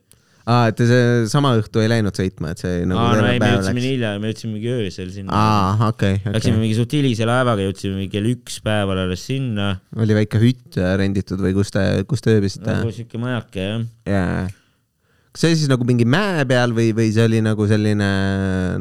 aa, 0.45 0.69
et 0.69 0.77
te 0.77 0.85
see 0.89 1.05
sama 1.31 1.53
õhtu 1.57 1.81
ei 1.81 1.89
läinud 1.89 2.15
sõitma, 2.17 2.51
et 2.53 2.61
see 2.61 2.83
nagu 2.85 3.01
aa, 3.01 3.15
no 3.17 3.29
ei, 3.29 3.39
me 3.41 3.51
jõudsime 3.55 3.79
nii? 3.79 3.93
hilja, 3.95 4.11
me 4.21 4.31
jõudsime 4.31 4.51
mingi 4.53 4.73
öösel 4.75 5.07
sinna. 5.13 5.37
aa, 5.37 5.87
okei, 5.89 6.19
Läksime 6.21 6.57
okei. 6.57 6.61
mingi 6.61 6.75
suht 6.77 6.93
hilise 6.97 7.29
laevaga, 7.29 7.65
jõudsime 7.65 7.97
mingi 7.97 8.13
kell 8.13 8.29
üks 8.29 8.59
päeval 8.65 9.01
alles 9.05 9.25
sinna. 9.25 9.71
oli 9.97 10.17
väike 10.17 10.41
hütt 10.43 10.77
äh, 10.81 10.93
renditud 11.01 11.41
või 11.41 11.55
kus 11.57 11.73
te, 11.73 11.87
kus 12.09 12.21
te 12.25 12.37
ööbisite? 12.37 12.67
nagu 12.69 12.93
siuke 12.93 13.21
majake 13.21 13.65
jah. 13.65 13.87
jaa. 14.11 14.45
kas 15.33 15.41
see 15.41 15.49
oli 15.49 15.59
siis 15.63 15.71
nagu 15.73 15.89
mingi 15.89 16.05
mäe 16.13 16.45
peal 16.51 16.77
või, 16.77 16.91
või 16.99 17.09
see 17.15 17.25
oli 17.25 17.41
nagu 17.45 17.65
selline 17.71 18.11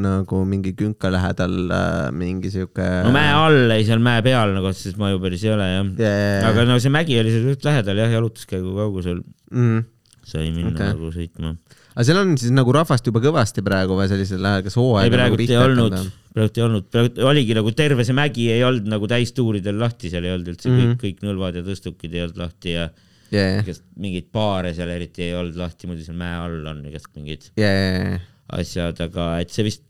nagu 0.04 0.42
mingi 0.50 0.74
künka 0.76 1.08
lähedal 1.16 1.56
äh, 1.64 1.96
mingi 2.12 2.52
siuke? 2.52 2.90
no 3.08 3.14
mäe 3.16 3.32
all, 3.38 3.72
ei 3.72 3.88
seal 3.88 4.04
mäe 4.04 4.20
peal 4.26 4.52
nagu 4.52 4.68
otseselt 4.68 5.00
maju 5.00 5.16
päris 5.24 5.48
ei 5.48 5.56
ole 5.56 5.72
jah. 5.72 5.90
yeah.. 5.96 6.44
aga 6.52 6.68
no 6.68 6.76
see 6.76 6.92
mägi 6.92 7.16
oli 7.24 7.32
seal 7.32 7.50
suht 7.54 7.72
lähedal 7.72 8.04
jah, 8.04 8.12
jalutuskäigu 8.18 8.76
kaugusel. 8.76 9.24
mm.. 9.48 9.82
Sai 10.28 10.50
minna 10.50 10.72
okay. 10.72 10.92
nagu 10.92 11.10
sõitma. 11.14 11.54
aga 11.94 12.04
seal 12.08 12.20
on 12.20 12.34
siis 12.40 12.52
nagu 12.54 12.74
rahvast 12.74 13.06
juba 13.10 13.22
kõvasti 13.24 13.64
praegu 13.66 13.96
või 13.98 14.10
sellisel 14.10 14.44
ajal, 14.50 14.66
kas 14.66 14.78
hooaeg 14.80 15.08
ei, 15.08 15.14
praegu 15.14 15.38
nagu 15.38 15.48
ei 15.52 15.62
olnud 15.62 15.96
praegu 16.34 16.58
ei 16.58 16.66
olnud, 16.66 16.86
praegu 16.90 17.26
oligi 17.30 17.56
nagu 17.56 17.72
terve 17.78 18.06
see 18.06 18.16
mägi 18.16 18.48
ei 18.52 18.64
olnud 18.66 18.88
nagu 18.90 19.08
täistuuridel 19.10 19.78
lahti, 19.78 20.10
seal 20.12 20.26
ei 20.26 20.34
olnud 20.34 20.52
üldse 20.54 20.68
mm 20.68 20.74
Mhm. 20.74 20.84
-hmm. 20.86 21.00
kõik, 21.02 21.20
kõik 21.20 21.26
nõlvad 21.28 21.58
ja 21.60 21.64
tõstukid 21.66 22.14
ei 22.14 22.24
olnud 22.24 22.40
lahti 22.42 22.74
ja 22.74 22.88
jajah, 23.34 23.62
igast 23.64 23.84
mingeid 24.00 24.30
baare 24.34 24.74
seal 24.74 24.90
eriti 24.94 25.28
ei 25.28 25.34
olnud 25.38 25.58
lahti, 25.58 25.88
muidu 25.90 26.06
seal 26.06 26.18
mäe 26.18 26.34
all 26.38 26.70
on 26.72 26.84
igast 26.90 27.10
mingid 27.16 27.50
jajah, 27.60 28.20
asjad, 28.58 29.00
aga 29.06 29.28
et 29.44 29.54
see 29.54 29.66
vist, 29.66 29.84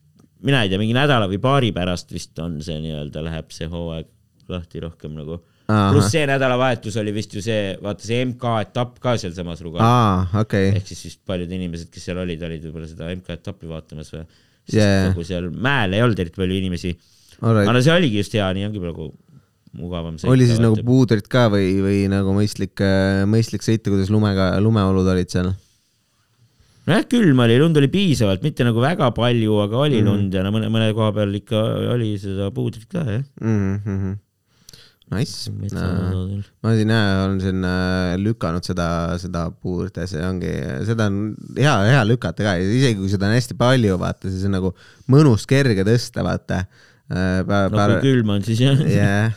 mina 0.45 0.63
ei 0.65 0.73
tea, 0.73 0.81
mingi 0.81 0.97
nädala 0.97 1.29
või 1.31 1.41
paari 1.43 1.73
pärast 1.77 2.13
vist 2.15 2.39
on 2.43 2.61
see 2.65 2.79
nii-öelda, 2.85 3.25
läheb 3.25 3.51
see 3.55 3.69
hooaeg 3.71 4.11
lahti 4.53 4.83
rohkem 4.85 5.17
nagu. 5.17 5.41
Pluss 5.67 6.13
see 6.13 6.25
nädalavahetus 6.29 6.97
oli 7.01 7.13
vist 7.17 7.33
ju 7.35 7.43
see, 7.45 7.75
vaata 7.83 8.05
see 8.05 8.21
MK 8.27 8.55
etapp 8.67 8.99
ka 9.03 9.17
sealsamas 9.21 9.63
aa, 9.81 10.27
okei, 10.43 10.75
ehk 10.77 10.91
siis 10.91 11.05
vist 11.09 11.21
paljud 11.27 11.51
inimesed, 11.57 11.89
kes 11.93 12.11
seal 12.11 12.21
olid, 12.21 12.43
olid 12.45 12.67
võib-olla 12.67 12.89
seda 12.91 13.09
MK 13.15 13.39
etappi 13.39 13.71
vaatamas 13.71 14.13
või. 14.13 14.25
sest 14.69 14.81
Jaa. 14.81 15.11
nagu 15.11 15.25
seal 15.25 15.49
mäel 15.49 15.97
ei 15.97 16.05
olnud 16.05 16.21
eriti 16.21 16.41
palju 16.41 16.59
inimesi. 16.61 16.93
alright 17.41 17.65
aga. 17.65 17.77
no 17.77 17.85
see 17.85 17.95
oligi 17.97 18.21
just 18.21 18.37
hea, 18.37 18.51
nii 18.59 18.69
ongi 18.69 18.83
praegu 18.83 19.09
mugavam 19.81 20.19
sõita. 20.21 20.33
oli 20.35 20.49
siis 20.51 20.61
nagu 20.63 20.79
puudrit 20.85 21.29
ka 21.33 21.49
või, 21.53 21.71
või 21.85 22.01
nagu 22.13 22.37
mõistlik, 22.37 22.85
mõistlik 23.31 23.65
sõita, 23.65 23.89
kuidas 23.89 24.13
lumega, 24.13 24.53
lumeolud 24.61 25.09
olid 25.15 25.33
seal? 25.33 25.49
nojah, 26.85 27.07
külm 27.09 27.41
oli, 27.47 27.57
lund 27.63 27.81
oli 27.81 27.89
piisavalt, 27.93 28.45
mitte 28.45 28.67
nagu 28.69 28.85
väga 28.85 29.09
palju, 29.17 29.57
aga 29.65 29.81
oli 29.87 30.03
mm. 30.03 30.11
lund 30.11 30.37
ja 30.37 30.45
no 30.45 30.53
mõne, 30.53 30.69
mõne 30.73 30.93
koha 30.97 31.09
peal 31.17 31.33
ikka 31.41 31.65
oli 31.95 32.13
seda 32.21 32.51
puudrit 32.53 32.85
ka 32.93 33.01
jah. 33.09 33.25
mm. 33.41 33.81
-hmm. 33.81 34.21
Nice. 35.13 35.51
metsaladadel. 35.53 36.41
ma 36.65 36.73
siin 36.73 36.91
jah, 36.95 37.09
olen 37.27 37.41
siin 37.43 37.67
äh, 37.69 38.15
lükanud 38.17 38.65
seda, 38.65 38.87
seda 39.21 39.45
puudrit 39.53 39.99
ja 40.01 40.07
see 40.09 40.23
ongi, 40.25 40.53
seda 40.89 41.11
on 41.11 41.19
hea, 41.59 41.75
hea 41.91 42.01
lükata 42.09 42.47
ka, 42.47 42.55
isegi 42.63 42.97
kui 43.03 43.11
seda 43.13 43.29
on 43.29 43.37
hästi 43.37 43.57
palju, 43.61 43.99
vaata, 44.01 44.33
siis 44.33 44.47
on 44.49 44.57
nagu 44.57 44.73
mõnus 45.13 45.45
kerge 45.51 45.85
tõsta, 45.87 46.25
vaata. 46.25 46.63
no 47.11 47.89
kui 47.93 48.01
külm 48.07 48.33
on, 48.33 48.47
siis 48.47 48.65
jah. 48.65 48.81
jah, 48.89 49.37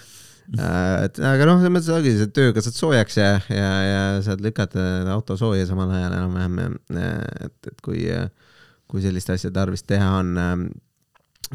et 1.03 1.19
aga 1.19 1.49
noh, 1.49 1.59
selles 1.59 1.75
mõttes 1.75 1.91
ongi 1.97 2.15
see 2.15 2.31
tööga 2.39 2.63
saad 2.63 2.79
soojaks 2.79 3.19
ja, 3.19 3.29
ja, 3.51 3.69
ja 3.89 4.01
saad 4.23 4.43
lükata 4.45 4.87
auto 5.11 5.35
sooja 5.39 5.67
samal 5.67 5.91
ajal 5.99 6.15
enam-vähem, 6.15 6.79
et, 7.43 7.57
et 7.73 7.83
kui, 7.83 8.07
kui 8.87 9.03
sellist 9.03 9.35
asja 9.35 9.51
tarvis 9.51 9.83
teha 9.83 10.15
on. 10.23 10.69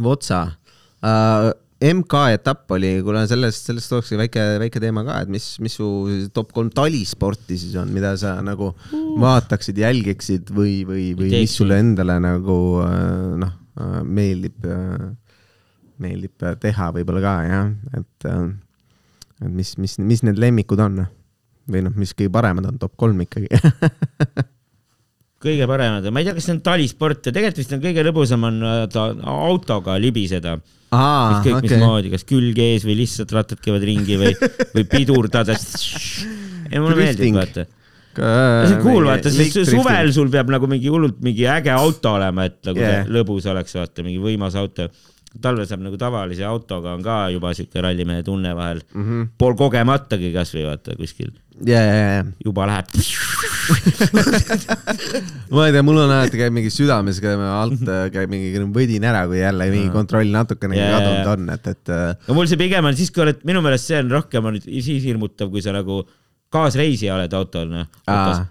Votsa 0.01 0.47
uh,, 0.49 1.51
MK 1.83 2.21
etapp 2.37 2.71
oli, 2.77 2.91
kuule 3.03 3.25
sellest, 3.31 3.67
sellest 3.69 3.91
tulekski 3.91 4.19
väike, 4.21 4.45
väike 4.63 4.83
teema 4.83 5.03
ka, 5.07 5.19
et 5.25 5.33
mis, 5.33 5.47
mis 5.65 5.75
su 5.79 5.87
top 6.35 6.53
kolm 6.55 6.71
talisporti 6.75 7.59
siis 7.59 7.75
on, 7.81 7.91
mida 7.95 8.13
sa 8.21 8.37
nagu 8.45 8.71
vaataksid, 9.21 9.81
jälgiksid 9.83 10.53
või, 10.55 10.83
või, 10.89 11.09
või 11.19 11.33
mis 11.35 11.57
sulle 11.59 11.81
endale 11.83 12.21
nagu 12.23 12.59
äh, 12.85 13.33
noh, 13.43 13.57
meeldib, 14.05 14.69
meeldib 16.03 16.47
teha 16.61 16.91
võib-olla 16.95 17.25
ka 17.25 17.35
jah, 17.49 17.73
et, 17.99 18.31
et 19.43 19.51
mis, 19.51 19.75
mis, 19.81 19.99
mis 19.99 20.25
need 20.29 20.39
lemmikud 20.39 20.83
on 20.85 21.03
või 21.71 21.85
noh, 21.87 21.95
mis 21.99 22.15
kõige 22.17 22.33
paremad 22.35 22.67
on, 22.69 22.79
top 22.81 22.97
kolm 23.01 23.23
ikkagi. 23.25 23.51
Kõige 25.43 25.67
paremad, 25.67 26.07
ma 26.15 26.21
ei 26.23 26.27
tea, 26.29 26.37
kas 26.37 26.45
see 26.47 26.55
on 26.55 26.61
talisport 26.63 27.27
ja 27.27 27.33
tegelikult 27.35 27.59
vist 27.59 27.73
on 27.75 27.81
kõige 27.83 28.05
lõbusam 28.07 28.45
on 28.47 28.61
äh, 28.63 28.99
autoga 29.27 29.97
libiseda. 29.99 30.53
Ükskõik 30.93 31.59
okei, 31.59 31.69
mismoodi, 31.69 32.11
kas 32.13 32.27
külg 32.29 32.59
ees 32.61 32.87
või 32.87 32.99
lihtsalt 33.01 33.33
rattad 33.33 33.61
käivad 33.65 33.85
ringi 33.89 34.19
või, 34.21 34.33
või 34.75 34.85
pidurdades. 34.91 35.63
ei, 36.69 36.81
mulle 36.81 36.99
meeldib, 36.99 37.39
vaata. 37.39 37.65
see 38.13 38.77
on 38.77 38.83
cool, 38.85 39.09
vaata, 39.09 39.33
siis 39.33 39.57
suvel 39.71 40.13
sul 40.13 40.29
peab 40.33 40.53
nagu 40.53 40.69
mingi 40.69 40.93
hullult 40.93 41.23
mingi 41.25 41.47
äge 41.49 41.73
auto 41.73 42.17
olema, 42.19 42.45
et 42.51 42.61
nagu 42.69 42.83
yeah. 42.83 43.09
lõbus 43.09 43.49
oleks, 43.49 43.79
vaata, 43.79 44.05
mingi 44.05 44.21
võimas 44.21 44.59
auto. 44.61 44.91
Talvel 45.41 45.67
saab 45.69 45.81
nagu 45.85 45.97
tavalise 46.01 46.45
autoga 46.45 46.93
on 46.97 47.03
ka 47.05 47.29
juba 47.33 47.53
siuke 47.57 47.81
rallimehe 47.85 48.23
tunne 48.27 48.53
vahel 48.57 48.81
mm. 48.83 49.05
-hmm. 49.05 49.29
pool 49.39 49.55
kogematagi 49.57 50.33
kasvõi 50.35 50.65
vaata 50.67 50.97
kuskil, 50.99 51.31
ja, 51.67 51.81
ja, 51.81 51.95
ja, 52.17 52.25
juba 52.45 52.67
läheb. 52.69 52.87
ma 55.55 55.67
ei 55.67 55.73
tea, 55.77 55.85
mul 55.87 55.99
on 56.03 56.11
alati 56.11 56.37
käib 56.41 56.55
mingi 56.57 56.71
südames 56.75 57.17
käib 57.23 57.41
alt 57.47 57.85
äh, 57.87 58.09
käib 58.15 58.29
mingi 58.33 58.49
võdin 58.75 59.05
ära, 59.09 59.23
kui 59.31 59.39
jälle 59.41 59.65
mingi 59.73 59.91
kontroll 59.95 60.29
natukenegi 60.35 60.83
Jaa, 60.83 60.91
jaa, 60.91 60.99
kadunud 60.99 61.23
jaa. 61.23 61.37
on, 61.37 61.43
et, 61.55 61.65
et 61.77 61.87
äh, 61.95 62.01
no 62.29 62.33
mul 62.39 62.49
see 62.51 62.61
pigem 62.61 62.85
on 62.91 62.99
siis, 62.99 63.11
kui 63.15 63.23
oled, 63.25 63.39
minu 63.49 63.61
meelest 63.65 63.89
see 63.89 63.99
on 64.03 64.09
rohkem 64.13 64.43
on 64.51 64.55
siis 64.67 65.07
hirmutav, 65.07 65.49
kui 65.55 65.63
sa 65.65 65.71
nagu 65.77 65.97
kaasreisija 66.53 67.15
oled 67.17 67.33
autol, 67.33 67.69
noh. 67.73 67.87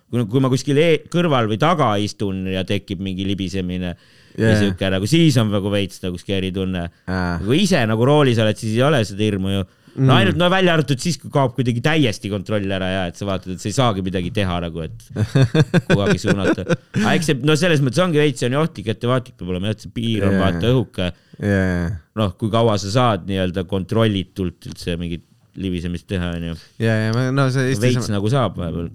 Kui 0.10 0.42
ma 0.42 0.50
kuskil 0.50 0.78
e 0.82 0.88
kõrval 1.12 1.46
või 1.52 1.60
taga 1.62 1.92
istun 2.02 2.48
ja 2.50 2.64
tekib 2.66 3.00
mingi 3.04 3.28
libisemine 3.28 3.92
yeah. 4.38 4.54
Ja 4.54 4.56
siuke 4.62 4.90
nagu, 4.94 5.10
siis 5.10 5.38
on 5.42 5.52
nagu 5.54 5.72
veits 5.74 6.02
nagu 6.04 6.20
scary 6.22 6.52
tunne 6.56 6.88
Aa. 7.08 7.38
kui 7.44 7.64
ise 7.66 7.84
nagu 7.90 8.08
roolis 8.08 8.42
oled, 8.42 8.60
siis 8.60 8.76
ei 8.78 8.84
ole 8.88 9.04
seda 9.08 9.26
hirmu 9.26 9.54
ju. 9.56 9.64
no 10.08 10.16
ainult 10.16 10.38
no 10.40 10.48
välja 10.52 10.76
arvatud 10.78 11.02
siis, 11.04 11.18
kui 11.20 11.32
kaob 11.34 11.56
kuidagi 11.58 11.84
täiesti 11.84 12.32
kontroll 12.32 12.70
ära 12.72 12.92
ja 12.94 13.02
et 13.10 13.20
sa 13.20 13.28
vaatad, 13.28 13.58
et 13.58 13.64
sa 13.64 13.68
ei 13.68 13.76
saagi 13.76 14.06
midagi 14.06 14.32
teha 14.36 14.60
nagu, 14.64 14.86
et 14.86 15.10
kuhugi 15.90 16.22
suunata. 16.24 16.68
aga 17.02 17.16
eks 17.18 17.32
see, 17.32 17.42
no 17.48 17.58
selles 17.60 17.84
mõttes 17.84 18.04
ongi 18.04 18.22
veits 18.22 18.48
on 18.48 18.56
ju 18.56 18.62
ohtlik, 18.62 18.94
ettevaatlik 18.96 19.36
peab 19.40 19.52
olema, 19.52 19.74
et 19.76 19.84
see 19.84 19.92
piir 19.96 20.30
on 20.30 20.38
Jaa. 20.38 20.46
vaata 20.46 20.72
õhuke 20.72 21.10
ja, 21.10 21.58
ja, 21.58 21.90
noh, 22.22 22.38
kui 22.40 22.54
kaua 22.54 22.78
sa 22.80 22.94
saad 22.94 23.28
nii-öelda 23.28 23.66
kontrollitult 23.68 24.72
üldse 24.72 24.96
mingit 25.02 25.28
libisemist 25.60 26.08
teha, 26.08 26.32
onju. 26.38 26.56
ja, 26.80 26.94
ja 27.08 27.32
no 27.36 27.50
see 27.52 27.74
veits 27.82 28.08
nagu 28.12 28.30
saab 28.32 28.56
vahepeal. 28.60 28.88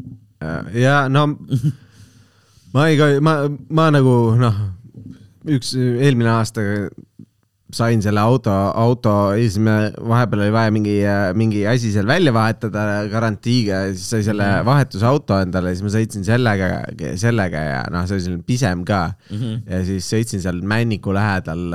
ja 0.76 1.02
no 1.12 1.28
ma 2.74 2.88
ei, 2.88 3.20
ma, 3.24 3.38
ma 3.72 3.88
nagu 3.94 4.14
noh, 4.40 4.56
üks 5.46 5.74
eelmine 5.76 6.30
aasta 6.32 6.62
sain 7.74 8.02
selle 8.02 8.22
auto, 8.22 8.52
auto 8.78 9.12
ja 9.34 9.40
siis 9.40 9.58
me 9.62 9.90
vahepeal 9.96 10.44
oli 10.44 10.52
vaja 10.54 10.72
mingi, 10.74 10.94
mingi 11.34 11.64
asi 11.66 11.90
seal 11.94 12.06
välja 12.06 12.30
vahetada 12.34 12.84
garantiiga 13.10 13.80
ja 13.88 13.94
siis 13.94 14.06
sai 14.12 14.26
selle 14.26 14.46
vahetusauto 14.66 15.40
endale, 15.42 15.72
siis 15.74 15.82
ma 15.82 15.90
sõitsin 15.96 16.26
sellega, 16.26 16.68
sellega 17.18 17.64
ja 17.64 17.80
noh, 17.90 18.06
see 18.06 18.18
oli 18.18 18.26
selline 18.28 18.46
pisem 18.46 18.84
ka 18.86 19.00
mm. 19.10 19.40
-hmm. 19.40 19.58
ja 19.66 19.82
siis 19.88 20.12
sõitsin 20.14 20.44
seal 20.44 20.62
Männiku 20.62 21.14
lähedal, 21.14 21.66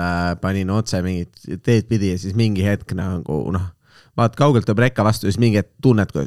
panin 0.41 0.71
otse 0.71 1.03
mingit 1.03 1.43
teed 1.63 1.91
pidi 1.91 2.13
ja 2.13 2.23
siis 2.23 2.39
mingi 2.39 2.63
hetk 2.63 2.95
nagu 2.95 3.43
noh, 3.51 3.67
vaat 4.17 4.39
kaugelt 4.39 4.65
tuleb 4.65 4.88
rekka 4.88 5.03
vastu 5.03 5.27
ja 5.27 5.36
siis 5.36 5.43
mingi 5.43 5.60
hetk 5.60 5.75
tunned, 5.84 6.12
kui 6.15 6.25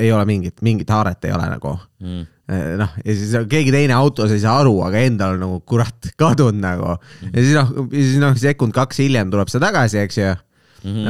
ei 0.00 0.12
ole 0.12 0.28
mingit, 0.28 0.60
mingit 0.60 0.90
haaret 0.92 1.24
ei 1.24 1.32
ole 1.32 1.48
nagu 1.56 1.78
Mm. 2.00 2.26
noh, 2.46 2.96
ja 3.02 3.14
siis 3.18 3.34
keegi 3.50 3.72
teine 3.74 3.94
autos 3.96 4.30
ei 4.34 4.40
saa 4.42 4.60
aru, 4.62 4.76
aga 4.86 5.02
endal 5.02 5.34
on 5.34 5.42
nagu 5.42 5.60
kurat 5.66 6.10
kadunud 6.18 6.62
nagu. 6.62 6.96
ja 7.32 7.36
siis 7.40 7.54
noh, 7.56 7.72
ja 7.90 8.02
siis 8.02 8.20
noh, 8.22 8.36
sekund-kaks 8.38 9.02
hiljem 9.02 9.32
tuleb 9.32 9.50
see 9.50 9.62
tagasi, 9.62 9.98
eks 10.04 10.20
ju. 10.20 10.34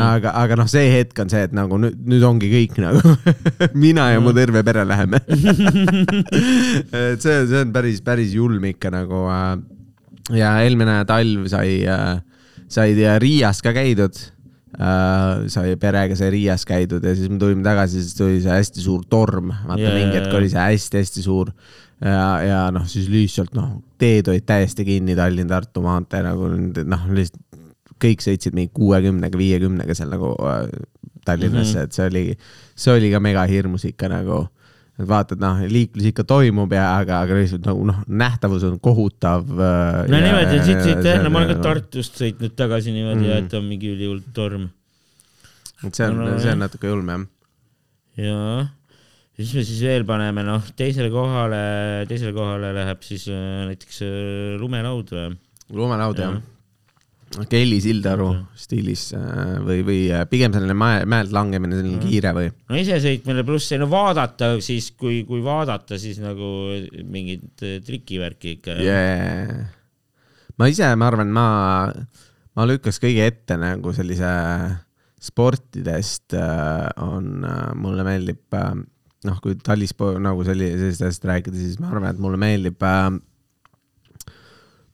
aga, 0.00 0.32
aga 0.40 0.56
noh, 0.56 0.68
see 0.70 0.86
hetk 0.94 1.18
on 1.20 1.32
see, 1.32 1.42
et 1.44 1.56
nagu 1.56 1.76
nüüd, 1.82 1.98
nüüd 2.08 2.24
ongi 2.24 2.48
kõik 2.48 2.78
nagu 2.80 3.16
mina 3.84 4.08
ja 4.14 4.22
mu 4.24 4.32
terve 4.36 4.62
pere 4.64 4.86
läheme. 4.88 5.20
et 7.12 7.20
see, 7.20 7.42
see 7.50 7.60
on 7.60 7.74
päris, 7.74 8.00
päris 8.06 8.32
julm 8.36 8.64
ikka 8.72 8.94
nagu. 8.94 9.26
ja 10.32 10.56
eelmine 10.64 11.02
talv 11.08 11.50
sai, 11.52 11.82
sai 12.72 12.96
Riias 13.20 13.60
ka 13.60 13.76
käidud 13.76 14.16
sai 14.76 15.76
perega 15.80 16.16
sai 16.18 16.30
Riias 16.34 16.66
käidud 16.68 17.04
ja 17.06 17.14
siis 17.14 17.30
me 17.30 17.38
tulime 17.38 17.62
tagasi, 17.64 18.02
siis 18.02 18.16
tuli 18.18 18.40
see 18.42 18.52
hästi 18.52 18.82
suur 18.82 19.04
torm, 19.08 19.52
vaata 19.66 19.84
yeah, 19.84 19.94
mingi 19.94 20.18
hetk 20.18 20.34
oli 20.36 20.50
see 20.52 20.60
hästi-hästi 20.60 21.22
suur. 21.22 21.52
ja, 22.02 22.26
ja 22.42 22.58
noh, 22.74 22.84
siis 22.90 23.06
lihtsalt 23.08 23.54
noh, 23.56 23.78
teed 23.98 24.28
olid 24.28 24.44
täiesti 24.44 24.84
kinni 24.84 25.14
Tallinn-Tartu 25.16 25.84
maantee 25.84 26.20
nagu 26.26 26.50
noh, 26.50 27.06
lihtsalt 27.14 27.62
kõik 28.02 28.20
sõitsid 28.24 28.56
mingi 28.56 28.72
kuuekümnega, 28.76 29.38
viiekümnega 29.40 29.96
seal 29.96 30.10
nagu 30.12 30.34
äh, 30.44 30.66
Tallinnasse 31.26 31.72
mm, 31.72 31.80
-hmm. 31.80 31.84
et 31.84 31.92
see 31.92 32.06
oli, 32.06 32.24
see 32.76 32.92
oli 32.92 33.10
ka 33.10 33.20
mega 33.20 33.46
hirmus 33.50 33.84
ikka 33.88 34.10
nagu. 34.12 34.46
Et 34.96 35.08
vaatad, 35.08 35.40
noh, 35.42 35.60
liiklus 35.68 36.08
ikka 36.08 36.24
toimub 36.28 36.72
ja, 36.72 36.86
aga, 36.96 37.20
aga 37.26 37.36
lihtsalt 37.36 37.66
nagu 37.68 37.84
noh, 37.88 37.98
nähtavus 38.08 38.64
on 38.68 38.78
kohutav 38.82 39.44
äh,. 39.52 40.06
no 40.08 40.20
niimoodi, 40.22 40.62
siit 40.64 40.80
sõita 40.80 41.10
jah, 41.10 41.20
no 41.24 41.32
ma 41.32 41.42
olen 41.42 41.52
ka 41.52 41.66
Tartust 41.68 42.16
sõitnud 42.22 42.56
tagasi 42.56 42.94
niimoodi 42.94 43.26
mm. 43.26 43.28
ja 43.28 43.42
et 43.42 43.58
on 43.58 43.68
mingi 43.68 43.92
ülihull 43.92 44.24
torm. 44.36 44.70
et 45.84 45.92
see 45.92 46.08
on 46.08 46.22
No,, 46.22 46.32
see 46.40 46.54
on 46.54 46.64
natuke 46.64 46.88
julm 46.88 47.12
jah. 47.12 47.28
ja 49.36 49.44
siis 49.44 49.54
me 49.58 49.66
siis 49.68 49.84
veel 49.84 50.08
paneme, 50.08 50.46
noh, 50.46 50.64
teisele 50.80 51.12
kohale, 51.12 51.62
teisele 52.08 52.32
kohale 52.36 52.72
läheb 52.76 53.04
siis 53.04 53.28
äh, 53.28 53.66
näiteks 53.68 54.04
äh, 54.06 54.12
lumelaud 54.62 55.12
või? 55.12 55.32
lumelaud 55.76 56.24
Jah. 56.24 56.38
ja.. 56.38 56.55
Kelly 57.50 57.80
Sildaru 57.82 58.28
stiilis 58.56 59.08
äh, 59.16 59.56
või, 59.64 59.80
või 59.84 59.98
äh, 60.14 60.22
pigem 60.30 60.54
selline 60.54 60.76
mäe, 60.78 61.02
mäelt 61.10 61.32
langemine, 61.34 61.74
selline 61.76 61.98
kiire 62.00 62.32
või? 62.36 62.50
no 62.70 62.78
isesõitmine 62.78 63.42
pluss 63.46 63.66
see, 63.72 63.80
no 63.82 63.88
vaadata 63.90 64.54
siis, 64.64 64.92
kui, 64.98 65.24
kui 65.28 65.42
vaadata, 65.44 65.98
siis 66.00 66.20
nagu 66.22 66.48
mingit 67.02 67.64
äh, 67.66 67.80
trikivärki 67.84 68.56
ikka 68.56 68.78
yeah.. 68.78 69.66
ma 70.56 70.70
ise, 70.70 70.88
ma 70.94 71.10
arvan, 71.10 71.32
ma, 71.34 71.46
ma 72.56 72.66
lükkaks 72.70 73.02
kõige 73.02 73.26
ette 73.26 73.58
nagu 73.60 73.92
sellise 73.96 74.32
sportidest 75.26 76.36
on, 77.02 77.42
mulle 77.80 78.04
meeldib 78.06 78.54
noh, 79.26 79.40
kui 79.42 79.56
talispo- 79.66 80.14
nagu 80.22 80.44
selli- 80.46 80.76
sellist 80.76 81.02
asjast 81.02 81.26
rääkida, 81.26 81.58
siis 81.58 81.80
ma 81.82 81.90
arvan, 81.90 82.12
et 82.12 82.22
mulle 82.22 82.38
meeldib 82.38 82.78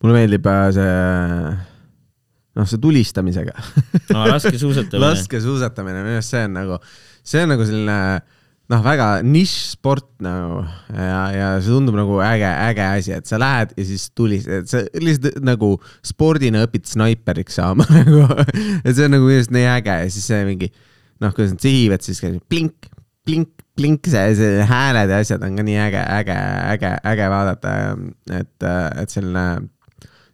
mulle 0.01 0.17
meeldib 0.17 0.49
see, 0.73 0.89
noh, 2.59 2.69
see 2.69 2.81
tulistamisega 2.83 3.57
aa, 3.57 4.29
laskesuusatamine. 4.35 5.03
laskesuusatamine, 5.07 6.05
minu 6.05 6.21
arust 6.21 6.35
see 6.35 6.45
on 6.47 6.57
nagu, 6.59 6.79
see 7.25 7.45
on 7.45 7.53
nagu 7.55 7.67
selline 7.69 7.99
noh, 8.73 8.83
väga 8.85 9.09
nišš-sport 9.27 10.09
nagu 10.25 10.63
ja, 10.95 11.23
ja 11.35 11.49
see 11.61 11.75
tundub 11.75 11.99
nagu 11.99 12.21
äge, 12.25 12.49
äge 12.69 12.87
asi, 12.87 13.17
et 13.17 13.29
sa 13.29 13.41
lähed 13.41 13.75
ja 13.77 13.89
siis 13.89 14.07
tulistad, 14.17 14.69
sa 14.71 14.85
lihtsalt 15.01 15.41
nagu 15.45 15.75
spordina 16.07 16.65
õpid 16.67 16.89
snaiperiks 16.93 17.59
saama 17.61 17.87
nagu. 17.99 18.25
et 18.83 18.95
see 18.95 19.09
on 19.09 19.17
nagu 19.17 19.29
minu 19.29 19.41
arust 19.41 19.55
nii 19.55 19.69
äge 19.75 19.99
ja 20.05 20.13
siis 20.13 20.31
see 20.31 20.47
mingi 20.49 20.73
noh, 21.23 21.35
kuidas 21.35 21.55
nad 21.55 21.63
sihivad, 21.65 22.05
siis 22.05 22.21
käib 22.23 22.41
plink, 22.51 22.89
plink, 23.27 23.53
plink, 23.79 24.09
see, 24.11 24.33
see 24.39 24.65
hääled 24.69 25.13
ja 25.13 25.21
asjad 25.23 25.45
on 25.47 25.59
ka 25.59 25.67
nii 25.67 25.79
äge, 25.85 26.01
äge, 26.21 26.39
äge, 26.75 26.97
äge 27.13 27.29
vaadata, 27.33 27.77
et, 28.41 28.67
et 29.03 29.15
selline 29.15 29.47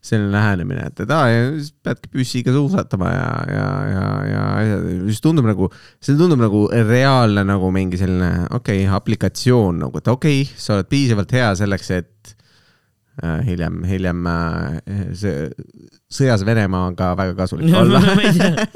selline 0.08 0.32
lähenemine, 0.32 0.86
et, 0.90 1.02
et 1.04 1.12
aa, 1.14 1.28
ja 1.30 1.44
siis 1.54 1.72
peadki 1.84 2.10
püssiga 2.12 2.54
suusatama 2.54 3.10
ja, 3.12 3.28
ja, 3.52 3.68
ja, 3.92 4.06
ja 4.28 4.46
asjad, 4.62 4.88
siis 5.10 5.22
tundub 5.24 5.48
nagu, 5.48 5.68
see 6.04 6.16
tundub 6.18 6.42
nagu 6.42 6.64
reaalne 6.72 7.44
nagu 7.48 7.70
mingi 7.74 8.00
selline, 8.00 8.48
okei 8.48 8.82
okay,, 8.84 8.96
aplikatsioon 8.98 9.84
nagu, 9.84 10.00
et 10.00 10.10
okei 10.12 10.42
okay,, 10.44 10.58
sa 10.60 10.76
oled 10.76 10.90
piisavalt 10.90 11.36
hea 11.36 11.52
selleks, 11.60 11.92
et 11.98 12.34
äh, 13.22 13.38
hiljem, 13.46 13.82
hiljem 13.88 14.26
äh, 14.32 14.80
see 15.18 15.48
sõjas 16.08 16.44
Venemaaga 16.48 17.12
väga 17.18 17.36
kasulik 17.38 17.74
olla. 17.82 18.02
ma 18.08 18.24
ei 18.24 18.34
tea, 18.36 18.68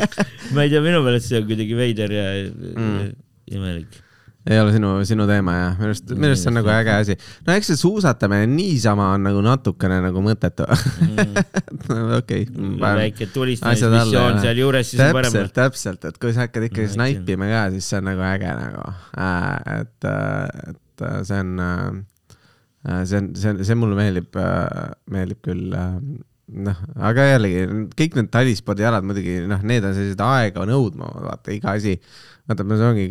ma 0.53 0.67
ei 0.67 0.73
tea, 0.73 0.85
minu 0.85 1.03
meelest 1.07 1.31
see 1.31 1.41
on 1.41 1.49
kuidagi 1.51 1.79
veider 1.79 2.17
ja 2.19 2.31
mm. 2.47 3.13
imelik. 3.57 4.03
Ei 4.51 4.59
ole 4.59 4.73
sinu, 4.75 4.91
sinu 5.07 5.27
teema 5.31 5.55
jah, 5.55 5.75
minu 5.79 5.93
arust, 5.93 6.09
minu 6.17 6.31
arust 6.33 6.43
see 6.43 6.51
on 6.51 6.57
nagu 6.59 6.71
äge 6.75 6.95
asi. 6.97 7.17
no 7.47 7.55
eks 7.55 7.71
see 7.71 7.79
suusatamine 7.79 8.49
niisama 8.51 9.13
on 9.15 9.27
nagu 9.29 9.43
natukene 9.45 10.01
nagu 10.03 10.25
mõttetu. 10.25 10.67
okei. 12.19 12.49
väike 12.83 13.29
tulistamismissioon 13.35 14.41
sealjuures, 14.43 14.91
siis 14.91 15.05
on 15.07 15.15
parem. 15.19 15.31
täpselt, 15.31 15.55
täpselt, 15.61 16.09
et 16.11 16.19
kui 16.23 16.35
sa 16.35 16.49
hakkad 16.49 16.69
ikkagi 16.71 16.91
No, 16.91 16.97
snaipima 16.97 17.47
ka, 17.53 17.63
siis 17.77 17.93
see 17.93 18.01
on 18.03 18.09
nagu 18.11 18.27
äge 18.27 18.57
nagu, 18.59 18.89
et, 19.79 20.11
et 20.11 21.07
äh, 21.07 21.23
see 21.29 21.39
on, 21.39 21.55
see 23.07 23.23
on, 23.23 23.31
see 23.39 23.55
on, 23.55 23.65
see 23.71 23.79
mulle 23.79 23.99
meeldib, 23.99 24.43
meeldib 25.15 25.43
küll 25.47 25.79
äh, 25.79 25.97
noh, 26.67 26.83
aga 27.09 27.27
jällegi 27.31 27.63
kõik 27.97 28.19
need 28.19 28.31
talispordialad 28.33 29.07
muidugi 29.07 29.41
noh, 29.49 29.63
need 29.67 29.87
on 29.87 29.95
sellised 29.97 30.23
aega 30.27 30.67
nõudma, 30.69 31.11
vaata 31.29 31.55
iga 31.55 31.77
asi. 31.79 31.97
vaata, 32.53 32.67
see 32.79 32.89
ongi, 32.89 33.07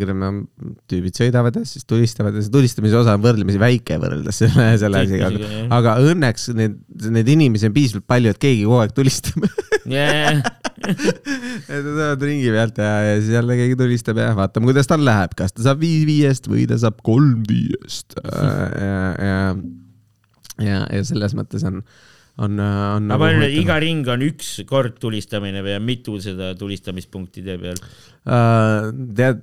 tüübid 0.91 1.17
sõidavad 1.17 1.57
ja 1.59 1.65
siis 1.67 1.85
tulistavad 1.89 2.37
ja 2.37 2.43
see 2.45 2.53
tulistamise 2.53 2.97
osa 2.99 3.17
on 3.17 3.25
võrdlemisi 3.25 3.61
väike 3.61 3.97
võrreldes 4.01 4.41
selle, 4.43 4.67
selle 4.81 5.03
asiga, 5.05 5.31
aga 5.73 5.97
õnneks 6.05 6.49
need, 6.57 6.77
need 7.17 7.33
inimesi 7.35 7.69
on 7.69 7.75
piisavalt 7.75 8.07
palju, 8.09 8.33
et 8.33 8.41
keegi 8.41 8.65
kogu 8.67 8.81
aeg 8.83 8.95
tulistab 8.97 9.47
jah, 9.91 10.41
et 10.91 11.71
nad 11.71 11.87
tulevad 11.87 12.25
ringi 12.25 12.53
pealt 12.53 12.81
ja, 12.81 12.93
ja 13.07 13.17
siis 13.19 13.33
jälle 13.35 13.57
keegi 13.59 13.77
tulistab 13.79 14.21
ja 14.21 14.31
vaatame, 14.37 14.69
kuidas 14.69 14.89
tal 14.89 15.03
läheb, 15.05 15.35
kas 15.37 15.55
ta 15.55 15.65
saab 15.65 15.81
viis 15.83 16.05
viiest 16.09 16.49
või 16.51 16.67
ta 16.69 16.77
saab 16.81 17.01
kolm 17.05 17.41
viiest. 17.49 18.17
ja, 18.21 19.01
ja, 19.17 19.41
ja, 20.61 20.81
ja 20.85 21.03
selles 21.07 21.35
mõttes 21.37 21.65
on, 21.67 21.81
on, 22.41 22.59
on. 22.61 23.09
aga 23.15 23.29
ütlen, 23.31 23.45
et 23.47 23.57
iga 23.59 23.77
ring 23.81 24.07
on 24.11 24.23
üks 24.25 24.53
kord 24.69 24.97
tulistamine 25.01 25.63
või 25.65 25.75
on 25.77 25.85
mitu 25.87 26.17
seda 26.23 26.51
tulistamispunkti 26.59 27.45
tee 27.45 27.57
peal? 27.61 27.81
uh,. 28.25 28.91
tead, 29.17 29.41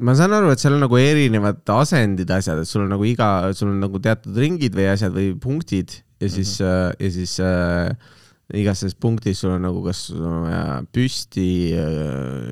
ma 0.00 0.16
saan 0.18 0.36
aru, 0.38 0.52
et 0.54 0.62
seal 0.62 0.76
on 0.78 0.84
nagu 0.86 1.00
erinevad 1.00 1.62
asendid, 1.78 2.30
asjad, 2.34 2.62
et 2.62 2.70
sul 2.70 2.86
on 2.86 2.92
nagu 2.96 3.08
iga, 3.08 3.32
sul 3.58 3.72
on 3.72 3.82
nagu 3.84 4.00
teatud 4.02 4.36
ringid 4.38 4.76
või 4.78 4.88
asjad 4.92 5.14
või 5.14 5.32
punktid 5.40 6.00
ja 6.18 6.30
siis 6.30 6.56
mm, 6.60 6.68
-hmm. 6.68 7.02
ja 7.04 7.10
siis 7.14 7.36
uh, 7.44 8.14
igas 8.56 8.80
selles 8.80 8.94
punktis 8.96 9.42
sul 9.42 9.50
on 9.52 9.60
nagu 9.66 9.82
kas 9.84 10.06
sul 10.08 10.22
on 10.24 10.46
vaja 10.46 10.78
püsti 10.94 11.48
uh, 11.76 12.46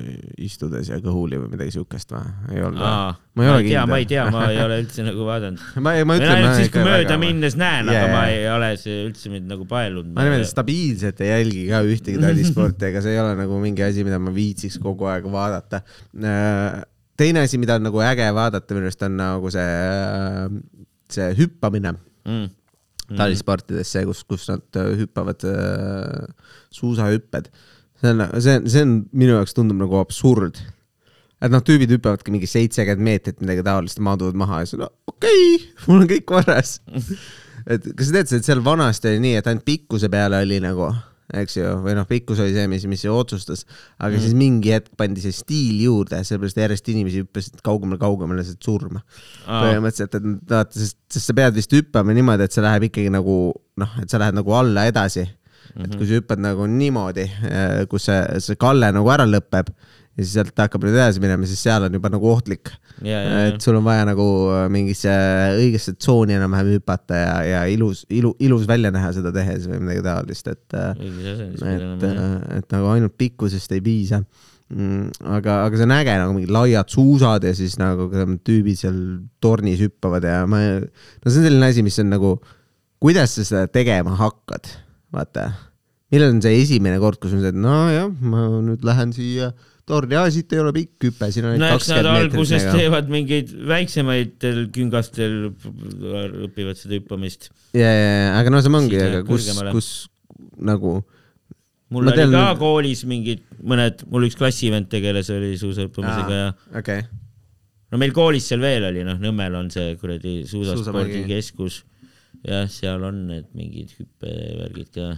istudes 0.45 0.91
ja 0.91 0.99
kõhuli 1.01 1.39
või 1.41 1.55
midagi 1.55 1.73
siukest 1.73 2.11
või? 2.13 2.33
ei 2.53 2.61
olnud 2.61 2.83
või? 2.83 3.15
Ma 3.37 3.45
ei 3.45 3.49
ole 3.49 3.61
ei 3.63 3.65
kindel. 3.65 3.89
ma 3.89 3.97
ei 3.97 4.05
tea, 4.09 4.25
ma 4.33 4.43
ei 4.51 4.59
ole 4.61 4.77
üldse 4.83 5.05
nagu 5.05 5.25
vaadanud. 5.25 5.63
ma, 5.85 5.95
ma 5.97 6.05
ma 6.09 6.17
ütlen. 6.19 6.33
ainult 6.35 6.59
siis, 6.59 6.69
kui 6.73 6.85
mööda 6.85 7.17
minnes 7.21 7.57
näen, 7.57 7.89
aga 7.89 7.97
Jaa, 7.97 8.11
ma 8.13 8.21
ei 8.29 8.43
ole 8.53 8.69
see 8.81 8.99
üldse 9.07 9.31
mind 9.33 9.49
nagu 9.49 9.65
paelunud. 9.69 10.11
ma 10.13 10.27
niimoodi 10.27 10.49
stabiilselt 10.51 11.23
ei 11.25 11.31
jälgi 11.31 11.65
ka 11.71 11.81
ühtegi 11.89 12.21
talisporti, 12.21 12.91
ega 12.91 13.01
see 13.05 13.15
ei 13.17 13.23
ole 13.23 13.33
nagu 13.41 13.57
mingi 13.63 13.85
asi, 13.87 14.05
mida 14.05 14.21
ma 14.21 14.33
viitsiks 14.35 14.77
kogu 14.83 15.09
aeg 15.09 15.25
vaadata. 15.33 15.81
teine 17.17 17.45
asi, 17.45 17.57
mida 17.61 17.79
on 17.81 17.89
nagu 17.89 18.05
äge 18.05 18.29
vaadata 18.37 18.77
minu 18.77 18.91
arust 18.91 19.09
on 19.09 19.17
nagu 19.17 19.53
see, 19.53 19.65
see 21.17 21.33
hüppamine 21.41 21.97
mm.. 21.97 22.56
talisportides, 23.15 23.91
see, 23.93 24.05
kus, 24.07 24.23
kus 24.27 24.47
nad 24.51 24.79
äh, 24.79 24.93
hüppavad 25.01 25.43
äh, 25.47 26.25
suusahüpped. 26.75 27.51
see 28.01 28.11
on, 28.13 28.25
see 28.41 28.57
on, 28.59 28.67
see 28.69 28.83
on 28.85 28.97
minu 29.15 29.37
jaoks 29.37 29.55
tundub 29.57 29.79
nagu 29.79 29.99
absurd. 30.01 30.59
et 31.41 31.53
noh, 31.53 31.63
tüübid 31.63 31.93
hüppavadki 31.93 32.33
mingi 32.33 32.49
seitsekümmend 32.49 33.05
meetrit 33.05 33.43
midagi 33.43 33.63
taolist, 33.67 34.01
maanduvad 34.03 34.39
maha 34.39 34.63
ja 34.63 34.71
siis 34.71 34.81
no 34.81 34.89
okei 35.07 35.43
okay,, 35.55 35.67
mul 35.87 36.03
on 36.03 36.09
kõik 36.09 36.25
korras. 36.29 36.79
et 37.65 37.85
kas 37.93 38.09
sa 38.09 38.17
tead, 38.17 38.33
et 38.39 38.49
seal 38.49 38.63
vanasti 38.65 39.13
oli 39.13 39.23
nii, 39.27 39.37
et 39.39 39.51
ainult 39.51 39.67
pikkuse 39.67 40.11
peale 40.11 40.41
oli 40.43 40.59
nagu, 40.63 40.91
eks 41.35 41.57
ju, 41.57 41.71
või 41.83 41.95
noh, 41.97 42.05
pikkus 42.07 42.39
oli 42.43 42.53
see, 42.55 42.67
mis, 42.71 42.85
mis 42.87 43.03
otsustas, 43.11 43.65
aga 43.97 44.13
mm. 44.13 44.23
siis 44.23 44.35
mingi 44.37 44.71
hetk 44.71 44.93
pandi 44.99 45.23
see 45.23 45.35
stiil 45.35 45.81
juurde, 45.83 46.21
sellepärast 46.27 46.61
järjest 46.61 46.91
inimesi 46.93 47.23
hüppasid 47.23 47.59
kaugemale-kaugemale 47.65 48.39
lihtsalt 48.39 48.69
surma 48.69 49.03
põhimõtteliselt, 49.43 50.15
et 50.15 50.53
vaata, 50.53 50.79
sest, 50.79 50.99
sest 51.11 51.31
sa 51.31 51.35
pead 51.35 51.57
vist 51.57 51.75
hüppama 51.75 52.15
niimoodi, 52.15 52.47
et 52.47 52.55
see 52.55 52.63
läheb 52.63 52.87
ikkagi 52.87 53.11
nagu 53.11 53.37
noh, 53.83 53.99
et 53.99 54.13
sa 54.13 54.21
lähed 54.23 54.39
nagu 54.39 54.55
alla 54.55 54.87
edasi 54.87 55.25
mm. 55.25 55.35
-hmm. 55.75 55.83
et 55.85 55.99
kui 55.99 56.07
sa 56.07 56.21
hüppad 56.21 56.43
nagu 56.47 56.69
niimoodi, 56.71 57.27
kus 57.91 58.07
see, 58.07 58.23
see 58.47 58.59
kalle 58.61 58.93
nagu 58.95 59.11
ära 59.11 59.27
lõpeb 59.27 59.73
ja 60.17 60.25
siis 60.25 60.33
sealt 60.33 60.57
hakkab 60.57 60.81
nüüd 60.87 60.97
edasi 60.97 61.21
minema, 61.21 61.45
siis 61.45 61.61
seal 61.61 61.85
on 61.85 61.93
juba 61.93 62.09
nagu 62.09 62.29
ohtlik. 62.31 62.71
et 63.05 63.61
sul 63.61 63.77
on 63.77 63.85
vaja 63.85 64.07
nagu 64.09 64.25
mingisse 64.73 65.13
õigesse 65.59 65.93
tsooni 65.99 66.33
enam-vähem 66.39 66.73
hüpata 66.77 67.21
ja, 67.21 67.35
ja 67.45 67.61
ilus, 67.69 68.03
ilu, 68.09 68.33
ilus 68.41 68.65
välja 68.69 68.91
näha 68.93 69.13
seda 69.13 69.31
tehes 69.35 69.69
või 69.69 69.83
midagi 69.83 70.05
taolist, 70.07 70.49
et 70.49 70.65
pead 70.73 71.67
et 71.77 72.07
olema., 72.09 72.29
et 72.57 72.73
nagu 72.73 72.89
ainult 72.95 73.17
pikkusest 73.19 73.77
ei 73.77 73.83
piisa 73.85 74.23
mm,. 74.73 75.21
aga, 75.37 75.61
aga 75.67 75.77
see 75.79 75.87
on 75.87 75.95
äge 75.99 76.17
nagu 76.23 76.35
mingid 76.35 76.53
laiad 76.55 76.91
suusad 76.91 77.45
ja 77.47 77.53
siis 77.57 77.77
nagu 77.81 78.09
tüübid 78.09 78.79
seal 78.79 78.99
tornis 79.43 79.81
hüppavad 79.83 80.25
ja 80.27 80.41
ma, 80.49 80.63
no 80.81 81.29
see 81.29 81.43
on 81.43 81.47
selline 81.47 81.71
asi, 81.71 81.85
mis 81.85 82.01
on 82.03 82.11
nagu, 82.15 82.33
kuidas 83.03 83.37
sa 83.37 83.47
seda 83.47 83.71
tegema 83.71 84.17
hakkad, 84.19 84.73
vaata. 85.13 85.51
millal 86.13 86.33
on 86.35 86.43
see 86.43 86.61
esimene 86.63 86.99
kord, 87.03 87.21
kus 87.21 87.37
on 87.37 87.43
see, 87.43 87.53
et 87.53 87.61
nojah, 87.61 88.09
ma 88.33 88.49
nüüd 88.65 88.85
lähen 88.87 89.13
siia 89.15 89.53
torni, 89.87 90.17
aa 90.19 90.29
siit 90.33 90.51
ei 90.53 90.61
ole 90.61 90.73
pikk 90.75 91.07
hüpe, 91.07 91.29
siin 91.33 91.47
on 91.47 91.59
no 91.61 91.69
eks 91.75 91.91
nad 91.93 92.09
alguses 92.11 92.53
meetrit. 92.57 92.69
nagu. 92.69 92.79
teevad 92.81 93.11
mingeid 93.13 93.53
väiksematel 93.71 94.63
küngastel, 94.75 95.37
õpivad 96.47 96.79
seda 96.79 96.97
hüppamist. 96.97 97.51
ja, 97.77 97.87
ja, 97.87 98.09
ja, 98.09 98.33
aga 98.39 98.53
no 98.53 98.63
see 98.63 98.73
ongi, 98.81 98.99
aga 99.03 99.21
kus, 99.27 99.47
kus 99.71 99.91
nagu 100.57 100.97
mul 101.93 102.09
oli 102.09 102.17
tean 102.17 102.33
ka 102.33 102.41
nüüd- 102.41 102.59
koolis 102.61 103.05
mingid 103.07 103.45
mõned, 103.63 104.03
mul 104.11 104.27
üks 104.27 104.35
klassivend 104.39 104.89
tegeles, 104.91 105.31
oli 105.33 105.53
suusahüppamisega 105.59 106.41
ja 106.41 106.49
okay., 106.75 107.05
no 107.91 108.01
meil 108.01 108.13
koolis 108.15 108.47
seal 108.49 108.63
veel 108.63 108.89
oli, 108.89 109.05
noh, 109.07 109.19
Nõmmel 109.23 109.55
on 109.59 109.71
see 109.73 109.95
kuradi 110.01 110.41
suusaspordikeskus. 110.49 111.83
jah, 112.47 112.67
seal 112.71 113.03
on 113.07 113.23
need 113.31 113.47
mingid 113.57 113.95
hüppevärgid 113.97 114.91
ka. 114.99 115.09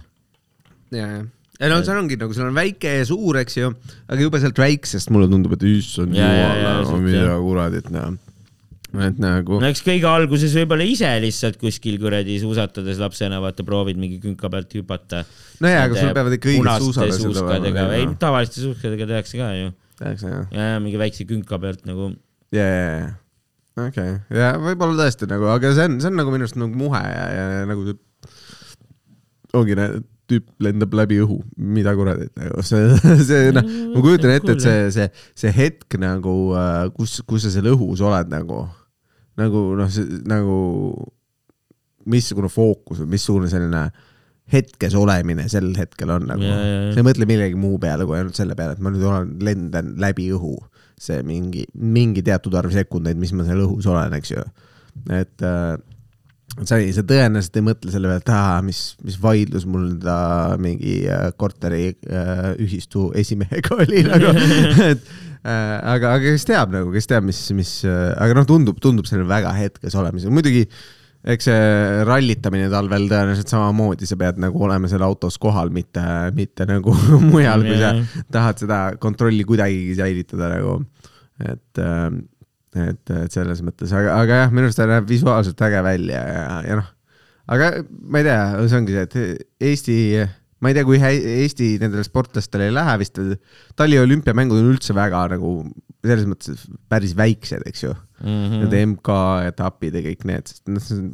ja, 0.94 1.10
ja, 1.18 1.24
ei 1.60 1.68
no 1.68 1.80
seal 1.84 2.00
ongi 2.00 2.16
nagu, 2.20 2.34
seal 2.36 2.48
on 2.48 2.56
väike 2.56 2.96
ja 3.00 3.06
suur, 3.08 3.38
eks 3.42 3.58
ju, 3.58 3.70
aga 4.08 4.18
jube 4.22 4.40
sealt 4.40 4.58
väiksest 4.60 5.12
mulle 5.12 5.28
tundub, 5.30 5.54
et 5.56 5.66
issand 5.68 6.16
Ja, 6.16 6.30
ja, 6.32 6.50
jumal 6.56 6.88
ja,, 6.88 7.00
mida 7.04 7.36
kuradit 7.44 7.90
noh. 7.92 8.16
et 9.06 9.20
nagu 9.22 9.60
no 9.60 9.68
eks 9.68 9.84
kõige 9.86 10.08
alguses 10.08 10.56
võib-olla 10.56 10.86
ise 10.88 11.10
lihtsalt 11.22 11.60
kuskil 11.60 12.00
kuradi 12.02 12.40
suusatades 12.42 13.00
lapsena 13.02 13.42
vaata 13.44 13.66
proovid 13.66 14.00
mingi 14.00 14.18
künka 14.22 14.50
pealt 14.52 14.72
hüpata. 14.78 15.22
nojah, 15.60 15.86
aga 15.86 16.00
sul 16.00 16.16
peavad 16.16 16.36
ikka 16.38 16.52
õiged 16.54 16.86
suusad 16.86 17.16
suuskadega, 17.18 17.86
ei 17.98 18.08
tavaliste 18.20 18.64
suuskadega 18.64 19.08
tehakse 19.14 19.40
ka 19.40 19.52
ju. 19.58 19.72
tehakse 20.00 20.32
jah, 20.32 20.44
ja, 20.56 20.68
ja 20.74 20.82
mingi 20.82 21.00
väikse 21.00 21.28
künka 21.28 21.60
pealt 21.60 21.84
nagu. 21.88 22.14
ja, 22.56 22.64
ja, 22.64 22.84
ja, 22.96 23.10
okei, 23.84 24.14
ja 24.32 24.54
võib-olla 24.56 25.04
tõesti 25.04 25.28
nagu, 25.28 25.52
aga 25.52 25.74
see 25.76 25.90
on, 25.92 26.00
see 26.00 26.08
on 26.08 26.22
nagu 26.24 26.32
minu 26.32 26.48
arust 26.48 26.58
nagu 26.58 26.86
muhe 26.88 27.04
ja, 27.04 27.26
ja 27.36 27.66
nagu 27.68 27.84
see 27.90 28.00
ongi 29.56 29.76
näed, 29.78 30.02
tüüp 30.30 30.50
lendab 30.64 30.94
läbi 30.96 31.20
õhu, 31.24 31.40
mida 31.58 31.94
kuradit 31.98 32.32
nagu 32.38 32.62
see, 32.70 33.16
see 33.26 33.54
noh, 33.56 33.66
ma 33.94 34.04
kujutan 34.04 34.34
ette, 34.34 34.56
et 34.56 34.64
see, 34.64 34.84
see, 34.94 35.08
see 35.44 35.54
hetk 35.56 35.98
nagu, 36.00 36.36
kus, 36.96 37.20
kus 37.28 37.46
sa 37.46 37.54
seal 37.54 37.70
õhus 37.72 38.02
oled 38.06 38.30
nagu, 38.32 38.64
nagu 39.40 39.64
noh, 39.78 39.98
nagu 40.30 40.60
missugune 42.10 42.48
fookus 42.52 43.02
või 43.02 43.16
missugune 43.16 43.50
selline 43.52 43.88
hetkes 44.50 44.96
olemine 44.98 45.46
sel 45.50 45.70
hetkel 45.78 46.10
on 46.10 46.26
nagu 46.30 46.42
sa 46.42 46.98
ei 46.98 47.06
mõtle 47.06 47.26
millegi 47.28 47.58
muu 47.58 47.78
peale 47.82 48.06
kui 48.06 48.18
ainult 48.18 48.38
selle 48.38 48.56
peale, 48.58 48.74
et 48.74 48.82
ma 48.82 48.92
nüüd 48.92 49.04
olen, 49.06 49.36
lendan 49.46 49.94
läbi 50.02 50.30
õhu. 50.34 50.56
see 51.00 51.22
mingi, 51.24 51.62
mingi 51.80 52.20
teatud 52.20 52.52
arv 52.60 52.74
sekundeid, 52.74 53.16
mis 53.16 53.30
ma 53.32 53.46
seal 53.46 53.62
õhus 53.64 53.86
olen, 53.88 54.12
eks 54.18 54.34
ju. 54.34 54.42
et 55.16 55.44
äh, 55.46 55.78
sa 56.58 56.78
ei, 56.80 56.90
sa 56.94 57.04
tõenäoliselt 57.06 57.58
ei 57.58 57.64
mõtle 57.64 57.94
selle 57.94 58.10
peale, 58.10 58.22
et 58.24 58.30
aa, 58.34 58.60
mis, 58.66 58.82
mis 59.06 59.16
vaidlus 59.22 59.66
mul 59.70 59.88
enda 59.94 60.18
mingi 60.60 61.00
äh, 61.08 61.28
korteri 61.40 61.90
äh, 61.90 62.46
ühistu 62.60 63.10
esimehega 63.16 63.78
oli 63.78 64.02
nagu, 64.08 64.32
et 64.84 65.04
äh, 65.44 65.76
aga, 65.78 66.16
aga 66.16 66.24
kes 66.24 66.48
teab 66.48 66.74
nagu, 66.74 66.90
kes 66.94 67.10
teab, 67.10 67.26
mis, 67.28 67.42
mis, 67.56 67.74
aga 67.86 68.40
noh, 68.40 68.48
tundub, 68.48 68.80
tundub 68.82 69.08
selline 69.08 69.30
väga 69.30 69.54
hetkes 69.56 69.96
olemisega, 70.00 70.34
muidugi 70.34 70.66
eks 71.20 71.50
see 71.50 72.04
rallitamine 72.08 72.70
talvel 72.72 73.06
tõenäoliselt 73.10 73.52
samamoodi, 73.52 74.08
sa 74.08 74.16
pead 74.20 74.40
nagu 74.40 74.62
olema 74.64 74.88
seal 74.88 75.04
autos 75.04 75.36
kohal, 75.40 75.72
mitte, 75.74 76.02
mitte 76.36 76.66
nagu 76.68 76.94
mujal, 77.32 77.64
kui 77.66 77.78
sa 77.80 77.94
tahad 78.32 78.62
seda 78.62 78.82
kontrolli 79.00 79.44
kuidagigi 79.48 79.98
säilitada 80.00 80.50
nagu, 80.54 80.78
et 81.44 81.82
äh, 81.84 82.08
et, 82.78 83.12
et 83.24 83.34
selles 83.34 83.62
mõttes, 83.66 83.92
aga, 83.96 84.16
aga 84.22 84.42
jah, 84.44 84.52
minu 84.54 84.68
arust 84.68 84.80
ta 84.80 84.88
näeb 84.90 85.08
visuaalselt 85.10 85.62
äge 85.66 85.82
välja 85.86 86.20
ja, 86.20 86.44
ja 86.68 86.78
noh, 86.78 86.90
aga 87.50 87.72
ma 87.82 88.20
ei 88.20 88.28
tea, 88.28 88.42
see 88.66 88.78
ongi 88.80 88.96
see, 88.96 89.06
et 89.08 89.70
Eesti, 89.70 89.96
ma 90.62 90.70
ei 90.70 90.78
tea, 90.78 90.86
kui 90.88 91.00
Eesti 91.02 91.72
nendele 91.82 92.04
sportlastele 92.06 92.68
ei 92.70 92.76
lähe 92.76 92.98
vist, 93.02 93.18
Tali 93.78 93.98
olümpiamängud 94.00 94.62
on 94.62 94.70
üldse 94.74 94.96
väga 94.96 95.26
nagu 95.34 95.56
selles 96.00 96.28
mõttes 96.28 96.68
päris 96.88 97.16
väiksed, 97.18 97.66
eks 97.68 97.84
ju 97.84 97.94
mm. 97.94 98.30
Mhm. 98.30 98.62
Need 98.62 98.78
MK-etapid 98.94 99.98
ja 99.98 100.06
kõik 100.06 100.24
need, 100.30 100.48
sest 100.52 100.70
noh, 100.70 101.10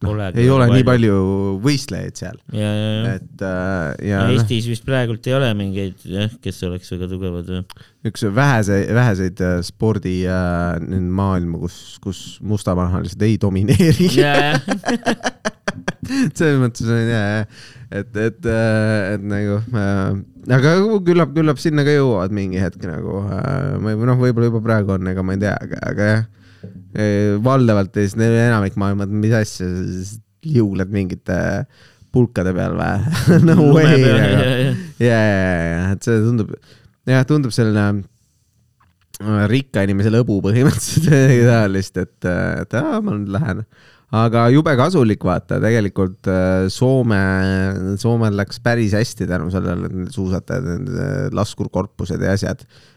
noh 0.00 0.12
Polegi 0.14 0.40
ei 0.40 0.48
ole 0.48 0.64
palju. 0.64 0.76
nii 0.78 0.86
palju 0.88 1.16
võistlejaid 1.64 2.20
seal, 2.20 2.38
ja, 2.56 2.70
ja, 2.72 2.90
ja. 2.90 3.14
et 3.18 3.44
äh, 3.44 4.08
ja 4.08 4.22
noh, 4.24 4.32
Eestis 4.38 4.68
vist 4.70 4.86
praegult 4.86 5.26
ei 5.28 5.36
ole 5.36 5.50
mingeid 5.58 6.06
jah, 6.08 6.32
kes 6.40 6.62
oleks 6.68 6.88
väga 6.94 7.08
tugevad 7.10 7.50
üks 8.08 8.24
vähese, 8.24 8.80
väheseid 8.96 9.42
äh, 9.44 9.58
spordi 9.66 10.22
äh, 10.24 10.80
maailma, 11.20 11.60
kus, 11.66 11.76
kus 12.00 12.22
mustanahalised 12.40 13.20
ei 13.26 13.36
domineeri. 13.40 14.08
ja, 14.16 14.32
ja, 14.40 14.56
selles 16.38 16.58
mõttes 16.62 16.88
on 16.88 17.12
hea, 17.12 17.44
et, 17.92 18.16
et, 18.16 18.50
et 18.50 19.30
nagu 19.36 19.60
äh,, 19.60 20.18
aga 20.56 20.74
küllap, 21.06 21.36
küllap 21.36 21.60
sinna 21.60 21.84
ka 21.84 21.94
jõuavad 21.94 22.32
mingi 22.34 22.62
hetk 22.62 22.88
nagu 22.88 23.20
äh,, 23.28 23.76
või 23.84 24.00
noh, 24.08 24.20
võib-olla 24.24 24.48
juba 24.48 24.64
praegu 24.64 24.96
on, 24.96 25.12
ega 25.12 25.24
ma 25.26 25.36
ei 25.36 25.44
tea, 25.44 25.56
aga, 25.60 25.86
aga 25.92 26.12
jah. 26.14 26.28
Valdavalt 27.44 27.94
siis 27.94 28.16
neil 28.18 28.34
enamik 28.48 28.74
maailma, 28.80 29.06
mis 29.06 29.34
asja, 29.36 29.68
liugled 30.46 30.90
mingite 30.92 31.38
pulkade 32.14 32.54
peal 32.56 32.76
või? 32.78 33.12
no 33.48 33.70
way, 33.74 34.00
ja, 34.00 34.16
ja, 34.16 34.40
ja, 34.98 35.18
ja, 35.20 35.20
ja, 35.20 35.84
et 35.94 36.06
see 36.06 36.18
tundub, 36.24 36.52
jah, 37.08 37.22
tundub 37.28 37.54
selline 37.54 37.86
äh, 39.22 39.46
rikka 39.52 39.86
inimese 39.86 40.12
lõbu 40.12 40.40
põhimõtteliselt 40.48 41.46
taolist, 41.50 42.02
et, 42.02 42.18
et 42.26 42.78
aa, 42.80 43.00
ma 43.04 43.16
nüüd 43.16 43.32
lähen. 43.36 43.64
aga 44.16 44.48
jube 44.50 44.74
kasulik, 44.80 45.22
vaata, 45.26 45.60
tegelikult 45.62 46.30
äh, 46.30 46.66
Soome, 46.72 47.20
Soomel 48.00 48.38
läks 48.42 48.62
päris 48.64 48.96
hästi 48.98 49.30
tänu 49.30 49.52
sellele, 49.54 49.90
et 49.90 50.16
suusatajad, 50.16 51.30
laskurkorpused 51.36 52.26
ja 52.26 52.34
asjad 52.34 52.66
äh, 52.66 52.88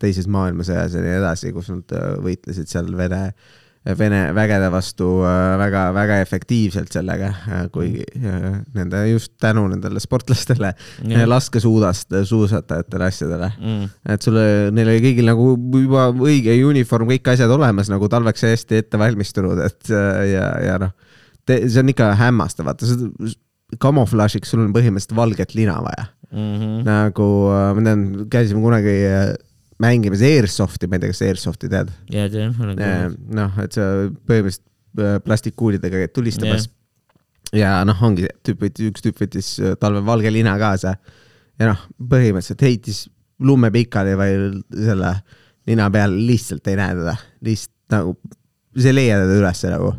teises 0.00 0.28
maailmasõjas 0.30 0.94
ja 0.94 1.04
nii 1.04 1.16
edasi, 1.20 1.54
kus 1.56 1.72
nad 1.72 1.96
äh, 1.96 2.12
võitlesid 2.24 2.70
seal 2.70 2.92
Vene 2.98 3.32
Vene 3.98 4.34
vägede 4.34 4.66
vastu 4.68 5.06
väga-väga 5.56 6.18
efektiivselt 6.20 6.92
sellega, 6.92 7.30
kuigi 7.72 8.02
äh, 8.18 8.58
nende 8.74 9.04
just 9.08 9.36
tänu 9.40 9.62
nendele 9.70 10.02
sportlastele 10.02 10.74
laskesuudast, 11.30 12.12
suusatajatele, 12.28 13.06
asjadele. 13.06 13.48
mm.. 13.56 13.94
et 14.12 14.26
sulle, 14.26 14.44
neil 14.74 14.92
oli 14.92 15.04
kõigil 15.06 15.30
nagu 15.30 15.48
juba 15.78 16.08
õige 16.10 16.58
uniform, 16.66 17.14
kõik 17.14 17.32
asjad 17.32 17.54
olemas 17.54 17.88
nagu 17.88 18.10
talveks 18.12 18.44
hästi 18.50 18.82
ette 18.82 19.00
valmistunud, 19.00 19.62
et 19.64 19.94
äh, 19.94 20.22
ja, 20.34 20.50
ja 20.66 20.76
noh, 20.82 20.92
see 21.48 21.80
on 21.80 21.94
ikka 21.94 22.12
hämmastav, 22.18 22.68
vaata, 22.68 22.90
kamuflaažiks 23.80 24.52
sul 24.52 24.66
on 24.66 24.72
põhimõtteliselt 24.74 25.16
valget 25.16 25.54
lina 25.56 25.78
vaja. 25.84 26.10
Mm 26.28 26.54
-hmm. 26.60 26.80
nagu 26.84 27.26
äh, 27.56 27.74
ma 27.74 27.82
tean, 27.84 28.00
käisime 28.28 28.60
kunagi 28.60 28.96
äh, 29.08 29.30
mängimas 29.82 30.22
Airsofti, 30.26 30.88
ma 30.88 30.98
ei 30.98 31.04
tea, 31.04 31.12
kas 31.12 31.22
Airsoft'i 31.26 31.70
tead? 31.72 31.92
ja 32.12 32.26
tean, 32.32 32.56
olen 32.58 32.80
kuulnud. 32.80 33.20
noh, 33.38 33.60
et 33.62 33.76
sa 33.76 33.86
põhimõtteliselt 34.08 35.04
äh, 35.04 35.20
plastikkuulidega 35.24 36.02
käid 36.04 36.14
tulistamas 36.16 36.68
ja 37.56 37.78
noh, 37.88 38.02
ongi 38.04 38.28
tüüp 38.44 38.66
üks 38.68 39.04
tüüp 39.04 39.22
võttis 39.22 39.54
äh, 39.62 39.76
talvel 39.80 40.04
valge 40.06 40.32
lina 40.34 40.56
kaasa 40.60 40.96
ja 41.58 41.70
noh, 41.70 41.86
põhimõtteliselt 41.98 42.66
heitis 42.66 43.06
lume 43.38 43.70
pikali 43.74 44.16
või 44.18 44.34
selle 44.74 45.14
nina 45.68 45.88
peal 45.92 46.14
lihtsalt 46.26 46.68
ei 46.70 46.78
näe 46.78 46.98
teda, 46.98 47.14
lihtsalt 47.44 47.94
nagu, 47.94 48.14
sa 48.76 48.90
ei 48.90 48.96
leia 48.96 49.18
teda 49.22 49.38
ülesse 49.38 49.72
nagu. 49.72 49.94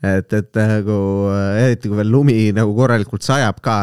et, 0.00 0.32
et 0.32 0.60
nagu 0.64 0.98
äh, 1.28 1.62
eriti 1.66 1.90
kui 1.90 2.00
veel 2.00 2.12
lumi 2.12 2.36
nagu 2.56 2.74
korralikult 2.76 3.26
sajab 3.26 3.60
ka, 3.64 3.82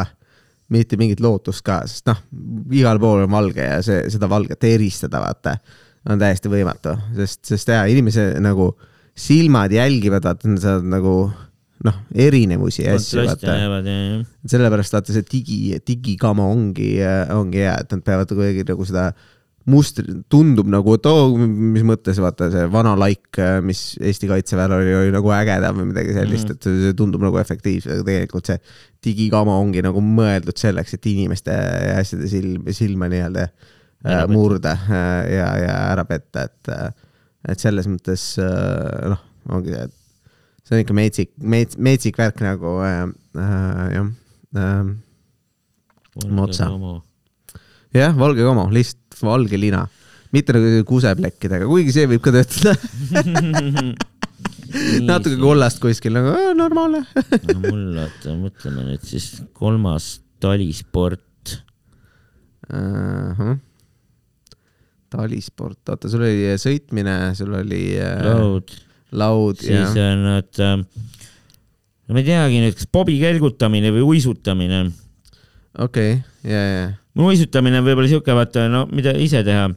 mitte 0.74 0.98
mingit 1.00 1.20
lootust 1.24 1.64
ka, 1.64 1.80
sest 1.88 2.08
noh, 2.10 2.20
igal 2.76 3.00
pool 3.00 3.24
on 3.24 3.32
valge 3.32 3.64
ja 3.64 3.80
see, 3.84 4.04
seda 4.12 4.28
valget 4.30 4.64
eristada, 4.68 5.22
vaata, 5.24 5.56
on 6.08 6.20
täiesti 6.20 6.52
võimatu, 6.52 6.94
sest, 7.16 7.42
sest 7.48 7.72
jaa, 7.72 7.86
inimese 7.90 8.30
nagu 8.44 8.70
silmad 9.18 9.72
jälgivad, 9.74 10.26
vaata, 10.28 10.50
sa 10.56 10.74
saad 10.74 10.88
nagu 10.92 11.14
noh, 11.86 11.98
erinevusi 12.14 12.84
ja 12.84 12.96
asju, 12.98 13.24
vaata. 13.24 13.56
ja, 13.56 13.80
ja. 13.86 14.20
sellepärast 14.50 14.96
vaata 14.98 15.14
see 15.14 15.26
digi, 15.32 15.58
digikama 15.86 16.46
ongi, 16.50 16.94
ongi 17.34 17.64
hea, 17.64 17.74
et 17.84 17.94
nad 17.94 18.04
peavad 18.06 18.32
kuidagi 18.34 18.66
nagu 18.68 18.86
seda 18.88 19.10
mustri, 19.68 20.14
tundub 20.32 20.68
nagu, 20.72 20.94
et 20.96 21.06
oo, 21.08 21.30
mis 21.38 21.84
mõttes, 21.86 22.18
vaata 22.22 22.48
see 22.52 22.66
vana 22.72 22.94
laik, 22.98 23.40
mis 23.64 23.82
Eesti 24.00 24.30
kaitseväel 24.30 24.74
oli, 24.78 24.94
oli 25.02 25.14
nagu 25.14 25.32
ägedam 25.34 25.82
või 25.82 25.90
midagi 25.90 26.14
sellist, 26.16 26.52
et 26.54 26.68
see 26.68 26.94
tundub 26.98 27.24
nagu 27.24 27.40
efektiivse, 27.40 27.92
aga 27.96 28.06
tegelikult 28.06 28.50
see 28.50 28.58
digikama 29.04 29.56
ongi 29.60 29.82
nagu 29.84 30.02
mõeldud 30.04 30.58
selleks, 30.58 30.96
et 30.96 31.10
inimeste 31.10 31.54
ja 31.54 31.98
asjade 32.02 32.30
silm, 32.32 32.68
silma 32.76 33.10
nii-öelda 33.12 33.48
äh, 33.48 34.24
murda 34.32 34.74
äh, 34.74 35.20
ja, 35.36 35.48
ja 35.62 35.74
ära 35.92 36.06
petta, 36.08 36.48
et, 36.48 36.72
et 37.52 37.62
selles 37.62 37.88
mõttes 37.90 38.30
äh, 38.42 39.10
noh, 39.12 39.24
ongi 39.58 39.74
see, 39.74 39.88
et 39.88 39.98
see 40.68 40.78
on 40.78 40.86
ikka 40.86 40.96
metsik, 40.96 41.34
mets-, 41.56 41.78
metsik 41.90 42.18
värk 42.20 42.40
nagu 42.44 42.78
äh, 42.84 43.04
äh, 43.36 43.84
jah 43.98 44.08
äh,. 44.56 44.96
Motsa. 46.26 46.66
jah, 47.98 48.14
valge 48.18 48.46
komo, 48.46 48.68
lihtsalt 48.74 49.22
valge 49.26 49.58
lina, 49.60 49.86
mitte 50.34 50.54
nagu 50.54 50.84
kuseplekkidega, 50.88 51.66
kuigi 51.68 51.94
see 51.96 52.10
võib 52.10 52.22
ka 52.24 52.34
töötada. 52.38 52.76
natuke 55.08 55.38
kollast 55.40 55.80
kuskil 55.82 56.14
nagu 56.16 56.32
äh, 56.34 56.50
normaalne. 56.56 57.04
no 57.48 57.58
mul, 57.62 57.84
oota, 58.02 58.34
mõtleme 58.36 58.84
nüüd 58.90 59.06
siis, 59.06 59.30
kolmas 59.56 60.18
talisport. 60.42 61.24
talisport, 65.08 65.80
oota, 65.88 66.10
sul 66.12 66.26
oli 66.26 66.52
sõitmine, 66.60 67.16
sul 67.38 67.54
oli 67.56 67.82
äh, 67.96 68.20
laud, 68.26 68.74
laud 69.16 69.64
ja 69.64 69.86
siis 69.86 70.02
on, 70.04 70.26
oota, 70.34 70.74
no 70.76 72.16
ma 72.16 72.20
ei 72.22 72.28
teagi 72.28 72.60
nüüd, 72.66 72.76
kas 72.76 72.90
bobi 72.92 73.16
kelgutamine 73.22 73.92
või 73.94 74.04
uisutamine. 74.12 74.84
okei 75.78 76.18
okay,, 76.18 76.24
ja, 76.44 76.64
ja, 76.74 76.88
mul 77.18 77.34
uisutamine 77.34 77.80
on 77.80 77.86
võib-olla 77.86 78.10
siuke, 78.10 78.34
vaata, 78.36 78.68
no 78.70 78.86
mida 78.94 79.14
ise 79.18 79.42
teha. 79.46 79.68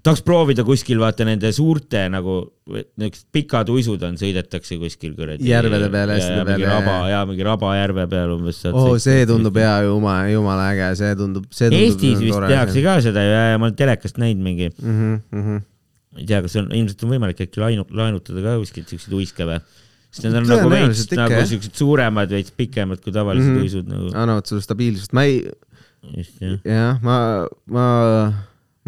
tahaks 0.00 0.22
proovida 0.24 0.64
kuskil 0.64 0.96
vaata 0.96 1.26
nende 1.28 1.50
suurte 1.52 2.06
nagu 2.08 2.38
niisugused 2.70 3.26
pikad 3.36 3.68
uisud 3.68 4.00
on, 4.08 4.14
sõidetakse 4.16 4.78
kuskil 4.80 5.12
kuradi. 5.18 5.44
Järvede 5.50 5.90
peal, 5.92 6.14
asjade 6.14 6.46
peal, 6.48 6.54
mingi 6.56 6.70
raba 6.70 6.94
ja. 7.02 7.10
ja 7.12 7.18
mingi 7.28 7.44
raba 7.44 7.74
järve 7.76 8.06
peal 8.14 8.32
umbes. 8.38 8.62
oo, 8.72 8.94
see 9.02 9.26
tundub 9.28 9.60
hea, 9.60 9.74
jumala, 9.88 10.30
jumala 10.32 10.70
äge, 10.72 10.88
see 11.02 11.18
tundub, 11.20 11.50
see 11.52 11.68
tundub. 11.68 11.84
Eestis 11.84 12.24
vist 12.24 12.46
tehakse 12.46 12.86
ka 12.86 12.96
seda 13.04 13.26
ja, 13.26 13.44
ja 13.52 13.60
ma 13.60 13.68
olen 13.68 13.76
telekast 13.82 14.22
näinud 14.22 14.46
mingi, 14.46 14.70
mm. 14.72 14.96
-hmm, 14.96 15.20
mm 15.36 15.44
-hmm. 15.44 15.68
ei 16.22 16.26
tea, 16.32 16.40
kas 16.46 16.56
on, 16.62 16.72
ilmselt 16.80 17.04
on 17.04 17.14
võimalik 17.16 17.44
äkki 17.44 17.60
laenu, 17.60 17.84
laenutada 17.90 18.46
ka 18.46 18.56
kuskilt 18.64 18.88
siukseid 18.88 19.20
uiske 19.20 19.44
või? 19.52 19.60
sest 20.10 20.26
need 20.26 20.40
on 20.40 20.48
nagu 20.48 20.70
veits 20.72 21.04
nagu 21.14 21.42
siuksed 21.46 21.76
suuremad, 21.78 22.32
veits 22.34 22.54
pikemad 22.56 23.02
kui 23.04 23.12
tavalised 23.14 23.46
mm. 23.46 23.58
-hmm. 23.58 23.68
uisud 23.68 23.90
nagu. 23.90 24.10
annavad 24.16 24.48
sulle 24.48 24.64
stabiilsust, 24.64 25.12
ma 25.14 25.28
ei, 25.28 25.44
jah. 26.64 27.00
ma, 27.04 27.16
ma, 27.70 27.84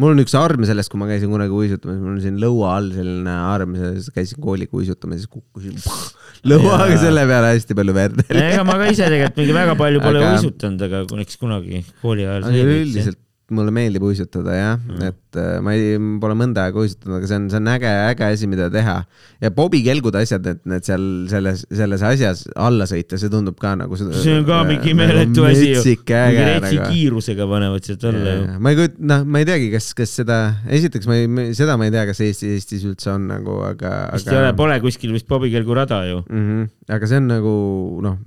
mul 0.01 0.15
on 0.15 0.23
üks 0.23 0.35
arm 0.37 0.65
sellest, 0.67 0.91
kui 0.91 1.01
ma 1.01 1.07
käisin 1.09 1.31
kunagi 1.33 1.55
uisutamas, 1.55 1.99
mul 2.01 2.15
on 2.15 2.21
siin 2.23 2.39
lõua 2.41 2.75
all 2.77 2.91
selline 2.95 3.35
arm, 3.53 3.75
käisin 4.15 4.41
kooliga 4.43 4.79
uisutamas, 4.79 5.27
kukkusin 5.31 5.77
lõuaga 6.49 6.97
selle 7.01 7.25
peale 7.29 7.53
hästi 7.53 7.77
palju 7.79 7.97
verd. 7.97 8.23
ega 8.29 8.63
ma 8.67 8.79
ka 8.81 8.89
ise 8.91 9.05
tegelikult 9.05 9.43
mingi 9.43 9.57
väga 9.59 9.77
palju 9.79 10.03
pole 10.03 10.21
Aga- 10.21 10.31
aga... 10.31 10.39
uisutanud, 10.41 10.87
aga 10.89 11.21
eks 11.25 11.39
kunagi 11.41 11.85
kooli 12.01 12.27
ajal. 12.27 12.49
üldiselt 12.63 13.19
mulle 13.55 13.73
meeldib 13.75 14.03
uisutada 14.07 14.55
jah 14.55 14.73
mm., 14.77 15.09
et 15.09 15.39
äh, 15.39 15.59
ma 15.63 15.73
ei, 15.75 15.97
pole 16.21 16.35
mõnda 16.37 16.65
aega 16.67 16.81
uisutanud, 16.83 17.17
aga 17.19 17.29
see 17.29 17.39
on, 17.39 17.45
see 17.51 17.59
on 17.61 17.69
äge, 17.73 17.91
äge 18.11 18.27
asi, 18.27 18.49
mida 18.49 18.69
teha. 18.73 18.95
ja 19.43 19.51
bobikelgud 19.53 20.17
asjad, 20.19 20.47
et 20.51 20.61
need 20.69 20.87
seal 20.87 21.05
selles, 21.31 21.63
selles 21.69 22.05
asjas 22.09 22.43
alla 22.55 22.87
sõita, 22.89 23.19
see 23.21 23.31
tundub 23.33 23.57
ka 23.61 23.75
nagu. 23.79 23.97
see 23.97 24.35
on 24.37 24.45
ka 24.47 24.63
mingi 24.69 24.95
meeletu 24.97 25.47
asi 25.49 25.71
ju. 25.71 25.85
mingi 25.85 26.47
retsi 26.49 26.81
nagu. 26.81 26.89
kiirusega 26.91 27.49
panevad 27.53 27.89
sealt 27.89 28.07
alla 28.11 28.35
ju. 28.35 28.49
ma 28.57 28.73
ei 28.73 28.81
kujuta, 28.81 29.07
noh, 29.13 29.25
ma 29.25 29.43
ei 29.43 29.49
teagi, 29.49 29.71
kas, 29.73 29.93
kas 29.97 30.17
seda, 30.21 30.41
esiteks 30.79 31.09
ma 31.09 31.21
ei, 31.21 31.49
seda 31.57 31.77
ma 31.79 31.89
ei 31.89 31.95
tea, 31.95 32.05
kas 32.09 32.23
Eesti, 32.25 32.53
Eestis 32.57 32.85
üldse 32.89 33.13
on 33.13 33.29
nagu, 33.31 33.61
aga. 33.69 33.95
vist 34.13 34.31
ei 34.33 34.41
ole, 34.41 34.53
pole 34.57 34.77
kuskil 34.83 35.15
vist 35.15 35.29
bobikelgu 35.29 35.81
rada 35.81 36.03
ju 36.09 36.21
mm. 36.27 36.45
-hmm. 36.45 36.69
aga 36.97 37.09
see 37.09 37.23
on 37.23 37.33
nagu 37.33 37.57
noh 38.03 38.21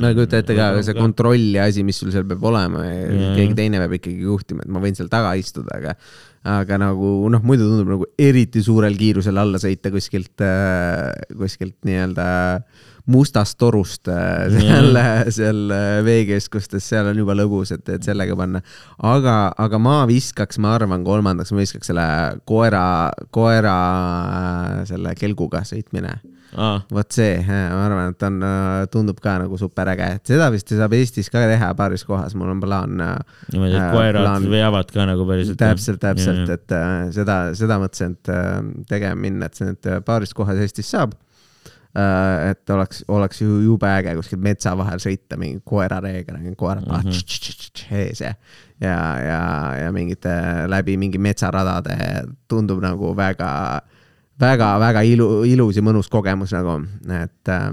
ma 0.00 0.10
ei 0.12 0.18
kujuta 0.18 0.40
ette 0.42 0.56
ka, 0.56 0.70
see 0.86 0.96
kontrolli 0.96 1.60
asi, 1.62 1.84
mis 1.86 2.00
sul 2.02 2.12
seal 2.14 2.26
peab 2.28 2.44
olema 2.50 2.84
ja 2.86 3.34
keegi 3.36 3.58
teine 3.58 3.82
peab 3.82 3.98
ikkagi 3.98 4.26
juhtima, 4.28 4.66
et 4.66 4.72
ma 4.72 4.82
võin 4.82 4.96
seal 4.98 5.10
taga 5.12 5.34
istuda, 5.40 5.78
aga 5.80 5.96
aga 6.46 6.76
nagu 6.78 7.12
noh, 7.32 7.42
muidu 7.42 7.66
tundub 7.66 7.88
nagu 7.90 8.06
eriti 8.22 8.62
suurel 8.62 8.94
kiirusel 8.98 9.38
alla 9.40 9.58
sõita 9.58 9.90
kuskilt 9.90 10.44
äh,, 10.46 11.10
kuskilt 11.34 11.78
nii-öelda 11.86 12.26
mustast 13.10 13.58
torust 13.58 14.10
äh, 14.10 14.46
seal, 14.54 14.98
seal 15.34 15.74
äh, 15.74 15.88
veekeskustes, 16.06 16.86
seal 16.86 17.10
on 17.10 17.20
juba 17.22 17.36
lõbus, 17.38 17.72
et, 17.74 17.86
et 17.94 18.06
sellega 18.06 18.36
panna. 18.38 18.62
aga, 19.02 19.36
aga 19.62 19.80
ma 19.82 19.98
viskaks, 20.10 20.60
ma 20.62 20.74
arvan, 20.78 21.04
kolmandaks 21.06 21.54
ma 21.54 21.62
viskaks 21.62 21.92
selle 21.92 22.06
koera, 22.48 22.86
koera 23.34 23.76
selle 24.90 25.14
kelguga 25.18 25.64
sõitmine 25.66 26.16
vot 26.54 27.12
see, 27.12 27.40
ma 27.44 27.82
arvan, 27.84 28.14
et 28.14 28.24
on, 28.26 28.38
äh, 28.46 28.86
tundub 28.92 29.18
ka 29.22 29.36
nagu 29.42 29.58
super 29.60 29.90
äge, 29.92 30.08
et 30.18 30.32
seda 30.32 30.48
vist 30.54 30.70
saab 30.72 30.94
Eestis 30.96 31.28
ka 31.32 31.42
teha 31.50 31.72
paaris 31.78 32.06
kohas, 32.06 32.36
mul 32.38 32.52
on 32.54 32.62
plaan. 32.62 32.96
niimoodi, 32.96 33.74
et 33.74 33.82
äh, 33.82 33.92
koerad 33.92 34.24
plaan... 34.24 34.48
veavad 34.52 34.92
ka 34.94 35.06
nagu 35.10 35.26
päriselt. 35.28 35.58
täpselt, 35.60 36.00
täpselt, 36.02 36.50
et 36.54 36.76
äh, 36.76 36.96
seda, 37.16 37.38
seda 37.58 37.80
mõtlesin, 37.82 38.16
et 38.16 38.32
äh, 38.32 38.58
tegema 38.88 39.20
minna, 39.26 39.50
et 39.50 39.58
see 39.58 39.70
nüüd 39.70 39.90
paaris 40.06 40.34
kohas 40.36 40.60
Eestis 40.62 40.92
saab 40.94 41.16
äh,. 41.96 42.52
et 42.52 42.70
oleks, 42.70 43.02
oleks 43.08 43.42
ju 43.42 43.58
jube 43.64 43.90
äge 43.90 44.14
kuskil 44.18 44.40
metsa 44.44 44.76
vahel 44.78 45.02
sõita 45.02 45.38
mingi 45.40 45.60
koerareega, 45.64 46.38
koerad 46.56 46.86
mm 46.86 47.10
-hmm. 47.10 47.98
ees 48.00 48.20
ja, 48.20 48.32
ja, 48.80 48.96
ja, 49.20 49.42
ja 49.82 49.92
mingite 49.92 50.32
läbi 50.68 50.96
mingi 50.96 51.18
metsaradade 51.18 52.24
tundub 52.48 52.80
nagu 52.84 53.16
väga 53.16 53.50
äh, 53.76 53.95
väga-väga 54.40 55.02
ilu, 55.08 55.28
ilus 55.48 55.78
ja 55.78 55.84
mõnus 55.84 56.10
kogemus 56.12 56.52
nagu, 56.56 56.78
et, 57.22 57.52
äh, 57.52 57.70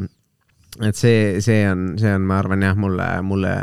et 0.87 0.99
see, 0.99 1.41
see 1.43 1.63
on, 1.69 1.93
see 1.99 2.13
on, 2.15 2.23
ma 2.27 2.39
arvan 2.41 2.63
jah, 2.63 2.77
mulle, 2.79 3.07
mulle, 3.25 3.55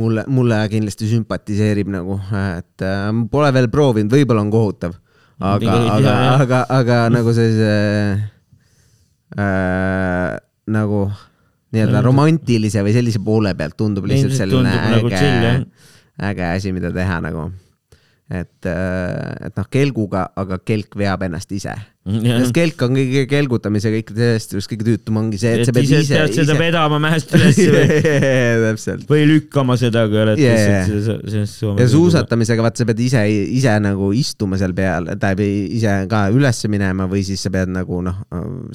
mulle, 0.00 0.26
mulle 0.28 0.60
kindlasti 0.72 1.08
sümpatiseerib 1.14 1.90
nagu, 1.92 2.18
et 2.58 2.84
äh, 2.86 3.08
pole 3.32 3.52
veel 3.56 3.70
proovinud, 3.72 4.12
võib-olla 4.12 4.44
on 4.44 4.52
kohutav, 4.52 4.98
aga, 5.40 5.78
aga, 5.96 6.14
aga, 6.34 6.60
aga 6.80 7.00
nagu 7.14 7.34
sellise 7.36 7.72
äh, 9.40 10.36
nagu 10.70 11.08
nii-öelda 11.70 12.02
romantilise 12.02 12.82
või 12.82 12.92
sellise 12.94 13.20
poole 13.24 13.54
pealt 13.58 13.76
tundub 13.78 14.08
lihtsalt 14.10 14.34
selline 14.36 14.72
nagu 14.90 15.10
äge 15.10 15.34
nagu, 15.44 15.66
äge 16.30 16.46
asi, 16.50 16.72
mida 16.74 16.90
teha 16.94 17.20
nagu 17.22 17.46
et, 18.30 18.66
äh, 18.70 19.48
et 19.48 19.56
noh, 19.58 19.66
kelguga, 19.66 20.28
aga 20.38 20.60
kelk 20.62 20.94
veab 20.98 21.24
ennast 21.26 21.50
ise. 21.54 21.72
sest 22.10 22.54
kelk 22.56 22.80
on 22.86 22.94
kõige 22.96 23.24
kelgutamisega 23.28 23.98
ikka 24.00 24.14
sellest 24.16 24.54
just 24.56 24.70
kõige 24.70 24.86
tüütum 24.86 25.18
ongi 25.20 25.40
see, 25.42 25.50
et, 25.58 25.66
sa 25.68 25.74
pead 25.74 25.88
ise, 25.88 25.98
ise. 26.06 26.16
pead 26.16 26.36
seda 26.38 26.54
vedama 26.56 27.00
mäest 27.02 27.34
üles 27.36 27.58
või 27.60 29.02
või 29.10 29.26
lükkama 29.28 29.76
seda, 29.78 30.06
oled 30.08 30.40
yeah. 30.40 30.88
ja 30.88 31.88
suusatamisega 31.90 32.64
vaat 32.64 32.80
sa 32.80 32.86
pead 32.88 33.02
ise, 33.04 33.24
ise 33.58 33.74
nagu 33.82 34.12
istuma 34.16 34.58
seal 34.62 34.74
peal, 34.78 35.10
tähendab 35.10 35.44
ise 35.44 35.98
ka 36.10 36.22
üles 36.34 36.64
minema 36.72 37.10
või 37.10 37.26
siis 37.26 37.42
sa 37.44 37.52
pead 37.52 37.74
nagu 37.74 38.00
noh, 38.06 38.22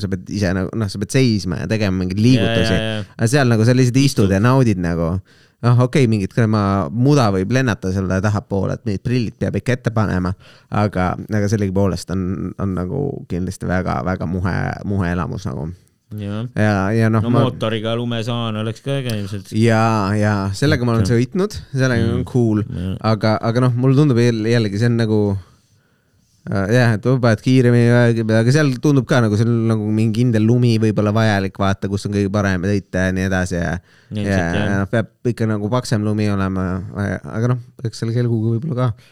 sa 0.01 0.11
pead 0.11 0.35
ise 0.35 0.53
nagu 0.59 0.83
noh, 0.83 0.91
sa 0.91 1.01
pead 1.01 1.15
seisma 1.15 1.63
ja 1.63 1.71
tegema 1.71 2.03
mingeid 2.03 2.21
liigutusi. 2.27 2.77
aga 3.15 3.31
seal 3.31 3.49
nagu 3.49 3.65
sa 3.65 3.75
lihtsalt 3.75 4.03
istud 4.03 4.35
ja 4.35 4.43
naudid 4.43 4.83
nagu 4.83 5.15
noh, 5.65 5.79
okei 5.85 6.05
okay,, 6.05 6.11
mingit 6.11 6.35
krema 6.35 6.61
muda 6.91 7.29
võib 7.35 7.53
lennata 7.55 7.91
selle 7.95 8.19
tahapoole, 8.23 8.77
et 8.77 8.85
mingid 8.87 9.05
prillid 9.05 9.39
peab 9.39 9.57
ikka 9.59 9.79
ette 9.79 9.95
panema, 9.95 10.33
aga, 10.69 11.13
aga 11.29 11.49
sellegipoolest 11.51 12.13
on, 12.15 12.53
on 12.61 12.77
nagu 12.77 13.07
kindlasti 13.31 13.69
väga-väga 13.69 14.29
muhe, 14.29 14.55
muhe 14.87 15.11
elamus 15.15 15.47
nagu 15.49 15.69
ja, 16.19 16.43
ja, 16.53 16.75
ja 16.93 17.09
noh. 17.09 17.23
no 17.25 17.33
ma... 17.33 17.45
mootoriga 17.47 17.95
lumesaan 17.97 18.61
oleks 18.61 18.83
ka 18.85 18.99
äge 18.99 19.15
ilmselt. 19.17 19.51
ja, 19.57 20.13
ja 20.17 20.35
sellega 20.55 20.85
ma 20.87 20.95
olen 20.95 21.09
sõitnud, 21.09 21.57
sellega 21.73 22.05
mm. 22.05 22.15
on 22.19 22.29
cool, 22.29 22.63
aga, 23.01 23.35
aga 23.41 23.67
noh, 23.67 23.75
mulle 23.75 23.97
tundub 23.99 24.21
jällegi 24.21 24.81
see 24.81 24.91
on 24.91 24.99
nagu 25.01 25.19
jah, 26.45 26.93
et 26.93 27.05
paned 27.21 27.41
kiiremini, 27.41 27.89
aga 28.37 28.53
seal 28.53 28.69
tundub 28.81 29.07
ka 29.09 29.21
nagu 29.25 29.37
seal 29.39 29.49
nagu 29.71 29.87
mingi 29.89 30.21
kindel 30.21 30.45
lumi 30.45 30.75
võib-olla 30.81 31.13
vajalik, 31.15 31.57
vaata, 31.57 31.89
kus 31.89 32.05
on 32.05 32.13
kõige 32.13 32.29
parem 32.33 32.67
sõita 32.69 33.07
ja 33.07 33.15
nii 33.15 33.25
edasi 33.25 33.57
ja. 33.57 33.73
ja, 34.13 34.37
ja 34.37 34.65
noh, 34.83 34.89
peab 34.91 35.31
ikka 35.31 35.49
nagu 35.49 35.69
paksem 35.73 36.05
lumi 36.05 36.29
olema, 36.29 36.67
aga 37.33 37.55
noh, 37.55 37.61
eks 37.87 38.03
selle 38.03 38.13
kelguga 38.15 38.53
võib-olla 38.55 38.77
ka. 38.77 39.11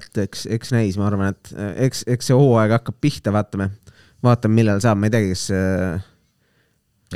et 0.00 0.22
eks, 0.26 0.48
eks 0.58 0.74
näis, 0.74 0.98
ma 0.98 1.06
arvan, 1.10 1.36
et 1.36 1.54
eks, 1.86 2.02
eks 2.10 2.32
see 2.32 2.38
hooaeg 2.38 2.74
hakkab 2.80 2.98
pihta, 3.06 3.34
vaatame, 3.34 3.70
vaatame, 4.26 4.58
millal 4.58 4.82
saab, 4.82 4.98
ma 4.98 5.06
ei 5.06 5.14
tea, 5.14 5.28
kes 5.30 5.46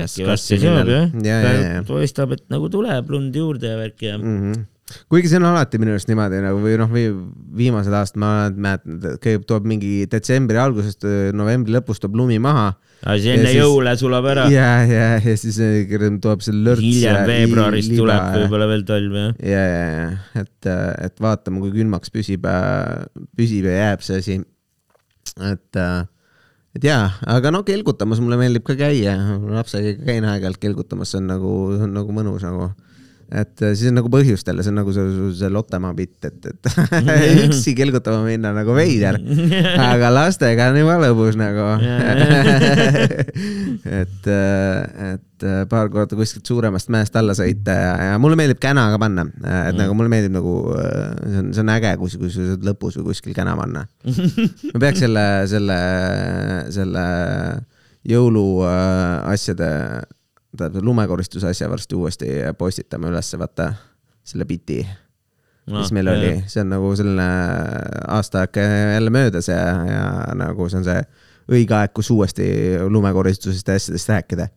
äkki 0.07 0.29
varsti 0.29 0.61
saab 0.63 0.93
jah, 1.27 1.83
paistab, 1.89 2.39
et 2.39 2.47
nagu 2.53 2.71
tuleb 2.73 3.11
lund 3.11 3.35
juurde 3.37 3.75
ja 3.75 3.81
värki 3.81 4.13
ja 4.13 4.21
mm. 4.21 4.39
-hmm 4.39 4.69
kuigi 5.13 5.31
see 5.31 5.39
on 5.39 5.47
alati 5.49 5.79
minu 5.81 5.95
arust 5.95 6.09
niimoodi 6.11 6.41
nagu 6.43 6.61
või 6.63 6.75
noh, 6.81 6.91
või 6.91 7.05
viimased 7.59 7.95
aastad 7.97 8.21
ma 8.21 8.31
mäletan, 8.51 8.99
et 8.99 9.21
kõigepealt 9.23 9.49
tuleb 9.49 9.69
mingi 9.73 9.93
detsembri 10.11 10.59
algusest, 10.61 11.07
novembri 11.39 11.77
lõpus 11.77 12.03
tuleb 12.03 12.19
lumi 12.19 12.39
maha. 12.43 12.73
aga 13.03 13.17
siis 13.19 13.37
enne 13.37 13.53
jõule 13.55 13.95
sulab 14.01 14.29
ära. 14.33 14.49
ja, 14.53 14.71
ja, 14.89 15.09
ja 15.23 15.37
siis 15.39 15.59
tuleb 16.23 16.45
see 16.45 16.57
lörts. 16.57 16.85
hiljem 16.85 17.23
veebruaris 17.31 17.91
tuleb 17.93 18.39
võib-olla 18.43 18.71
veel 18.73 18.87
talv 18.89 19.19
jah. 19.21 19.35
ja, 19.55 19.65
ja, 19.73 19.85
ja 19.97 20.43
et, 20.43 20.73
et 21.09 21.23
vaatame, 21.23 21.63
kui 21.63 21.75
külmaks 21.79 22.13
püsib, 22.15 22.49
püsib 23.39 23.71
ja 23.71 23.79
jääb 23.79 24.07
see 24.07 24.23
asi. 24.23 24.41
et 25.53 25.83
et 26.73 26.87
jaa, 26.89 27.11
aga 27.29 27.53
no 27.53 27.63
kelgutamas 27.69 28.21
mulle 28.25 28.39
meeldib 28.41 28.65
ka 28.67 28.75
käia, 28.79 29.15
lapsega 29.45 29.95
käin 30.07 30.25
aeg-ajalt 30.25 30.61
kelgutamas, 30.61 31.13
see 31.13 31.21
on 31.21 31.29
nagu, 31.31 31.53
nagu 31.87 32.17
mõnus 32.17 32.45
nagu 32.49 32.73
et 33.33 33.63
äh, 33.65 33.73
siis 33.73 33.89
on 33.89 33.97
nagu 33.97 34.11
põhjust 34.13 34.49
jälle, 34.49 34.65
see 34.65 34.73
on 34.73 34.79
nagu 34.83 34.93
see, 34.93 35.07
see 35.39 35.49
Lottemaa 35.53 35.95
bitt, 35.97 36.19
et, 36.29 36.49
et 36.51 36.69
üksi 37.47 37.73
kelgutama 37.79 38.21
minna 38.27 38.53
nagu 38.57 38.75
veider, 38.77 39.19
aga 39.81 40.11
lastega 40.13 40.69
on 40.73 40.81
juba 40.83 40.99
lõbus 41.07 41.39
nagu. 41.41 41.71
Et, 43.93 44.27
äh, 44.31 45.13
et 45.13 45.45
äh, 45.45 45.63
paar 45.69 45.89
korda 45.93 46.17
kuskilt 46.17 46.47
suuremast 46.47 46.91
mäest 46.93 47.17
alla 47.19 47.35
sõita 47.37 47.75
ja, 47.75 47.93
ja 48.11 48.19
mulle 48.23 48.37
meeldib 48.39 48.61
käna 48.63 48.85
ka 48.93 48.99
panna, 49.03 49.25
et 49.67 49.77
nagu 49.77 49.97
mulle 49.99 50.11
meeldib 50.13 50.35
nagu, 50.37 50.55
see 50.71 51.41
on, 51.41 51.51
see 51.55 51.65
on 51.65 51.73
äge, 51.75 51.93
kui, 52.01 52.15
kui 52.21 52.31
sa 52.33 52.47
saad 52.53 52.67
lõpus 52.67 52.99
või 53.01 53.11
kuskil 53.11 53.35
käna 53.37 53.57
panna. 53.59 53.85
ma 54.07 54.83
peaks 54.85 55.03
selle, 55.03 55.27
selle, 55.51 55.79
selle 56.75 57.05
jõuluasjade 58.13 59.71
äh, 59.73 60.03
tähendab 60.57 60.85
lumekordistuse 60.85 61.49
asja 61.53 61.71
varsti 61.71 61.97
uuesti 61.97 62.29
postitame 62.59 63.09
ülesse, 63.13 63.39
vaata 63.41 63.73
selle 64.25 64.45
biti 64.49 64.83
no,, 64.85 65.79
mis 65.79 65.93
meil 65.95 66.11
jah. 66.11 66.19
oli, 66.19 66.33
see 66.51 66.63
on 66.65 66.73
nagu 66.75 66.93
selline 66.99 67.29
aasta 68.17 68.45
aeg 68.45 68.61
jälle 68.97 69.15
möödas 69.15 69.49
ja, 69.51 69.63
ja 69.89 70.05
nagu 70.39 70.69
see 70.69 70.83
on 70.83 70.87
see 70.89 71.01
õige 71.53 71.77
aeg, 71.77 71.95
kus 71.97 72.11
uuesti 72.15 72.47
lumekoristusest 72.89 73.69
ja 73.69 73.79
asjadest 73.81 74.13
rääkida. 74.13 74.49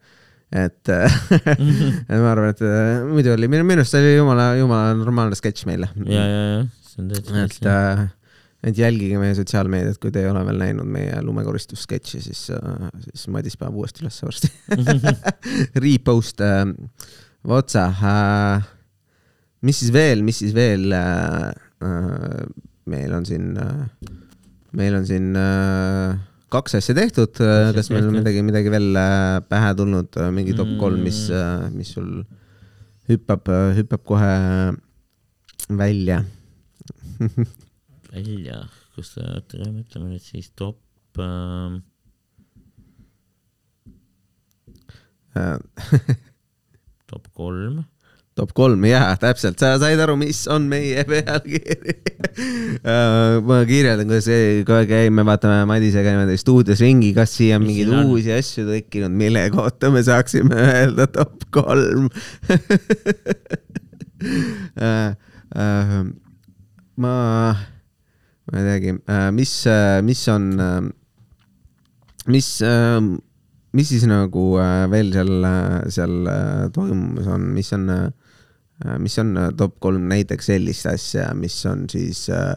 et 0.56 0.92
et 0.92 2.20
ma 2.20 2.32
arvan, 2.32 2.52
et 2.54 2.62
muidu 3.10 3.34
oli, 3.34 3.50
minu 3.52 3.80
arust 3.80 3.96
see 3.96 4.04
oli 4.04 4.14
jumala, 4.20 4.52
jumala 4.60 4.94
normaalne 5.00 5.38
sketš 5.38 5.66
meile. 5.70 5.90
ja, 6.06 6.28
ja, 6.28 6.44
ja, 6.52 6.62
see 6.92 7.04
on 7.04 7.10
täitsa. 7.14 7.42
et 7.46 7.72
äh, 7.72 8.06
et 8.66 8.78
jälgige 8.78 9.20
meie 9.22 9.36
sotsiaalmeediat, 9.38 10.00
kui 10.02 10.14
te 10.14 10.24
ei 10.24 10.30
ole 10.32 10.42
veel 10.48 10.62
näinud 10.62 10.90
meie 10.90 11.20
lumekoristussketši, 11.26 12.22
siis, 12.28 12.46
äh, 12.56 12.88
siis 13.08 13.28
Madis 13.34 13.58
paneb 13.62 13.78
uuesti 13.82 14.06
üles 14.06 14.18
varsti 14.26 14.52
Repost 15.86 16.42
äh, 16.46 16.66
otsa 17.46 17.88
äh,. 17.94 18.70
mis 19.66 19.82
siis 19.84 19.94
veel, 19.94 20.26
mis 20.26 20.42
siis 20.42 20.56
veel 20.58 20.94
äh, 20.98 21.52
äh, 21.86 22.46
meil 22.90 23.14
on 23.14 23.28
siin 23.30 23.54
äh,, 23.62 24.14
meil 24.76 24.96
on 24.98 25.06
siin 25.08 25.36
äh, 25.40 26.16
kaks 26.54 26.78
asja 26.80 26.96
tehtud, 26.98 27.40
äh, 27.44 27.72
kas 27.76 27.90
meil 27.94 28.08
on 28.10 28.18
midagi, 28.20 28.44
midagi 28.46 28.72
veel 28.74 28.90
äh, 29.00 29.42
pähe 29.50 29.74
tulnud, 29.78 30.20
mingi 30.36 30.56
top 30.58 30.76
kolm, 30.82 31.02
mis, 31.06 31.26
mm. 31.32 31.76
mis 31.76 31.94
sul 31.96 32.10
hüppab, 33.10 33.52
hüppab 33.78 34.02
kohe 34.08 34.34
välja 35.70 36.24
välja, 38.16 38.62
kus 38.96 39.16
ta, 39.16 39.26
oota, 39.36 39.60
ütleme 39.60 40.14
nüüd 40.14 40.24
siis 40.24 40.52
top 40.56 40.80
äh, 41.20 41.76
top 47.12 47.28
kolm. 47.36 47.84
top 48.36 48.52
kolm, 48.56 48.84
jaa, 48.88 49.16
täpselt, 49.20 49.60
sa 49.60 49.76
said 49.80 50.00
aru, 50.04 50.16
mis 50.20 50.42
on 50.52 50.66
meie 50.72 51.04
pealkiri 51.08 51.94
uh, 52.84 53.40
ma 53.48 53.62
kirjeldan, 53.68 54.10
kuidas 54.10 54.28
aeg 54.32 54.68
käime, 54.90 55.24
vaatame 55.28 55.62
Madisega 55.70 56.12
niimoodi 56.16 56.36
stuudios 56.40 56.82
ringi, 56.84 57.14
kas 57.16 57.32
siia 57.38 57.60
on 57.60 57.64
mingeid 57.68 57.94
on? 57.94 58.12
uusi 58.12 58.32
asju 58.36 58.68
tekkinud, 58.68 59.16
mille 59.16 59.44
kohta 59.56 59.92
me 59.94 60.04
saaksime 60.08 60.56
öelda 60.74 61.08
top 61.16 61.48
kolm 61.56 62.10
uh, 64.84 65.10
uh, 65.56 66.04
ma, 67.00 67.16
ma 68.52 68.62
ei 68.62 68.68
teagi. 68.70 68.98
Uh,, 69.06 69.30
mis 69.36 69.56
uh,, 69.70 70.02
mis 70.06 70.28
on 70.34 70.52
uh, 70.60 70.84
mis 72.32 72.50
mis 73.76 73.92
siis 73.92 74.06
nagu 74.10 74.46
äh, 74.62 74.86
veel 74.92 75.12
seal, 75.16 75.34
seal 75.94 76.30
äh, 76.32 76.68
toimumas 76.76 77.28
on, 77.32 77.50
mis 77.56 77.72
on 77.76 77.90
äh,, 77.92 78.06
mis 79.02 79.18
on 79.22 79.36
äh, 79.40 79.50
top 79.58 79.78
kolm 79.84 80.08
näiteks 80.12 80.52
sellist 80.54 80.88
asja, 80.92 81.30
mis 81.38 81.58
on 81.70 81.86
siis 81.92 82.26
äh, 82.34 82.54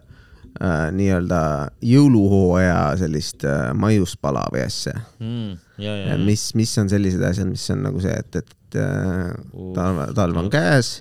äh, 0.61 0.87
nii-öelda 0.95 1.41
jõuluhooaja 1.85 2.79
sellist 3.01 3.47
äh, 3.49 3.73
maiuspala 3.79 4.47
või 4.55 4.65
asja? 4.67 4.95
Mm,. 5.19 5.59
mis, 6.27 6.51
mis 6.59 6.77
on 6.81 6.91
sellised 6.93 7.23
asjad, 7.27 7.51
mis 7.51 7.67
on 7.75 7.85
nagu 7.89 8.03
see, 8.05 8.15
et, 8.15 8.43
et 8.43 8.81
äh, 8.83 9.35
talv, 9.77 10.05
talv 10.19 10.43
on 10.45 10.51
käes, 10.55 11.01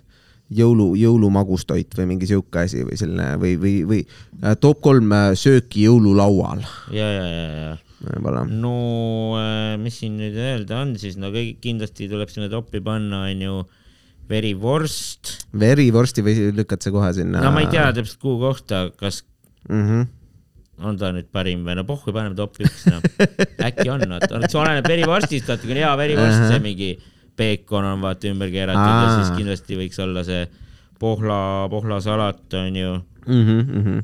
jõulu, 0.54 0.92
jõulumagustoit 1.00 1.92
või 1.98 2.08
mingi 2.14 2.30
sihuke 2.30 2.64
asi 2.64 2.84
või 2.88 2.98
selline 3.00 3.34
või, 3.42 3.56
või, 3.60 3.74
või 3.88 4.02
äh, 4.44 4.56
top 4.60 4.80
kolm 4.86 5.12
äh, 5.16 5.32
sööki 5.40 5.88
jõululaual 5.88 6.64
ja, 6.96 7.08
ja, 7.08 7.26
ja, 7.28 7.48
ja 7.64 7.74
võib-olla. 8.14 8.46
no 8.48 8.76
äh, 9.40 9.74
mis 9.82 10.00
siin 10.02 10.16
nüüd 10.20 10.38
öelda 10.40 10.84
on 10.86 10.96
siis, 11.02 11.18
no 11.20 11.34
kõik 11.36 11.60
kindlasti 11.64 12.08
tuleb 12.12 12.32
sinna 12.32 12.48
toppi 12.52 12.82
panna, 12.84 13.26
onju 13.32 13.66
verivorst. 14.28 15.34
verivorsti 15.58 16.24
või 16.24 16.52
lükkad 16.56 16.86
sa 16.86 16.94
kohe 16.96 17.12
sinna? 17.18 17.44
no 17.44 17.52
ma 17.56 17.66
ei 17.66 17.72
tea 17.74 17.90
täpselt 17.96 18.22
kuhu 18.24 18.40
kohta, 18.46 18.88
kas 19.00 19.24
mm. 19.68 19.84
-hmm. 19.84 20.08
on 20.88 21.02
ta 21.02 21.12
nüüd 21.16 21.28
parim 21.34 21.68
või 21.68 21.76
no 21.80 21.84
pohhu, 21.88 22.16
paneme 22.16 22.40
top 22.40 22.56
üks, 22.64 22.88
noh. 22.88 23.04
äkki 23.68 23.90
on, 23.92 24.08
vaata, 24.16 24.44
see 24.48 24.64
oleneb 24.64 24.88
verivorstist, 24.88 25.48
vaata, 25.52 25.68
kui 25.68 25.76
on 25.76 25.84
hea 25.84 25.94
verivorst, 26.00 26.48
see 26.54 26.64
mingi 26.64 26.92
peekon 27.38 27.86
on 27.86 28.04
vaata 28.04 28.30
ümber 28.32 28.52
keeratud 28.54 28.84
ja 28.84 29.08
Aa. 29.08 29.16
siis 29.22 29.34
kindlasti 29.38 29.80
võiks 29.80 30.00
olla 30.04 30.24
see 30.28 30.44
pohla, 31.00 31.40
pohlasalat 31.72 32.54
onju 32.60 32.94
mm. 32.98 33.42
-hmm, 33.42 33.64
mm 33.64 33.84
-hmm. 33.86 34.00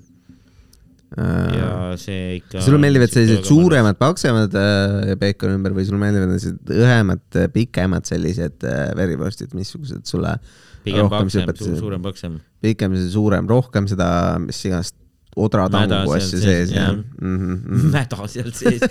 ja 1.58 1.98
see 1.98 2.36
ikka. 2.36 2.62
sulle 2.62 2.78
meeldivad 2.82 3.10
sellised? 3.14 3.44
suuremad, 3.50 3.98
paksemad 3.98 4.56
äh, 4.56 5.18
peekoni 5.20 5.58
ümber 5.60 5.74
või 5.78 5.86
sulle 5.86 6.02
meeldivad 6.02 6.36
sellised 6.38 6.76
õhemad, 6.78 7.26
pikemad 7.54 8.06
sellised 8.06 8.64
äh, 8.64 8.96
verivorstid, 8.98 9.54
missugused 9.54 10.06
sulle 10.06 10.38
pigem 10.84 11.10
paksem, 11.10 11.48
suurem, 11.80 12.02
paksem. 12.02 12.40
pikem, 12.62 12.96
suurem, 13.10 13.48
rohkem 13.48 13.88
seda, 13.88 14.40
mis 14.40 14.66
iganes 14.66 14.94
odratangu 15.36 16.14
asja 16.14 16.38
sees, 16.38 16.44
sees 16.44 16.72
jah 16.74 16.90
jah. 16.92 16.98
mm. 17.22 17.38
-hmm. 17.38 17.92
mäda 17.94 18.28
seal 18.28 18.52
sees. 18.54 18.82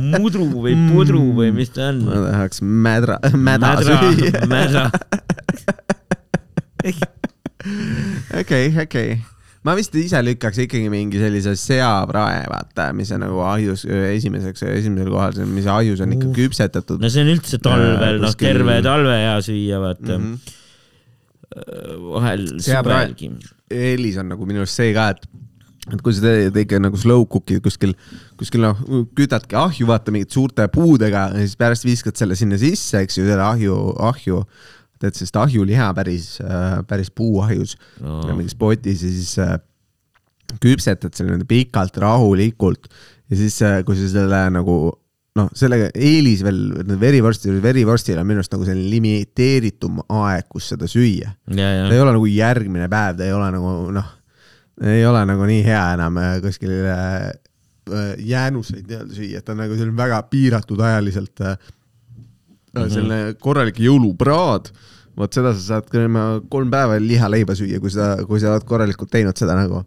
mudru 0.00 0.46
või 0.64 0.74
pudru 0.90 1.22
või 1.36 1.52
mis 1.54 1.70
ta 1.74 1.90
on? 1.92 2.02
ma 2.06 2.20
tahaks 2.30 2.62
mädra, 2.62 3.18
mäda 3.34 3.74
süüa. 3.84 4.46
mäda. 4.50 4.90
okei, 8.40 8.72
okei. 8.82 9.18
ma 9.66 9.74
vist 9.76 9.94
ise 10.00 10.22
lükkaks 10.24 10.62
ikkagi 10.64 10.88
mingi 10.92 11.20
sellise 11.20 11.52
seaprae, 11.60 12.44
vaata, 12.50 12.90
mis 12.96 13.10
on 13.12 13.20
nagu 13.26 13.42
ahjus 13.44 13.84
esimeseks, 13.84 14.64
esimesel 14.72 15.10
kohal, 15.12 15.36
mis 15.52 15.68
ahjus 15.68 16.00
on 16.04 16.16
ikka 16.16 16.32
küpsetatud. 16.38 16.98
no 17.02 17.12
see 17.12 17.24
on 17.26 17.32
üldse 17.34 17.60
talvel, 17.62 18.20
noh, 18.24 18.34
terve 18.40 18.80
talve 18.86 19.18
hea 19.20 19.36
süüa, 19.44 19.82
vaata 19.84 20.16
Mhm. 20.18 20.26
mm. 20.26 20.34
-hmm. 20.34 20.58
vahel 22.14 22.46
Seaprae-. 22.62 23.59
Eelis 23.70 24.18
on 24.20 24.32
nagu 24.34 24.48
minu 24.48 24.64
arust 24.64 24.80
see 24.80 24.90
ka, 24.96 25.10
et, 25.14 25.24
et 25.90 26.02
kui 26.04 26.14
sa 26.16 26.24
teed 26.26 26.58
ikka 26.64 26.80
nagu 26.82 26.98
slow 27.00 27.24
cook'id 27.30 27.62
kuskil, 27.64 27.94
kuskil 28.40 28.64
noh, 28.66 28.82
kütadki 29.18 29.58
ahju, 29.58 29.88
vaata 29.90 30.14
mingite 30.14 30.36
suurte 30.36 30.66
puudega 30.72 31.28
ja 31.34 31.44
siis 31.44 31.56
pärast 31.60 31.86
viskad 31.88 32.18
selle 32.20 32.36
sinna 32.38 32.58
sisse, 32.60 33.00
eks 33.04 33.18
ju, 33.20 33.24
selle 33.28 33.46
ahju, 33.46 33.78
ahju, 34.10 34.42
teed 35.00 35.16
sellest 35.16 35.38
ahjuliha 35.40 35.88
päris, 35.96 36.34
päris 36.90 37.08
puuahjus 37.14 37.76
No. 38.02 38.20
no. 38.26 38.36
mingis 38.36 38.54
potis 38.58 39.04
ja 39.06 39.12
siis 39.14 39.32
äh, 39.40 39.56
küpsetad 40.60 41.14
selle 41.14 41.30
niimoodi 41.32 41.48
pikalt, 41.48 41.96
rahulikult 42.02 42.90
ja 43.30 43.38
siis, 43.38 43.60
kui 43.86 43.96
sa 43.96 44.08
selle 44.10 44.42
nagu 44.52 44.76
noh, 45.38 45.50
sellega 45.56 45.90
eelis 45.94 46.42
veel, 46.42 46.60
verivorsti, 47.00 47.52
verivorstil 47.62 48.18
on 48.18 48.26
minu 48.26 48.42
arust 48.42 48.54
nagu 48.54 48.66
selline 48.66 48.90
limiteeritum 48.90 50.02
aeg, 50.08 50.48
kus 50.50 50.72
seda 50.72 50.88
süüa 50.90 51.34
ta 51.46 51.94
ei 51.94 52.02
ole 52.02 52.14
nagu 52.16 52.30
järgmine 52.30 52.88
päev, 52.90 53.20
ta 53.20 53.28
ei 53.28 53.34
ole 53.36 53.50
nagu 53.54 53.74
noh, 53.94 54.08
ei 54.90 55.04
ole 55.06 55.22
nagu 55.28 55.46
nii 55.46 55.62
hea 55.66 55.82
enam 55.94 56.18
äh, 56.20 56.36
kuskil 56.42 56.72
äh, 56.90 57.28
äh, 57.30 58.14
jäänuseid 58.26 58.88
nii-öelda 58.88 59.18
süüa, 59.18 59.40
et 59.40 59.46
ta 59.46 59.54
on 59.54 59.62
nagu 59.62 59.76
selline 59.78 59.98
väga 59.98 60.22
piiratud 60.32 60.82
ajaliselt 60.82 61.44
äh, 61.44 61.56
mm 61.56 62.80
-hmm. 62.80 62.94
selline 62.94 63.34
korralik 63.38 63.78
jõulupraad. 63.78 64.72
vot 65.16 65.34
seda 65.34 65.52
sa 65.52 65.60
saad 65.60 65.90
kolm 66.48 66.70
päeva 66.70 66.96
lihaleiba 66.98 67.54
süüa, 67.54 67.80
kui 67.80 67.90
sa, 67.90 68.16
kui 68.26 68.40
sa 68.40 68.54
oled 68.54 68.64
korralikult 68.64 69.10
teinud 69.10 69.36
seda 69.36 69.54
nagu. 69.54 69.84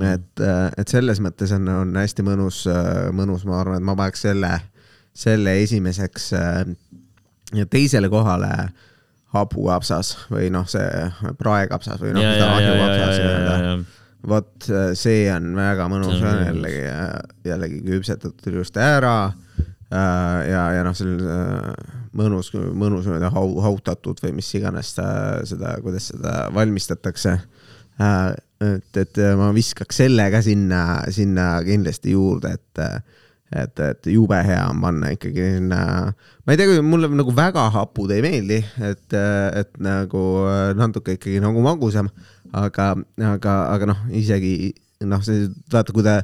et, 0.00 0.40
et 0.78 0.88
selles 0.88 1.20
mõttes 1.20 1.52
on, 1.52 1.68
on 1.68 1.96
hästi 1.96 2.22
mõnus, 2.22 2.64
mõnus, 3.12 3.44
ma 3.44 3.60
arvan, 3.60 3.76
et 3.76 3.84
ma 3.84 3.96
paneks 3.98 4.22
selle, 4.22 4.60
selle 5.16 5.56
esimeseks 5.62 6.32
äh, 6.38 6.62
ja 7.54 7.66
teisele 7.66 8.08
kohale 8.08 8.50
hapukapsas 9.34 10.14
või 10.30 10.50
noh, 10.52 10.66
see 10.70 11.06
praekapsas 11.38 12.00
või 12.02 12.14
noh, 12.16 12.24
mida 12.24 12.48
ahjukapsas 12.56 13.20
ja, 13.20 13.76
vot 14.26 14.66
see 14.98 15.28
on 15.32 15.52
väga 15.56 15.86
mõnus, 15.90 16.18
See 16.18 16.28
on 16.28 16.42
jällegi, 16.48 16.82
jällegi 17.46 17.78
küpsetatud 17.86 18.50
ilusti 18.52 18.82
ära. 18.82 19.32
ja, 19.90 20.64
ja 20.76 20.82
noh, 20.86 20.94
selline 20.94 21.36
äh, 21.36 21.94
mõnus, 22.16 22.50
mõnus 22.54 23.06
niimoodi 23.06 23.30
hau-, 23.34 23.62
hautatud 23.64 24.20
või 24.22 24.36
mis 24.40 24.50
iganes 24.58 24.92
ta, 24.98 25.06
seda, 25.46 25.76
kuidas 25.82 26.10
seda 26.12 26.34
valmistatakse. 26.54 27.38
et, 28.00 28.96
et 28.96 29.22
ma 29.38 29.50
viskaks 29.54 30.02
selle 30.02 30.26
ka 30.32 30.42
sinna, 30.42 30.82
sinna 31.12 31.52
kindlasti 31.66 32.14
juurde, 32.14 32.54
et 32.58 32.84
et, 33.50 33.80
et 33.82 34.10
jube 34.12 34.38
hea 34.46 34.60
on 34.70 34.82
panna 34.82 35.10
ikkagi 35.14 35.46
sinna, 35.56 35.80
ma 36.46 36.54
ei 36.54 36.60
tea, 36.60 36.78
mulle 36.86 37.10
nagu 37.10 37.34
väga 37.34 37.66
hapud 37.74 38.12
ei 38.14 38.22
meeldi, 38.24 38.60
et, 38.86 39.16
et 39.16 39.72
nagu 39.82 40.22
natuke 40.78 41.18
ikkagi 41.18 41.42
nagu 41.42 41.64
magusam, 41.64 42.10
aga, 42.56 42.92
aga, 43.32 43.56
aga 43.74 43.90
noh, 43.90 44.06
isegi 44.14 44.72
noh, 45.08 45.22
see 45.24 45.48
vaata, 45.72 45.94
kui 45.96 46.06
ta 46.06 46.20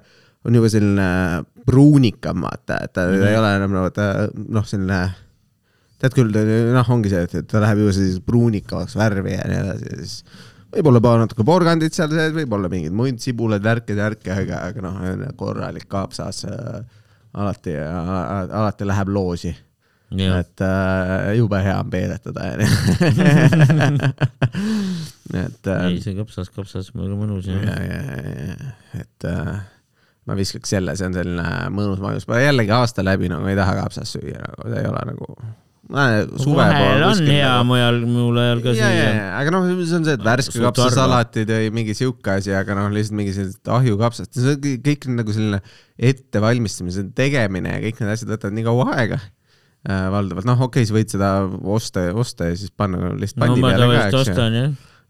on 0.46 0.54
juba 0.54 0.70
selline 0.70 1.10
pruunikam, 1.66 2.44
vaata, 2.46 2.80
et 2.84 2.92
ta 2.94 3.06
mm 3.06 3.14
-hmm. 3.14 3.30
ei 3.30 3.38
ole 3.38 3.54
enam 3.58 3.72
nagu 3.74 3.90
ta 3.90 4.28
noh, 4.32 4.66
selline 4.66 5.00
tead 5.98 6.14
küll, 6.14 6.34
noh, 6.76 6.90
ongi 6.92 7.10
see, 7.10 7.22
et, 7.26 7.34
et 7.40 7.48
ta 7.50 7.62
läheb 7.64 7.82
juba 7.82 7.94
selliseks 7.96 8.26
pruunikavaks 8.26 8.96
värvi 8.96 9.32
ja 9.34 9.48
nii 9.48 9.62
edasi 9.64 9.96
siis 9.96 10.14
võib-olla 10.76 11.00
paar 11.00 11.22
natuke 11.22 11.46
porgandit 11.46 11.96
seal 11.96 12.12
sees, 12.12 12.34
võib-olla 12.36 12.68
mingeid 12.68 12.94
muid 12.96 13.18
sibulaid, 13.22 13.64
värke, 13.64 13.96
värke, 13.96 14.30
aga, 14.34 14.60
aga 14.68 14.84
noh, 14.84 15.32
korralik 15.40 15.88
kaapsaas 15.88 16.44
äh, 16.50 16.84
alati, 17.36 17.76
alati 18.50 18.88
läheb 18.88 19.12
loosi. 19.12 19.52
ja, 20.16 20.38
et 20.38 20.62
äh, 20.62 21.32
jube 21.36 21.58
hea 21.62 21.76
on 21.82 21.90
peedetada 21.90 22.50
onju. 22.54 22.66
et 25.44 25.70
äh, 25.72 25.86
ei, 25.88 26.00
see 26.04 26.14
kapsas, 26.18 26.50
kapsas, 26.54 26.92
väga 26.94 27.18
mõnus 27.18 27.48
ja, 27.50 27.58
jah. 27.58 27.80
ja, 27.82 28.02
ja, 28.06 28.28
ja, 28.52 28.74
et 29.02 29.26
äh, 29.26 29.56
ma 30.26 30.38
viskaks 30.38 30.76
selle, 30.76 30.94
see 30.98 31.08
on 31.10 31.16
selline 31.16 31.46
mõnus 31.74 32.02
maius, 32.02 32.26
ma 32.30 32.40
jällegi 32.42 32.74
aasta 32.74 33.04
läbi 33.06 33.30
nagu 33.32 33.46
ei 33.50 33.58
taha 33.58 33.76
kapsast 33.82 34.18
süüa, 34.18 34.42
nagu 34.42 34.70
see 34.70 34.82
ei 34.82 34.90
ole 34.90 35.02
nagu. 35.10 35.38
Vahel 35.90 37.04
on 37.06 37.20
hea 37.30 37.52
mujal, 37.66 38.00
muul 38.10 38.40
ajal 38.42 38.62
ka 38.64 38.74
süüa. 38.74 39.10
aga 39.38 39.52
noh, 39.54 39.68
see 39.82 39.98
on 39.98 40.06
see, 40.08 40.16
et 40.18 40.24
värske 40.26 40.54
Suht 40.56 40.64
harva. 40.64 40.72
kapsasalatid 40.74 41.52
või 41.52 41.70
mingi 41.78 41.94
sihuke 41.98 42.34
asi, 42.40 42.54
aga 42.56 42.74
noh, 42.78 42.88
lihtsalt 42.94 43.18
mingi 43.20 43.34
sellised 43.36 43.70
ahjukapsast, 43.76 44.32
see 44.34 44.56
on 44.56 44.82
kõik- 44.86 45.08
nagu 45.14 45.36
selline 45.36 45.62
ettevalmistamise 46.10 47.06
tegemine 47.16 47.76
ja 47.76 47.84
kõik 47.84 48.02
need 48.02 48.12
asjad 48.16 48.34
võtavad 48.34 48.58
nii 48.58 48.66
kaua 48.66 48.88
aega 48.96 49.20
äh, 49.20 50.08
valdavalt, 50.16 50.48
noh, 50.50 50.66
okei 50.66 50.82
okay,, 50.82 50.90
sa 50.90 50.98
võid 50.98 51.14
seda 51.14 51.30
osta, 51.76 52.06
osta 52.18 52.50
ja 52.50 52.58
siis 52.58 52.74
panna 52.74 53.14
lihtsalt 53.14 53.44
no 53.44 53.52
pandi 53.52 53.64
ma 53.64 53.72
peale 53.74 53.90
ka, 53.94 54.06
eks 54.10 54.32
ju 54.34 54.66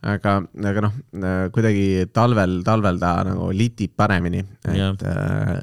aga, 0.07 0.35
aga 0.71 0.85
noh, 0.85 0.99
kuidagi 1.55 1.87
talvel, 2.15 2.61
talvel 2.67 3.01
ta 3.01 3.15
nagu 3.27 3.49
litib 3.57 3.97
paremini, 3.97 4.45
et, 4.69 5.07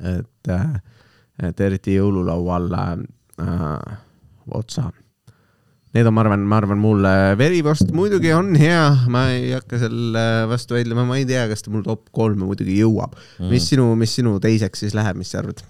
et, 0.10 0.52
et 1.50 1.64
eriti 1.68 2.00
jõululaua 2.00 2.58
alla 2.58 2.84
äh, 2.98 4.02
otsa. 4.52 4.90
Need 5.94 6.08
on, 6.10 6.16
ma 6.18 6.24
arvan, 6.24 6.42
ma 6.50 6.58
arvan, 6.58 6.80
mulle 6.82 7.10
verivorst 7.38 7.92
muidugi 7.94 8.32
on 8.34 8.56
hea, 8.58 8.82
ma 9.14 9.28
ei 9.30 9.52
hakka 9.54 9.78
selle 9.84 10.24
vastu 10.50 10.74
vaidlema, 10.74 11.06
ma 11.06 11.20
ei 11.20 11.28
tea, 11.30 11.46
kas 11.52 11.62
ta 11.62 11.70
mul 11.70 11.86
top 11.86 12.08
kolme 12.18 12.48
muidugi 12.48 12.80
jõuab 12.80 13.14
mm.. 13.14 13.52
mis 13.52 13.70
sinu, 13.70 13.92
mis 14.00 14.16
sinu 14.18 14.40
teiseks 14.42 14.82
siis 14.86 14.98
läheb, 14.98 15.20
mis 15.22 15.30
sa 15.30 15.44
arvad? 15.44 15.62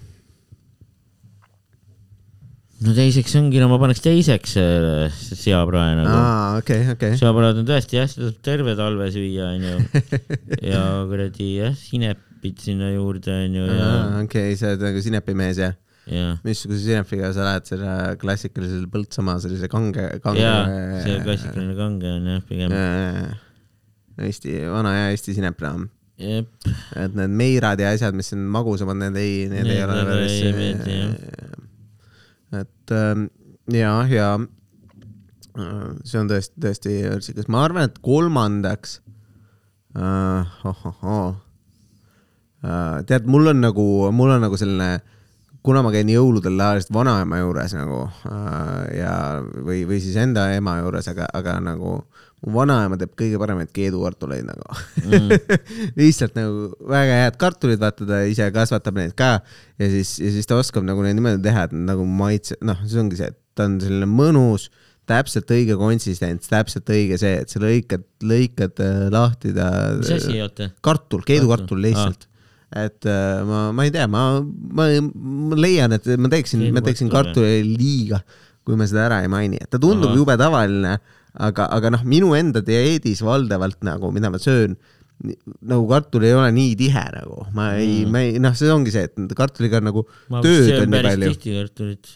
no 2.84 2.96
teiseks 2.96 3.36
ongi, 3.40 3.60
no 3.60 3.68
ma 3.72 3.82
paneks 3.82 4.04
teiseks 4.04 4.56
äh, 4.60 5.22
seaprae 5.40 5.98
nagu. 6.00 6.16
aa, 6.16 6.58
okei, 6.62 6.88
okei. 6.96 7.20
seapraed 7.20 7.60
on 7.60 7.68
tõesti 7.68 8.00
jah, 8.00 8.10
seda 8.12 8.32
saab 8.32 8.42
terve 8.48 8.76
talve 8.80 9.10
süüa, 9.14 9.54
onju. 9.58 10.04
ja 10.72 10.84
kuradi 11.12 11.50
jah, 11.62 11.76
sinepid 11.80 12.64
sinna 12.64 12.92
juurde, 12.94 13.42
onju 13.48 13.68
okei, 14.24 14.56
sa 14.60 14.72
oled 14.72 14.88
nagu 14.88 15.04
sinepimees 15.04 15.64
jah? 15.64 15.76
ja, 16.10 16.34
missuguse 16.44 16.82
sinepiga 16.84 17.32
sa 17.36 17.48
lähed 17.48 17.68
selle 17.70 17.94
klassikalisele 18.22 18.90
Põltsamaa 18.92 19.40
sellise 19.44 19.70
kange, 19.72 20.08
kange. 20.24 20.44
ja 20.44 21.02
see 21.04 21.20
klassikaline 21.24 21.76
kange 21.78 22.14
on 22.18 22.32
jah, 22.34 22.42
pigem. 22.48 22.74
Eesti, 24.24 24.58
vana 24.70 24.94
hea 24.98 25.12
Eesti 25.14 25.36
sinep 25.38 25.62
enam. 25.64 25.88
jep, 26.22 26.50
et 27.00 27.16
need 27.18 27.38
meirad 27.40 27.82
ja 27.82 27.94
asjad, 27.96 28.16
mis 28.16 28.30
on 28.36 28.44
magusamad, 28.54 29.00
need 29.00 29.16
ei, 29.20 29.38
need 29.52 29.70
ei 29.74 29.80
ole 29.84 30.02
päris 30.08 30.36
meeldi,. 30.58 30.98
et 32.54 32.94
ähm, 32.94 33.26
ja, 33.74 33.96
ja 34.12 34.28
äh, 34.38 35.88
see 36.06 36.20
on 36.22 36.30
tõesti, 36.30 36.54
tõesti 36.62 37.00
värtsikas, 37.08 37.50
ma 37.50 37.64
arvan, 37.66 37.90
et 37.90 37.98
kolmandaks 38.06 39.00
äh,. 39.98 40.54
ohohoo 40.70 41.34
äh, 42.62 43.02
tead, 43.10 43.26
mul 43.26 43.50
on 43.56 43.64
nagu, 43.64 43.88
mul 44.14 44.36
on 44.36 44.46
nagu 44.46 44.60
selline, 44.60 45.02
kuna 45.64 45.84
ma 45.86 45.94
käin 45.94 46.12
jõuludel 46.12 46.58
tavaliselt 46.60 46.94
vanaema 46.96 47.40
juures 47.40 47.74
nagu 47.78 48.04
äh, 48.30 49.00
ja, 49.00 49.16
või, 49.56 49.84
või 49.90 50.00
siis 50.04 50.18
enda 50.20 50.50
ema 50.58 50.80
juures, 50.82 51.08
aga, 51.12 51.30
aga 51.40 51.58
nagu 51.64 51.98
mu 52.44 52.54
vanaema 52.58 52.98
teeb 53.00 53.14
kõige 53.20 53.40
paremaid 53.40 53.72
keedukartuleid 53.76 54.48
nagu 54.50 54.78
mm. 55.06 55.60
lihtsalt 56.00 56.36
nagu 56.38 56.74
väga 56.92 57.20
head 57.24 57.38
kartulid, 57.40 57.80
vaata 57.84 58.08
ta 58.10 58.24
ise 58.28 58.50
kasvatab 58.56 59.00
neid 59.00 59.16
ka 59.20 59.38
ja 59.80 59.92
siis, 59.94 60.18
ja 60.20 60.34
siis 60.36 60.50
ta 60.50 60.60
oskab 60.60 60.86
nagu 60.88 61.06
neid 61.06 61.18
niimoodi 61.20 61.44
teha, 61.46 61.70
et 61.70 61.78
nagu 61.78 62.08
maitse, 62.08 62.60
noh, 62.66 62.84
see 62.84 63.00
ongi 63.04 63.22
see, 63.22 63.32
et 63.32 63.40
ta 63.56 63.70
on 63.70 63.80
selline 63.82 64.10
mõnus, 64.10 64.68
täpselt 65.10 65.50
õige 65.52 65.78
konsistents, 65.80 66.50
täpselt 66.52 66.90
õige 66.92 67.18
see, 67.22 67.40
et 67.44 67.52
sa 67.52 67.62
lõikad, 67.64 68.06
lõikad 68.24 68.84
äh, 68.84 69.02
lahti 69.14 69.56
ta. 69.56 69.70
mis 70.00 70.14
asi, 70.16 70.38
oota? 70.44 70.70
kartul, 70.86 71.24
keedukartul 71.28 71.82
lihtsalt. 71.84 72.28
Et 72.74 73.06
äh, 73.06 73.44
ma, 73.46 73.66
ma 73.76 73.86
ei 73.86 73.92
tea, 73.94 74.08
ma, 74.10 74.24
ma, 74.42 74.88
ma 75.00 75.60
leian, 75.60 75.94
et 75.98 76.08
ma 76.18 76.32
teeksin, 76.32 76.64
ma 76.74 76.82
teeksin 76.82 77.10
Keedukartul, 77.10 77.46
kartuli 77.46 77.78
liiga, 77.78 78.24
kui 78.66 78.78
ma 78.80 78.88
seda 78.90 79.06
ära 79.10 79.22
ei 79.24 79.30
maini, 79.32 79.60
et 79.62 79.70
ta 79.70 79.82
tundub 79.82 80.10
Ahah. 80.10 80.20
jube 80.22 80.38
tavaline, 80.40 80.98
aga, 81.34 81.68
aga 81.78 81.94
noh, 81.94 82.04
minu 82.10 82.34
enda 82.38 82.64
dieedis 82.66 83.24
valdavalt 83.26 83.82
nagu, 83.86 84.12
mida 84.16 84.32
ma 84.34 84.42
söön, 84.42 84.78
nagu 85.24 85.86
kartul 85.88 86.26
ei 86.28 86.36
ole 86.36 86.50
nii 86.56 86.74
tihe 86.80 87.04
nagu, 87.16 87.44
ma 87.56 87.74
ei 87.78 88.04
mm., 88.04 88.14
ma 88.14 88.24
ei, 88.26 88.40
noh, 88.44 88.56
see 88.58 88.72
ongi 88.74 88.94
see, 88.96 89.06
et 89.10 89.36
kartuliga 89.38 89.80
on 89.80 89.92
nagu 89.92 90.06
ma 90.34 90.42
tööd 90.44 90.74
on 90.80 90.90
nii 90.92 91.04
palju. 91.10 91.34
tihti 91.36 91.58
kartulit. 91.60 92.16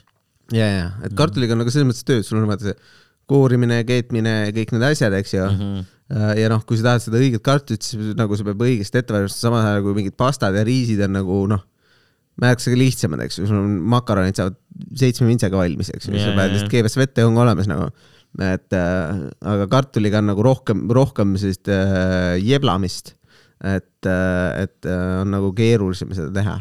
ja, 0.55 0.71
ja, 0.71 0.87
et 1.05 1.13
kartuliga 1.17 1.55
on 1.55 1.61
nagu 1.63 1.73
selles 1.73 1.91
mõttes 1.91 2.07
tööd, 2.07 2.25
sul 2.27 2.41
on 2.41 2.49
vaata 2.49 2.71
see 2.71 2.79
koorimine, 3.27 3.81
keetmine, 3.87 4.33
kõik 4.55 4.73
need 4.73 4.87
asjad, 4.87 5.15
eks 5.19 5.35
ju 5.35 5.45
mm. 5.45 5.61
-hmm. 5.61 5.85
Ja 6.09 6.51
noh, 6.51 6.61
kui 6.67 6.79
sa 6.79 6.91
tahad 6.91 7.03
seda 7.03 7.19
õiget 7.19 7.43
kartulit, 7.43 7.83
siis 7.83 8.13
nagu 8.15 8.37
sa 8.37 8.45
pead 8.47 8.61
õigesti 8.63 9.01
ette 9.01 9.15
valmistama, 9.15 9.41
samal 9.41 9.65
ajal 9.65 9.81
kui 9.85 9.97
mingid 9.97 10.15
pastad 10.19 10.55
ja 10.55 10.63
riisid 10.67 11.01
on 11.03 11.17
nagu 11.17 11.39
noh, 11.51 11.65
märksa 12.41 12.73
lihtsamad, 12.77 13.23
eks 13.25 13.39
ju, 13.41 13.47
sul 13.49 13.59
on 13.59 13.73
makaronid 13.91 14.37
saavad 14.37 14.57
seitsme 14.97 15.27
vintsaga 15.29 15.57
valmis, 15.59 15.89
eks 15.93 16.07
ju, 16.07 16.13
Jaa, 16.15 16.29
sa 16.29 16.37
paned 16.37 16.53
lihtsalt 16.53 16.73
keevasse 16.73 17.01
vette 17.01 17.23
ja 17.23 17.29
ongi 17.29 17.41
olemas 17.43 17.69
nagu. 17.69 17.89
et 18.43 18.75
äh, 18.77 19.21
aga 19.49 19.65
kartuliga 19.71 20.21
on 20.21 20.29
nagu 20.29 20.43
rohkem, 20.45 20.85
rohkem 20.93 21.35
sellist 21.41 21.69
äh, 21.73 22.37
jeblamist, 22.43 23.15
et 23.65 24.05
äh,, 24.05 24.63
et 24.63 24.85
äh, 24.85 25.21
on 25.23 25.31
nagu 25.33 25.49
keerulisem 25.57 26.11
seda 26.13 26.29
teha 26.35 26.59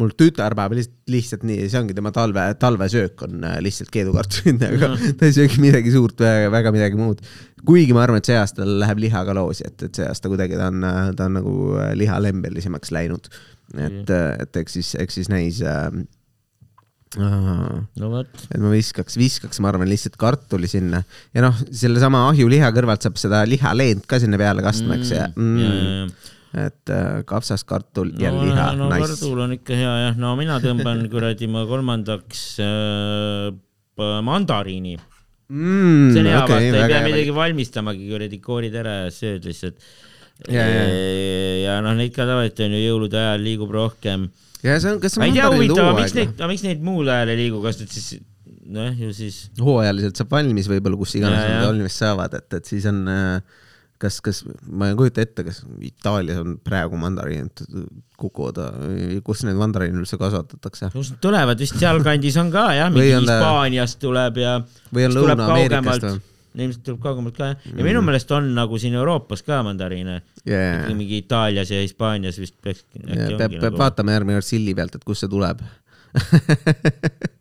mul 0.00 0.12
tütar 0.16 0.56
paneb 0.56 0.78
lihtsalt, 0.78 0.96
lihtsalt 1.12 1.42
nii, 1.46 1.66
see 1.68 1.80
ongi 1.82 1.96
tema 1.96 2.12
talve, 2.14 2.46
talvesöök 2.60 3.26
on 3.26 3.44
äh, 3.48 3.58
lihtsalt 3.64 3.92
keedukartulid, 3.92 4.64
aga 4.70 4.92
ta 5.18 5.28
ei 5.28 5.36
söögi 5.36 5.60
midagi 5.62 5.92
suurt, 5.94 6.22
väga 6.52 6.72
midagi 6.74 6.98
muud. 6.98 7.20
kuigi 7.66 7.94
ma 7.94 8.06
arvan, 8.06 8.22
et 8.22 8.30
see 8.30 8.38
aasta 8.38 8.66
läheb 8.66 9.04
liha 9.04 9.24
ka 9.28 9.36
loosi, 9.36 9.68
et, 9.68 9.76
et 9.88 10.00
see 10.00 10.08
aasta 10.08 10.32
kuidagi 10.32 10.58
ta 10.58 10.70
on, 10.72 10.88
ta 11.18 11.28
on 11.28 11.38
nagu 11.40 11.54
äh, 11.76 11.92
lihalembelisemaks 11.98 12.94
läinud. 12.94 13.30
et, 13.76 14.10
et 14.12 14.60
eks 14.64 14.80
siis, 14.80 14.96
eks 15.00 15.20
siis 15.20 15.32
näis 15.32 15.62
äh,. 15.64 16.02
Äh, 17.20 17.72
no 18.00 18.08
vot. 18.08 18.44
et 18.48 18.60
ma 18.60 18.70
viskaks, 18.72 19.18
viskaks, 19.20 19.58
ma 19.60 19.68
arvan, 19.68 19.84
lihtsalt 19.90 20.14
kartuli 20.16 20.70
sinna 20.70 21.02
ja 21.36 21.42
noh, 21.44 21.58
sellesama 21.68 22.22
ahjuliha 22.30 22.70
kõrvalt 22.72 23.04
saab 23.04 23.20
seda 23.20 23.42
lihaleent 23.44 24.06
ka 24.08 24.16
sinna 24.22 24.40
peale 24.40 24.64
kastma, 24.64 24.96
eks 24.96 25.12
ja, 25.12 25.26
ja, 25.28 25.32
mm,. 25.36 26.14
Et 26.52 26.92
äh, 26.92 27.22
kapsas, 27.24 27.64
kartul 27.64 28.12
ja 28.20 28.32
no, 28.32 28.44
liha, 28.44 28.66
no 28.76 28.90
nice. 28.90 29.06
kardul 29.06 29.40
on 29.46 29.54
ikka 29.56 29.76
hea 29.76 29.92
jah, 30.02 30.18
no 30.20 30.34
mina 30.36 30.58
tõmban 30.60 31.00
kuradi 31.12 31.48
ma 31.48 31.64
kolmandaks 31.68 32.42
äh, 32.60 33.48
mandariini. 34.26 34.98
Mm, 35.52 36.12
see 36.12 36.20
on 36.20 36.28
hea 36.28 36.42
okay,, 36.42 36.68
vaata, 36.68 36.82
ei 36.82 36.92
pea 36.92 37.00
midagi 37.06 37.36
valmistamagi, 37.36 38.04
kuradi 38.10 38.40
koorid 38.44 38.76
ära 38.82 38.98
ja 39.04 39.14
sööd 39.14 39.48
lihtsalt. 39.48 39.80
Ja, 40.50 40.64
ja. 40.66 40.84
ja 41.62 41.74
noh, 41.84 41.96
neid 41.96 42.12
ka 42.16 42.26
tavaliselt 42.28 42.64
on 42.66 42.76
ju 42.76 42.82
jõulude 42.82 43.20
ajal 43.20 43.44
liigub 43.46 43.72
rohkem. 43.72 44.28
ja 44.64 44.76
see 44.76 44.92
on, 44.92 45.00
kas 45.00 45.16
ma 45.20 45.28
ei 45.28 45.36
tea, 45.36 45.48
mandariinid 45.48 45.72
huvitav, 45.72 45.96
miks 46.02 46.16
neid, 46.18 46.46
miks 46.52 46.66
neid 46.66 46.84
muul 46.84 47.08
ajal 47.12 47.32
ei 47.32 47.42
liigu, 47.46 47.64
kas 47.64 47.80
nad 47.80 47.92
siis, 47.94 48.08
nojah, 48.76 48.96
ju 49.06 49.12
siis 49.16 49.42
hooajaliselt 49.60 50.20
saab 50.20 50.36
valmis 50.36 50.68
võib-olla, 50.72 51.00
kus 51.00 51.16
iganes 51.20 51.46
nad 51.46 51.68
valmis 51.68 52.00
saavad, 52.00 52.40
et, 52.40 52.60
et 52.60 52.72
siis 52.74 52.88
on 52.90 53.04
äh, 53.12 53.60
kas, 54.02 54.18
kas 54.24 54.42
ma 54.66 54.90
ei 54.90 54.96
kujuta 54.98 55.22
ette, 55.24 55.44
kas 55.46 55.62
Itaalias 55.84 56.40
on 56.42 56.56
praegu 56.64 56.98
mandariinid 57.00 57.62
kukuvad, 58.20 58.58
kus 59.26 59.44
neid 59.46 59.58
mandariine 59.60 60.02
üldse 60.02 60.18
kasvatatakse 60.20 60.90
kust 60.94 61.16
nad 61.16 61.22
tulevad 61.24 61.62
vist 61.62 61.78
sealkandis 61.80 62.38
on 62.42 62.52
ka 62.54 62.66
jah, 62.78 62.92
mingi 62.94 63.14
Hispaaniast 63.16 64.00
tuleb 64.02 64.42
ja 64.42 64.58
või 64.92 65.08
on 65.08 65.16
Lõuna-Ameerikast 65.18 66.08
või?, 66.08 66.22
ilmselt 66.52 66.82
tuleb 66.84 67.02
kaugemalt 67.04 67.38
ka 67.38 67.52
jah, 67.52 67.68
ja 67.78 67.86
minu 67.86 68.02
meelest 68.04 68.32
on 68.36 68.50
nagu 68.56 68.80
siin 68.80 68.96
Euroopas 68.98 69.44
ka 69.46 69.62
mandariine, 69.66 70.20
yeah.. 70.48 70.88
mingi 70.90 71.22
Itaalias 71.22 71.72
ja 71.72 71.80
Hispaanias 71.80 72.40
vist 72.42 72.58
peaks. 72.62 72.84
peab, 72.92 73.58
peab 73.58 73.78
vaatama 73.78 74.18
järgmine 74.18 74.40
kord 74.40 74.50
silli 74.50 74.76
pealt, 74.76 74.98
et 74.98 75.06
kust 75.08 75.24
see 75.24 75.32
tuleb 75.32 75.62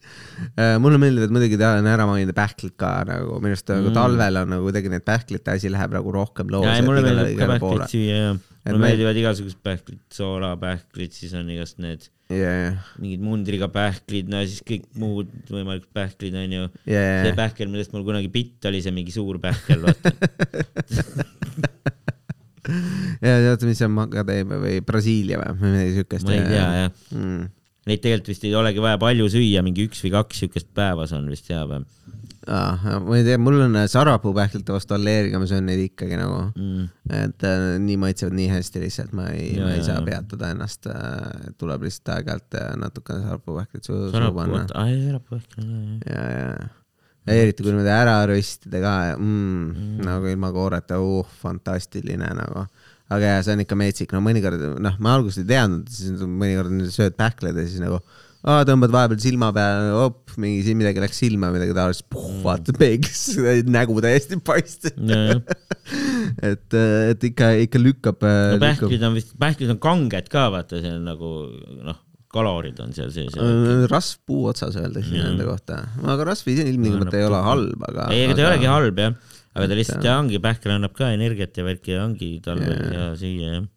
mulle 0.83 1.01
meeldivad 1.01 1.33
muidugi 1.33 1.59
tahan 1.61 1.89
ära 1.89 2.07
mainida 2.09 2.35
pähklid 2.37 2.75
ka 2.79 2.93
nagu 3.07 3.39
minu 3.43 3.55
arust 3.55 3.73
nagu 3.73 3.91
talvel 3.95 4.41
on 4.43 4.55
nagu 4.55 4.69
kuidagi 4.69 4.93
need 4.93 5.05
pähklite 5.07 5.57
asi 5.57 5.71
läheb 5.73 5.93
nagu 5.97 6.15
rohkem 6.15 6.49
loos. 6.53 6.71
mulle 6.85 7.03
meeldib 7.05 7.41
ka 7.41 7.51
pähkleid 7.55 7.91
süüa 7.91 8.23
ja 8.61 8.73
mulle 8.73 8.81
me- 8.81 8.89
meeldivad 8.91 9.17
igasugused 9.17 9.61
pähklid, 9.65 10.01
soolapähklid, 10.13 11.13
siis 11.15 11.33
on 11.37 11.49
igast 11.53 11.79
need 11.81 12.05
yeah. 12.31 12.77
mingid 13.01 13.23
mundriga 13.25 13.69
pähklid, 13.73 14.29
no 14.31 14.41
siis 14.45 14.61
kõik 14.67 14.85
muud 15.01 15.31
võimalikud 15.51 15.89
pähklid 15.95 16.37
onju. 16.43 16.67
Yeah. 16.85 17.25
see 17.25 17.37
pähkel, 17.37 17.71
millest 17.73 17.95
mul 17.95 18.05
kunagi 18.07 18.29
bitt 18.33 18.69
oli, 18.69 18.83
see 18.85 18.93
mingi 18.95 19.13
suur 19.15 19.39
pähkel, 19.41 19.81
vaata. 19.85 20.13
ja 23.25 23.33
tead, 23.47 23.65
mis 23.69 23.81
on 23.87 23.97
Macadamia 23.97 24.61
või 24.61 24.77
Brasiilia 24.85 25.41
või 25.41 25.57
midagi 25.65 25.97
siukest. 25.97 26.29
ma 26.29 26.37
ei 26.37 26.45
tea 26.45 26.69
jah. 26.83 26.93
mm.. 27.17 27.49
Neid 27.89 28.01
tegelikult 28.03 28.29
vist 28.29 28.43
ei 28.45 28.53
olegi 28.53 28.81
vaja 28.83 28.99
palju 29.01 29.25
süüa, 29.33 29.63
mingi 29.65 29.87
üks 29.89 30.03
või 30.05 30.11
kaks 30.13 30.43
siukest 30.43 30.67
päevas 30.77 31.15
on 31.17 31.29
vist 31.31 31.49
hea 31.49 31.63
või 31.69 31.81
Ah, 32.49 32.97
ma 33.05 33.19
ei 33.19 33.21
tea, 33.21 33.37
mul 33.37 33.59
on 33.61 33.75
sarapuupähklite 33.85 34.73
vastu 34.73 34.95
allergia, 34.95 35.37
ma 35.37 35.45
söön 35.45 35.67
neid 35.69 35.83
ikkagi 35.83 36.17
nagu 36.17 36.39
mm.? 36.49 36.87
et 37.13 37.45
äh, 37.45 37.65
nii 37.83 37.99
maitsevad 38.01 38.33
nii 38.33 38.47
hästi 38.49 38.81
lihtsalt, 38.81 39.11
ma 39.13 39.27
ei, 39.29 39.51
ma 39.61 39.75
ei 39.75 39.83
saa 39.85 39.99
ja. 39.99 40.05
peatada 40.07 40.49
ennast 40.55 40.89
äh,, 40.89 41.51
tuleb 41.61 41.85
lihtsalt 41.85 42.15
aeg-ajalt 42.15 42.57
äh, 42.57 42.71
natukene 42.81 43.21
sarapuupähklit 43.27 43.85
su- 43.85 43.93
suhu 43.93 44.09
sarapuu, 44.15 44.39
panna. 44.39 44.63
aa 44.73 44.87
ei 44.89 45.03
sarapuupähkel 45.03 45.67
on 45.67 45.75
hea 45.77 45.91
jah. 46.01 46.15
ja, 46.15 46.23
ja, 46.33 46.71
ja 47.29 47.37
eriti 47.43 47.61
kui 47.61 47.75
niimoodi 47.75 47.93
ära 47.93 48.17
röstida 48.33 48.81
ka 48.81 48.95
mm, 49.19 49.29
mm., 49.29 50.01
nagu 50.09 50.33
ilma 50.33 50.49
kooreta, 50.55 50.97
uh, 50.97 51.37
fantastiline 51.43 52.33
nagu. 52.41 52.65
Aga 53.11 53.35
jaa, 53.35 53.45
see 53.45 53.55
on 53.57 53.63
ikka 53.65 53.77
metsik, 53.79 54.15
no 54.15 54.23
mõnikord, 54.23 54.61
noh, 54.81 54.97
ma 55.03 55.15
alguses 55.17 55.43
ei 55.43 55.49
teadnud, 55.51 55.87
siis 55.91 56.21
mõnikord 56.25 56.91
sööd 56.95 57.17
pähkleid 57.19 57.59
ja 57.59 57.67
siis 57.67 57.83
nagu 57.83 57.99
aa, 58.41 58.61
tõmbad 58.67 58.93
vahepeal 58.93 59.21
silma 59.21 59.51
peale, 59.55 59.89
op, 60.01 60.35
mingi 60.41 60.63
siin 60.65 60.79
midagi 60.79 61.03
läks 61.03 61.19
silma, 61.21 61.51
midagi 61.53 61.75
taolist, 61.77 62.05
vaatad 62.45 62.77
peeglisse, 62.81 63.57
nägu 63.77 63.97
täiesti 64.03 64.39
paistab. 64.45 65.01
et, 66.51 66.77
et 66.77 67.27
ikka, 67.31 67.51
ikka 67.67 67.81
lükkab 67.81 68.23
no 68.25 68.31
no,. 68.55 68.61
pähklid 68.63 69.03
on 69.05 69.17
vist, 69.17 69.35
pähklid 69.41 69.75
on 69.75 69.81
kanged 69.83 70.31
ka, 70.31 70.47
vaata, 70.53 70.81
see 70.81 70.95
on 70.95 71.05
nagu 71.09 71.33
noh, 71.83 71.99
kalorid 72.31 72.79
on 72.81 72.95
seal 72.95 73.11
sees. 73.13 73.35
rasv 73.91 74.21
puu 74.27 74.47
otsas 74.49 74.77
öeldakse 74.79 75.13
Jah. 75.17 75.27
nende 75.27 75.45
kohta, 75.47 75.81
aga 76.13 76.29
rasv 76.31 76.49
ise 76.53 76.65
ilmtingimata 76.69 77.19
ei 77.19 77.27
ole 77.27 77.43
halb, 77.45 77.85
aga. 77.89 78.07
ei, 78.15 78.25
ega 78.25 78.37
ta 78.37 78.45
ei 78.45 78.49
olegi 78.53 78.71
halb 78.71 79.03
jah, 79.03 79.37
aga 79.55 79.67
ta 79.67 79.77
lihtsalt 79.77 80.07
jah 80.07 80.21
ongi, 80.21 80.39
pähkel 80.43 80.75
annab 80.75 80.95
ka 80.97 81.11
energiat 81.15 81.57
ja 81.57 81.67
värki 81.67 81.95
ja 81.95 82.05
ongi 82.05 82.31
talvel 82.43 82.75
Jaa. 82.77 82.91
hea 82.95 83.11
süüa 83.19 83.51
jah. 83.51 83.67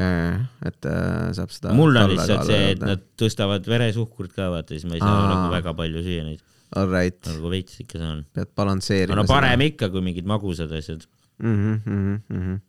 jaa, 0.00 0.34
et 0.70 0.88
äh, 0.90 1.32
saab 1.38 1.54
seda. 1.54 1.74
mul 1.78 1.96
on 2.02 2.12
lihtsalt 2.14 2.46
see, 2.50 2.72
et 2.74 2.82
nad 2.82 3.02
tõstavad 3.20 3.68
veresuhkurt 3.70 4.34
ka 4.36 4.50
vaata, 4.54 4.74
siis 4.74 4.88
ma 4.88 4.98
ei 4.98 5.04
saa 5.04 5.14
Aa. 5.14 5.28
nagu 5.32 5.50
väga 5.54 5.76
palju 5.78 6.04
süüa 6.06 6.26
neid, 6.28 6.44
All 6.76 6.88
right, 6.90 7.18
nagu 7.30 7.50
veits 7.52 7.78
ikka 7.84 8.00
saan. 8.02 8.24
pead 8.34 8.50
balansseerima. 8.58 9.20
no 9.20 9.26
parem 9.30 9.62
ikka 9.68 9.88
kui 9.94 10.02
mingid 10.02 10.26
magusad 10.26 10.72
asjad. 10.74 11.06
mm. 11.38 11.58
-hmm, 11.58 11.92
mm 12.28 12.42
-hmm. 12.42 12.62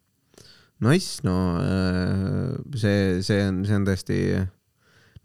Nice, 0.79 1.25
no 1.25 1.57
äh, 1.57 2.53
see, 2.77 3.23
see 3.25 3.41
on, 3.47 3.65
see 3.65 3.75
on 3.75 3.85
tõesti. 3.87 4.17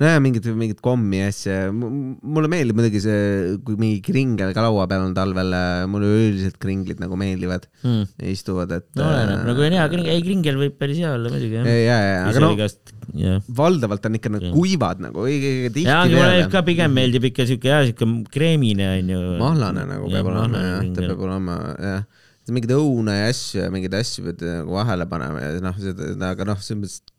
nojah, 0.01 0.19
mingit, 0.23 0.47
mingit 0.57 0.81
kommi 0.85 1.21
ja 1.21 1.29
asja, 1.33 1.57
mulle 1.73 2.51
meeldib 2.53 2.79
muidugi 2.79 3.03
see, 3.05 3.57
kui 3.67 3.77
mingi 3.81 4.01
kringel 4.05 4.55
ka 4.57 4.65
laua 4.65 4.87
peal 4.91 5.05
on 5.07 5.15
talvel, 5.17 5.53
mulle 5.93 6.11
üldiselt 6.29 6.59
kringlid 6.63 7.03
nagu 7.03 7.19
meeldivad 7.21 7.69
ja 7.83 8.31
istuvad, 8.33 8.73
et. 8.79 8.89
no 8.99 9.09
oleneb, 9.09 9.45
nagu 9.49 9.67
on 9.67 9.77
hea, 9.79 9.87
ei 10.15 10.25
kringel 10.25 10.61
võib 10.61 10.79
päris 10.81 11.03
hea 11.03 11.13
olla 11.17 11.33
muidugi 11.33 11.61
jah. 11.61 11.69
ja, 11.69 11.99
ja, 12.09 12.19
aga 12.31 12.45
no 12.45 12.53
igast, 12.57 12.95
jah. 13.19 13.39
valdavalt 13.63 14.09
on 14.09 14.19
ikka 14.21 14.33
nagu 14.33 14.49
Jah. 14.49 14.57
kuivad 14.57 15.05
nagu 15.05 15.27
õige 15.29 15.55
õige 15.69 15.87
jaa, 15.87 16.03
mulle 16.09 16.33
tihti 16.39 16.51
ka 16.57 16.65
pigem 16.67 16.99
meeldib 16.99 17.31
ikka 17.31 17.49
siuke 17.51 17.73
hea, 17.73 17.85
siuke 17.91 18.11
kreemine 18.33 18.91
onju. 18.99 19.23
mahlane 19.43 19.87
nagu 19.89 20.11
peab 20.13 20.33
olema 20.33 20.67
jah, 20.67 20.85
ta 20.97 21.09
peab 21.09 21.25
olema 21.29 21.59
jah, 21.77 22.05
mingeid 22.53 22.75
õune 22.75 23.15
ja 23.21 23.31
asju 23.31 23.63
ja 23.63 23.71
mingeid 23.73 23.95
asju 24.01 24.27
pead 24.27 24.45
nagu 24.49 24.79
vahele 24.79 25.07
panema 25.11 25.43
ja 25.45 25.57
noh, 25.63 25.77
seda, 25.81 26.15
aga 26.33 26.49
noh, 26.49 26.59
selles 26.63 26.81
mõttes 26.83 27.12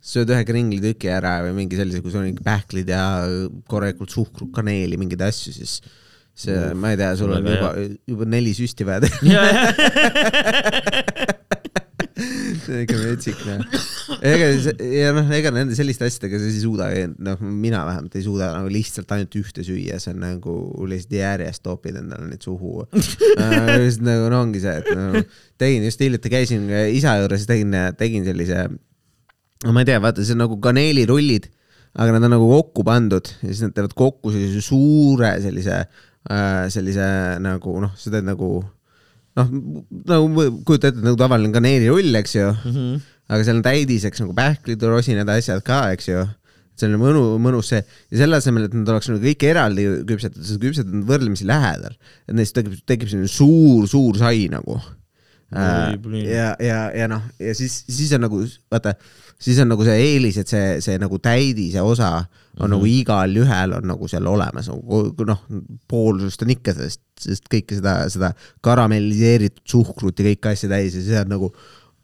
sööd 0.00 0.30
ühe 0.32 0.44
kringlitüki 0.48 1.08
ära 1.12 1.42
või 1.44 1.52
mingi 1.62 1.76
sellise, 1.78 2.00
kui 2.04 2.12
sul 2.12 2.24
on 2.24 2.38
pähklid 2.44 2.88
ja 2.88 3.02
korralikult 3.68 4.10
suhkrut, 4.14 4.50
kaneeli, 4.56 4.96
mingeid 5.00 5.22
asju, 5.28 5.50
siis 5.56 5.72
see, 6.40 6.56
ma 6.78 6.86
ei 6.94 6.98
tea, 7.00 7.12
sul 7.20 7.30
on 7.36 7.44
juba, 7.44 7.70
juba 8.08 8.24
neli 8.28 8.52
süsti 8.56 8.82
vaja 8.88 9.00
teha, 9.04 9.18
see 12.60 12.74
on 12.74 12.82
ikka 12.84 12.96
metsik 13.00 13.38
noh. 13.46 13.60
ega 14.26 14.48
see- 14.64 14.88
ja 15.00 15.12
noh, 15.16 15.28
ega 15.36 15.52
nende 15.54 15.76
selliste 15.76 16.06
asjadega 16.08 16.40
sa 16.40 16.44
siis 16.48 16.58
ei 16.60 16.64
suuda, 16.64 16.88
noh, 17.28 17.38
mina 17.44 17.82
vähemalt 17.88 18.16
ei 18.18 18.24
suuda 18.24 18.50
nagu 18.56 18.68
lihtsalt 18.72 19.10
ainult 19.16 19.36
ühte 19.40 19.60
süüa, 19.66 19.96
see 20.02 20.12
on 20.14 20.20
nagu 20.24 20.54
lihtsalt 20.90 21.16
järjest 21.16 21.64
topid 21.66 21.94
endale 22.00 22.24
neid 22.30 22.44
suhu 22.44 22.70
äh,. 22.84 23.88
nagu 24.04 24.24
no 24.32 24.42
ongi 24.44 24.60
see, 24.64 24.76
et 24.82 24.88
no, 24.96 25.24
tegin 25.60 25.86
just 25.88 26.00
hiljuti 26.04 26.28
käisin 26.32 26.62
isa 26.96 27.10
juures, 27.22 27.42
tegin, 27.48 27.72
tegin 28.00 28.24
sellise, 28.28 28.58
no 29.64 29.72
ma 29.76 29.82
ei 29.84 29.88
tea, 29.90 30.00
vaata, 30.02 30.24
see 30.24 30.34
on 30.36 30.42
nagu 30.46 30.56
kaneelirullid, 30.64 31.48
aga 32.00 32.14
nad 32.16 32.26
on 32.28 32.34
nagu 32.36 32.46
kokku 32.48 32.84
pandud 32.86 33.28
ja 33.42 33.48
siis 33.50 33.62
nad 33.66 33.74
teevad 33.76 33.94
kokku 33.98 34.32
sellise 34.34 34.62
suure 34.64 35.32
sellise, 35.42 35.80
sellise 36.72 37.06
nagu 37.42 37.76
noh, 37.82 37.94
sa 37.98 38.12
teed 38.14 38.26
nagu 38.28 38.50
noh, 39.38 39.54
nagu 40.10 40.44
kujuta 40.66 40.90
ette 40.92 41.02
nagu 41.04 41.18
tavaline 41.20 41.52
kaneelirull, 41.54 42.12
eks 42.20 42.36
ju 42.38 42.50
Mhm. 42.50 43.00
aga 43.30 43.44
seal 43.46 43.60
on 43.60 43.62
täidiseks 43.66 44.20
nagu 44.24 44.34
pähklid, 44.34 44.82
rosinad, 44.90 45.28
asjad 45.30 45.62
ka, 45.66 45.84
eks 45.94 46.08
ju. 46.08 46.26
see 46.80 46.88
on 46.88 46.96
mõnu, 46.96 47.22
mõnus 47.44 47.68
see 47.68 47.82
ja 48.10 48.22
selle 48.22 48.38
asemel, 48.40 48.64
et 48.64 48.72
nad 48.72 48.88
oleks 48.88 49.10
nagu 49.10 49.20
kõik 49.20 49.42
eraldi 49.44 49.82
küpsetatud, 50.08 50.46
sa 50.48 50.54
küpsetad 50.62 50.94
nad 50.94 51.04
võrdlemisi 51.10 51.44
lähedal, 51.44 51.92
et 52.24 52.32
neist 52.38 52.54
tekib, 52.56 52.78
tekib 52.88 53.10
selline 53.10 53.28
suur, 53.28 53.84
suur 53.90 54.16
sai 54.16 54.46
nagu. 54.48 54.78
Plin. 56.00 56.24
ja, 56.24 56.54
ja, 56.62 56.78
ja 56.94 57.08
noh, 57.10 57.20
ja 57.42 57.52
siis, 57.58 57.82
siis 57.90 58.12
on 58.16 58.22
nagu 58.24 58.38
vaata, 58.72 58.94
siis 59.40 59.58
on 59.62 59.70
nagu 59.72 59.84
see 59.86 59.96
eelis, 60.04 60.38
et 60.42 60.50
see, 60.50 60.78
see 60.84 60.98
nagu 61.00 61.18
täidise 61.22 61.82
osa 61.82 62.10
on 62.10 62.22
mm 62.22 62.62
-hmm. 62.62 62.70
nagu 62.74 62.86
igal 62.86 63.36
ühel 63.42 63.76
on 63.78 63.86
nagu 63.92 64.08
seal 64.08 64.26
olemas 64.26 64.68
nagu 64.68 65.26
noh, 65.26 65.44
poolsust 65.88 66.42
on 66.42 66.54
ikka 66.56 66.74
sellest, 66.76 67.02
sest 67.20 67.50
kõike 67.52 67.78
seda, 67.80 68.08
seda 68.12 68.32
karamelliseeritud 68.60 69.64
suhkrut 69.64 70.18
ja 70.18 70.30
kõiki 70.30 70.52
asju 70.52 70.72
täis 70.72 70.98
ja 70.98 71.04
see 71.06 71.20
on 71.20 71.32
nagu 71.36 71.52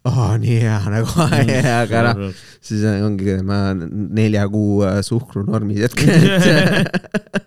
oh, 0.06 0.36
nii 0.38 0.60
hea 0.62 0.78
nagu 0.96 1.26
aga 1.82 2.06
noh, 2.12 2.32
siis 2.60 2.84
ongi, 3.04 3.36
ma 3.42 3.74
nelja 3.74 4.48
kuu 4.48 4.84
äh, 4.86 5.02
suhkrunormis 5.04 5.82
hetkel, 5.86 6.14
et 6.14 6.42
see 6.42 7.44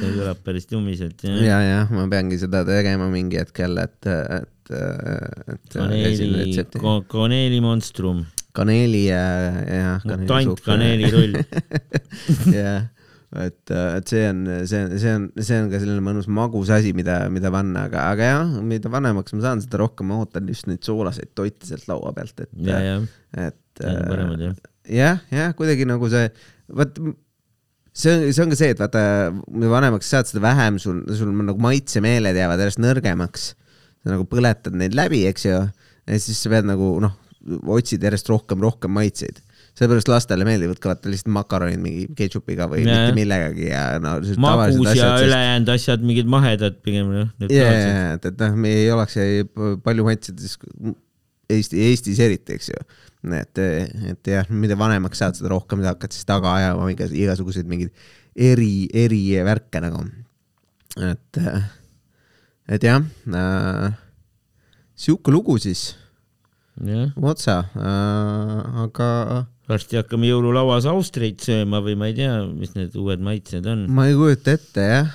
kõlab 0.00 0.40
päris 0.44 0.66
tumiselt 0.70 1.22
jah. 1.24 1.38
ja, 1.44 1.60
ja 1.64 1.80
ma 1.92 2.06
peangi 2.10 2.38
seda 2.40 2.62
tegema 2.68 3.08
mingi 3.12 3.40
hetk 3.40 3.62
jälle, 3.64 3.86
et, 3.88 4.10
et, 4.40 4.74
et 5.54 5.78
retsepti, 5.80 6.82
kaneeli 7.10 7.60
monstrum, 7.64 8.24
kaneeli 8.56 9.04
ja, 9.08 9.24
ja 9.64 9.92
mutant 10.04 10.62
kaneelirull. 10.64 11.38
jah, 12.54 12.88
et, 13.46 13.72
et 13.72 14.12
see 14.12 14.24
on, 14.26 14.42
see 14.66 14.82
on, 14.82 14.94
see 14.98 15.14
on, 15.14 15.26
see 15.38 15.60
on 15.62 15.70
ka 15.72 15.80
selline 15.82 16.04
mõnus 16.04 16.28
magus 16.30 16.72
asi, 16.74 16.92
mida, 16.96 17.22
mida 17.32 17.52
panna, 17.54 17.86
aga, 17.90 18.08
aga 18.14 18.30
jah, 18.32 18.52
mida 18.66 18.92
vanemaks 18.92 19.36
ma 19.36 19.46
saan, 19.46 19.64
seda 19.64 19.82
rohkem 19.84 20.10
ma 20.10 20.20
ootan 20.22 20.50
just 20.50 20.68
neid 20.70 20.82
soolaseid 20.86 21.34
toite 21.38 21.68
sealt 21.70 21.88
laua 21.90 22.14
pealt, 22.16 22.36
et, 22.42 22.52
ja, 22.66 22.80
ja, 22.84 23.00
et 23.48 23.84
jah. 23.84 24.54
jah, 24.90 25.26
jah, 25.30 25.52
kuidagi 25.58 25.86
nagu 25.88 26.10
see, 26.12 26.26
vot 26.74 26.98
see 27.92 28.12
on, 28.14 28.32
see 28.32 28.44
on 28.44 28.52
ka 28.52 28.58
see, 28.58 28.74
et 28.74 28.80
vaata, 28.80 29.02
mida 29.50 29.70
vanemaks 29.72 30.10
saad, 30.10 30.28
seda 30.30 30.42
vähem 30.44 30.78
sul, 30.82 31.02
sul 31.16 31.32
nagu 31.34 31.58
maitsemeeled 31.62 32.38
jäävad 32.38 32.62
järjest 32.62 32.82
nõrgemaks. 32.82 33.52
sa 34.00 34.14
nagu 34.14 34.24
põletad 34.24 34.76
neid 34.80 34.94
läbi, 34.96 35.26
eks 35.28 35.44
ju, 35.44 35.58
ja 36.08 36.20
siis 36.22 36.38
sa 36.40 36.52
pead 36.52 36.68
nagu 36.68 36.94
noh, 37.04 37.16
otsid 37.76 38.02
järjest 38.04 38.28
rohkem, 38.28 38.60
rohkem 38.64 38.92
maitseid 38.92 39.40
seepärast 39.78 40.10
lastele 40.10 40.44
meeldivad 40.44 40.80
ka 40.82 40.90
vaata 40.92 41.10
lihtsalt 41.12 41.32
makaronid 41.34 41.80
mingi 41.80 42.06
ketšupiga 42.18 42.66
või 42.70 42.82
Ja, 42.82 42.88
mitte 42.90 43.14
millegagi 43.16 43.68
ja 43.70 43.84
no. 44.02 44.16
magus 44.42 44.90
ja 44.98 45.12
ülejäänud 45.24 45.70
asjad, 45.72 46.02
mingid 46.04 46.28
mahedad 46.30 46.80
pigem 46.84 47.12
noh. 47.14 47.30
jaa, 47.48 48.16
et, 48.16 48.26
et 48.32 48.42
noh, 48.42 48.58
me 48.60 48.72
ei 48.82 48.90
oleks 48.92 49.16
palju 49.84 50.08
maitseid 50.08 50.42
siis 50.42 50.58
Eesti, 51.50 51.80
Eestis 51.82 52.20
eriti, 52.22 52.54
eks 52.54 52.68
ju. 52.70 52.82
et, 53.34 53.60
et 54.12 54.28
jah, 54.34 54.50
mida 54.54 54.76
vanemaks 54.78 55.18
saad, 55.22 55.38
seda 55.38 55.50
rohkem 55.50 55.82
sa 55.82 55.94
hakkad 55.94 56.14
siis 56.14 56.28
taga 56.28 56.52
ajama 56.60 56.90
igas- 56.92 57.14
igasuguseid 57.16 57.70
mingeid 57.70 57.90
eri, 58.36 58.86
eri 58.94 59.22
värke 59.46 59.82
nagu. 59.82 60.04
et, 61.08 61.40
et 62.76 62.86
jah 62.86 63.00
äh,, 63.00 63.98
sihuke 64.98 65.32
lugu 65.34 65.56
siis, 65.62 65.94
otsa 67.20 67.56
äh,, 67.76 68.84
aga 68.84 69.10
varsti 69.70 69.98
hakkame 70.00 70.26
jõululauas 70.30 70.86
austreid 70.90 71.38
sööma 71.44 71.80
või 71.84 71.94
ma 71.98 72.08
ei 72.10 72.16
tea, 72.16 72.32
mis 72.48 72.72
need 72.74 72.96
uued 72.98 73.22
maitsed 73.22 73.66
on. 73.70 73.84
ma 73.94 74.08
ei 74.10 74.16
kujuta 74.18 74.56
ette 74.56 74.86
jah, 74.86 75.14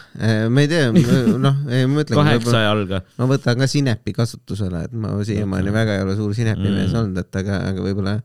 ma 0.51 0.63
ei 0.63 0.71
tea, 0.71 0.89
noh, 0.93 1.59
ma 1.65 2.05
ütlen. 2.05 2.15
kaheksa 2.15 2.63
jalga. 2.63 3.01
ma 3.19 3.29
võtan 3.31 3.59
ka 3.59 3.67
sinepi 3.71 4.15
kasutusele, 4.15 4.85
et 4.87 4.95
ma 4.95 5.15
siiamaani 5.19 5.65
Okay. 5.65 5.77
väga 5.81 5.97
ei 5.97 6.03
ole 6.05 6.15
suur 6.15 6.35
sinepimees 6.37 6.91
Mm. 6.93 6.99
olnud, 7.01 7.23
et 7.25 7.39
aga, 7.41 7.61
aga 7.73 7.83
võib-olla 7.83 8.17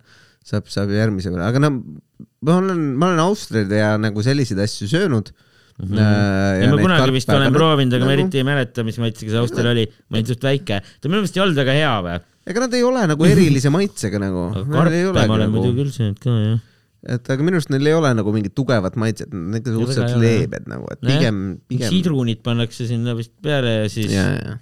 saab, 0.46 0.68
saab 0.70 0.92
järgmise 0.94 1.32
peale, 1.32 1.46
aga 1.48 1.62
no 1.62 1.70
ma 2.46 2.58
olen, 2.60 2.82
ma 3.00 3.10
olen 3.10 3.22
Austriaid 3.24 3.72
ja 3.74 3.94
nagu 4.00 4.22
selliseid 4.24 4.60
asju 4.62 4.88
söönud 4.90 5.32
mm. 5.32 5.86
Mhm. 5.90 6.00
ja 6.60 6.70
ma 6.70 6.80
kunagi 6.82 7.14
vist 7.16 7.32
olen 7.32 7.54
proovinud, 7.56 7.96
aga 7.96 8.06
ma 8.06 8.14
eriti 8.14 8.42
ei 8.42 8.46
mäleta, 8.46 8.84
mis 8.86 9.00
maitsega 9.02 9.34
see 9.34 9.40
Austria 9.42 9.72
oli. 9.72 9.86
ma 10.08 10.20
olin 10.20 10.28
suht 10.28 10.44
väike. 10.46 10.82
ta 10.84 11.08
minu 11.08 11.24
meelest 11.24 11.38
ei 11.38 11.42
olnud 11.46 11.58
väga 11.58 11.78
hea 11.80 11.94
või? 12.06 12.18
Ega 12.48 12.64
nad 12.64 12.74
ei 12.76 12.82
ole 12.86 13.04
nagu 13.10 13.28
erilise 13.28 13.72
maitsega 13.76 14.22
nagu. 14.22 14.48
karpe 14.70 15.04
ma 15.12 15.36
olen 15.36 15.54
muidugi 15.54 15.82
küll 15.82 15.94
söönud 15.94 16.20
ka 16.22 16.36
jah. 16.38 16.62
et 17.16 17.30
aga 17.34 17.46
minu 17.46 17.60
arust 17.60 17.72
neil 17.74 17.92
ei 17.92 17.98
ole 17.98 18.14
nagu 18.16 18.34
mingit 18.36 18.56
tugevat 18.56 18.96
maitset, 19.00 19.32
nad 19.32 19.52
on 19.54 19.60
ikka 19.60 19.76
suhteliselt 19.76 20.18
leebed 20.22 20.66
nagu, 20.70 20.88
et 20.94 21.04
pigem, 21.04 21.44
pigem. 21.70 21.92
sidrunid 21.92 22.42
pannakse 22.46 22.88
sinna 22.88 23.16
vist 23.18 23.34
peale 23.44 23.80
ja 23.82 23.92
siis 23.92 24.12
ja, 24.14 24.26
ja 24.38 24.58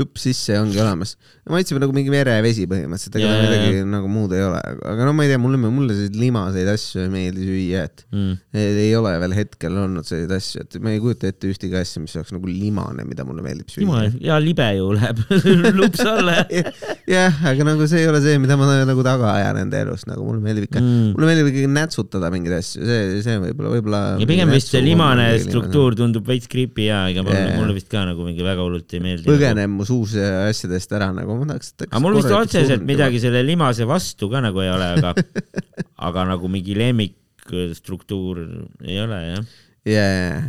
lupp 0.00 0.20
sisse 0.20 0.56
ja 0.56 0.62
ongi 0.64 0.80
olemas. 0.80 1.16
maitseb 1.50 1.80
nagu 1.82 1.94
mingi 1.94 2.12
merevesi 2.12 2.66
põhimõtteliselt, 2.70 3.16
ega 3.18 3.30
ta 3.30 3.38
midagi 3.42 3.84
nagu 3.90 4.10
muud 4.10 4.34
ei 4.36 4.44
ole, 4.46 4.60
aga 4.92 5.06
no 5.08 5.14
ma 5.16 5.24
ei 5.26 5.32
tea, 5.32 5.40
mulle, 5.42 5.58
mulle 5.62 5.96
selliseid 5.96 6.18
limaseid 6.20 6.68
asju 6.70 7.02
ei 7.04 7.10
meeldi 7.10 7.46
süüa, 7.48 7.86
et 7.88 8.04
mm. 8.14 8.36
ei 8.60 8.92
ole 8.98 9.14
veel 9.24 9.34
hetkel 9.34 9.80
olnud 9.82 10.06
selliseid 10.06 10.34
asju, 10.36 10.64
et 10.66 10.78
ma 10.84 10.94
ei 10.94 11.00
kujuta 11.02 11.30
ette 11.30 11.50
ühtegi 11.50 11.78
asja, 11.80 12.02
mis 12.04 12.14
oleks 12.18 12.34
nagu 12.36 12.50
limane, 12.50 13.06
mida 13.08 13.26
mulle 13.26 13.42
meeldib 13.44 13.72
süüa., 13.72 14.06
ja 14.22 14.38
libe 14.42 14.68
ju 14.78 14.92
läheb 14.94 15.24
lups 15.80 16.04
alla 16.06 16.44
jah, 17.16 17.42
aga 17.50 17.66
nagu 17.66 17.88
see 17.90 18.04
ei 18.04 18.10
ole 18.12 18.22
see, 18.22 18.38
mida 18.42 18.58
ma 18.60 18.68
nagu 18.86 19.04
taga 19.06 19.34
ajan 19.34 19.58
enda 19.64 19.82
elus, 19.82 20.06
nagu 20.10 20.22
mulle 20.26 20.42
meeldib 20.44 20.68
ikka 20.68 20.78
mm., 20.82 21.10
mulle 21.16 21.32
meeldib 21.32 21.50
ikkagi 21.50 21.72
nätsutada 21.74 22.30
mingeid 22.32 22.60
asju, 22.60 22.86
see, 22.86 23.20
see 23.26 23.38
võib-olla, 23.42 23.74
võib-olla. 23.74 24.02
ja 24.22 24.30
pigem 24.30 24.54
vist 24.54 24.70
see 24.70 24.82
limane 24.84 25.26
struktuur 25.42 25.98
tundub 25.98 26.30
veits 26.30 26.50
creepy 26.50 26.86
ja, 26.88 27.02
ega 27.10 27.24
Jaa. 27.26 27.56
mulle 27.58 27.74
vist 27.76 27.90
ka 27.90 28.04
nagu 28.08 28.26
mingi 28.26 28.44
väga 28.46 28.64
hullult 28.64 28.96
ei 28.96 29.02
meeldi. 29.04 29.28
põgeneb 29.28 29.74
mu 29.90 30.06
suus 30.06 30.14
asjadest 30.18 30.92
ära 30.94 31.10
nagu 31.14 31.36
ma 31.40 31.46
tahaks. 31.50 31.74
aga 31.88 32.00
mul 32.02 32.16
vist 32.18 32.32
otseselt 32.34 32.84
midagi 32.86 33.20
selle 33.22 33.42
limase 33.46 33.86
vastu 33.88 34.30
ka 34.30 34.42
nagu 34.44 34.62
ei 34.62 34.70
ole, 34.70 34.88
aga, 34.96 35.14
aga 36.08 36.26
nagu 36.32 36.50
mingi 36.52 36.76
lemmikstruktuur 36.78 38.42
ei 38.86 39.00
ole 39.02 39.20
jah. 39.26 39.44
jaa, 39.90 40.42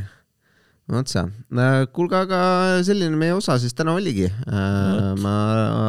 otsa. 1.02 1.26
kuulge, 1.96 2.22
aga 2.28 2.42
selline 2.86 3.18
meie 3.18 3.34
osa 3.38 3.58
siis 3.62 3.74
täna 3.78 3.96
oligi. 3.98 4.30
ma 5.26 5.36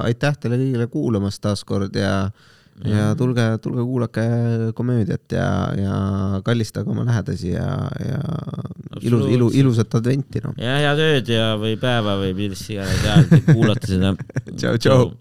aitäh 0.07 0.39
teile 0.41 0.61
kõigile 0.61 0.89
kuulamast 0.93 1.43
taaskord 1.45 1.97
ja, 1.99 2.31
ja 2.89 3.15
tulge, 3.19 3.45
tulge 3.63 3.85
kuulake 3.87 4.25
komöödiat 4.75 5.33
ja, 5.33 5.49
ja 5.79 5.97
kallistage 6.45 6.91
oma 6.91 7.05
lähedasi 7.07 7.53
ja, 7.55 7.67
ja 8.03 8.21
ilus, 9.01 9.27
ilu, 9.31 9.51
ilusat 9.55 9.95
adventi 9.95 10.43
noh. 10.45 10.57
ja 10.61 10.79
head 10.83 11.03
ööd 11.03 11.33
ja, 11.33 11.53
või 11.61 11.77
päeva 11.81 12.17
või 12.21 12.35
mis 12.39 12.65
iganes 12.71 13.29
te 13.31 13.43
kuulate 13.53 13.93
seda. 13.95 14.15
Tšau, 14.59 14.79
tšau. 14.79 15.13